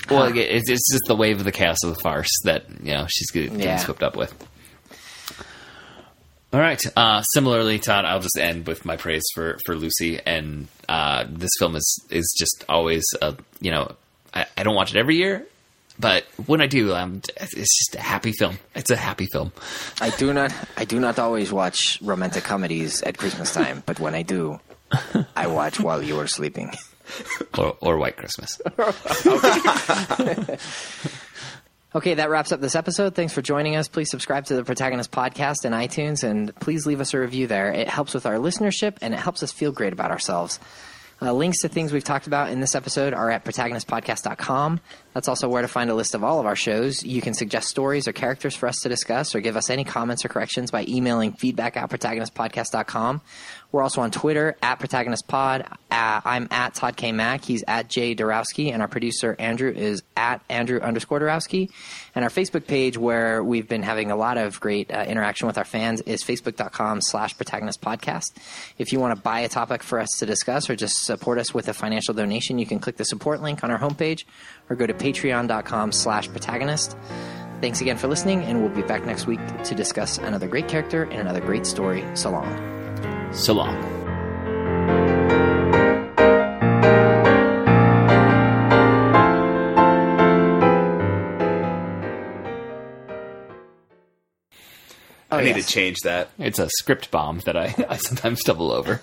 Well, 0.10 0.24
it- 0.26 0.38
it's, 0.38 0.70
it's 0.70 0.92
just 0.92 1.04
the 1.08 1.16
wave 1.16 1.40
of 1.40 1.44
the 1.46 1.52
chaos 1.52 1.84
of 1.84 1.94
the 1.96 2.02
farce 2.02 2.32
that 2.46 2.66
you 2.84 2.94
know 2.94 3.06
she's 3.10 3.30
getting 3.32 3.60
Yeah. 3.60 3.78
swept 3.78 4.04
up 4.04 4.16
with. 4.16 4.34
All 6.54 6.62
right. 6.62 6.82
Uh, 6.96 7.22
similarly, 7.24 7.78
Todd, 7.78 8.06
I'll 8.06 8.22
just 8.22 8.38
end 8.38 8.68
with 8.68 8.86
my 8.86 8.96
praise 8.96 9.24
for, 9.36 9.58
for 9.66 9.76
Lucy. 9.76 10.20
And 10.26 10.68
uh, 10.88 11.26
this 11.28 11.52
film 11.60 11.76
is 11.76 12.06
is 12.10 12.34
just 12.38 12.64
always 12.70 13.04
a 13.22 13.36
you 13.60 13.70
know 13.72 13.92
I, 14.34 14.46
I 14.56 14.64
don't 14.64 14.76
watch 14.76 14.96
it 14.96 14.98
every 14.98 15.18
year, 15.18 15.46
but 16.00 16.24
when 16.46 16.62
I 16.62 16.68
do, 16.68 16.94
um, 16.94 17.22
it's 17.38 17.78
just 17.78 17.96
a 17.96 18.02
happy 18.02 18.32
film. 18.32 18.58
It's 18.76 18.92
a 18.92 18.96
happy 18.96 19.28
film. 19.32 19.52
I 20.02 20.10
do 20.12 20.34
not 20.34 20.54
I 20.76 20.86
do 20.86 21.00
not 21.00 21.20
always 21.20 21.52
watch 21.52 22.00
romantic 22.02 22.44
comedies 22.44 23.02
at 23.02 23.18
Christmas 23.18 23.54
time, 23.54 23.84
but 23.86 24.00
when 24.00 24.16
I 24.16 24.24
do, 24.24 24.60
I 25.36 25.48
watch 25.48 25.80
while 25.80 26.02
you 26.02 26.20
are 26.20 26.28
sleeping. 26.28 26.74
Or, 27.58 27.78
or 27.80 27.98
White 27.98 28.18
Christmas. 28.18 28.60
Okay, 31.96 32.16
that 32.16 32.30
wraps 32.30 32.52
up 32.52 32.60
this 32.60 32.76
episode. 32.76 33.16
Thanks 33.16 33.34
for 33.34 33.42
joining 33.42 33.76
us. 33.76 33.88
Please 33.88 34.12
subscribe 34.12 34.46
to 34.46 34.56
the 34.56 34.64
Protagonist 34.64 35.10
Podcast 35.10 35.64
in 35.64 35.72
iTunes 35.72 36.24
and 36.24 36.54
please 36.58 36.86
leave 36.86 37.00
us 37.00 37.14
a 37.16 37.20
review 37.20 37.48
there. 37.48 37.72
It 37.72 37.88
helps 37.88 38.14
with 38.14 38.28
our 38.28 38.36
listenership 38.36 38.98
and 39.02 39.16
it 39.16 39.20
helps 39.20 39.42
us 39.42 39.52
feel 39.52 39.72
great 39.72 39.94
about 39.94 40.12
ourselves. 40.12 40.60
Uh, 41.20 41.34
links 41.34 41.62
to 41.62 41.68
things 41.68 41.92
we've 41.92 42.04
talked 42.04 42.28
about 42.28 42.52
in 42.52 42.60
this 42.60 42.76
episode 42.76 43.14
are 43.14 43.32
at 43.32 43.44
protagonistpodcast.com. 43.44 44.80
That's 45.14 45.28
also 45.28 45.50
where 45.50 45.64
to 45.64 45.68
find 45.68 45.90
a 45.90 45.96
list 45.96 46.14
of 46.14 46.24
all 46.24 46.40
of 46.40 46.46
our 46.46 46.56
shows. 46.56 47.04
You 47.04 47.22
can 47.22 47.34
suggest 47.34 47.70
stories 47.70 48.08
or 48.08 48.14
characters 48.14 48.56
for 48.56 48.68
us 48.68 48.82
to 48.82 48.90
discuss 48.90 49.34
or 49.34 49.40
give 49.40 49.58
us 49.58 49.72
any 49.72 49.84
comments 49.84 50.24
or 50.24 50.28
corrections 50.28 50.70
by 50.70 50.86
emailing 50.88 51.34
feedback 51.34 51.76
at 51.76 51.90
protagonistpodcast.com. 51.90 53.22
We're 53.78 53.84
also 53.84 54.02
on 54.02 54.10
Twitter 54.10 54.58
at 54.64 54.80
protagonistpod. 54.80 55.72
Uh, 55.92 56.22
I'm 56.26 56.48
at 56.50 56.74
Todd 56.74 56.98
K. 56.98 57.12
Mack. 57.12 57.46
He's 57.46 57.64
at 57.68 57.88
Jay 57.90 58.16
Dorowski. 58.16 58.74
And 58.74 58.82
our 58.82 58.88
producer, 58.88 59.36
Andrew, 59.38 59.72
is 59.72 60.02
at 60.16 60.42
Andrew 60.50 60.80
underscore 60.80 61.20
Dorowski. 61.20 61.70
And 62.16 62.26
our 62.26 62.32
Facebook 62.32 62.66
page, 62.66 62.98
where 62.98 63.44
we've 63.44 63.68
been 63.68 63.84
having 63.84 64.10
a 64.10 64.16
lot 64.16 64.40
of 64.40 64.60
great 64.60 64.92
uh, 64.92 65.06
interaction 65.08 65.46
with 65.46 65.60
our 65.60 65.64
fans, 65.64 66.02
is 66.02 66.24
facebook.com 66.24 67.02
slash 67.02 67.38
protagonist 67.38 67.80
podcast. 67.80 68.36
If 68.80 68.92
you 68.92 69.00
want 69.00 69.16
to 69.16 69.22
buy 69.22 69.42
a 69.42 69.48
topic 69.48 69.84
for 69.84 70.00
us 70.00 70.10
to 70.18 70.26
discuss 70.26 70.72
or 70.72 70.76
just 70.76 71.04
support 71.04 71.38
us 71.38 71.54
with 71.54 71.68
a 71.68 71.74
financial 71.76 72.16
donation, 72.16 72.58
you 72.58 72.66
can 72.66 72.80
click 72.80 72.98
the 72.98 73.06
support 73.06 73.44
link 73.44 73.64
on 73.64 73.70
our 73.70 73.78
homepage 73.78 74.24
or 74.72 74.76
go 74.76 74.88
to 74.88 74.94
patreon.com 74.96 75.92
slash 75.92 76.28
protagonist. 76.30 76.98
Thanks 77.62 77.80
again 77.82 77.98
for 77.98 78.08
listening, 78.08 78.42
and 78.42 78.60
we'll 78.60 78.74
be 78.74 78.82
back 78.82 79.06
next 79.06 79.28
week 79.28 79.40
to 79.66 79.76
discuss 79.76 80.18
another 80.18 80.48
great 80.48 80.68
character 80.68 81.04
and 81.04 81.22
another 81.22 81.42
great 81.42 81.68
story. 81.68 82.04
So 82.16 82.32
long. 82.32 82.77
So 83.38 83.54
long. 83.54 83.78
Oh, 95.30 95.38
I 95.38 95.44
need 95.44 95.56
yes. 95.56 95.68
to 95.68 95.72
change 95.72 95.98
that. 96.04 96.30
It's 96.40 96.58
a 96.58 96.68
script 96.70 97.12
bomb 97.12 97.40
that 97.46 97.56
I, 97.56 97.76
I 97.90 97.98
sometimes 97.98 98.40
stumble 98.40 98.72
over. 98.72 99.02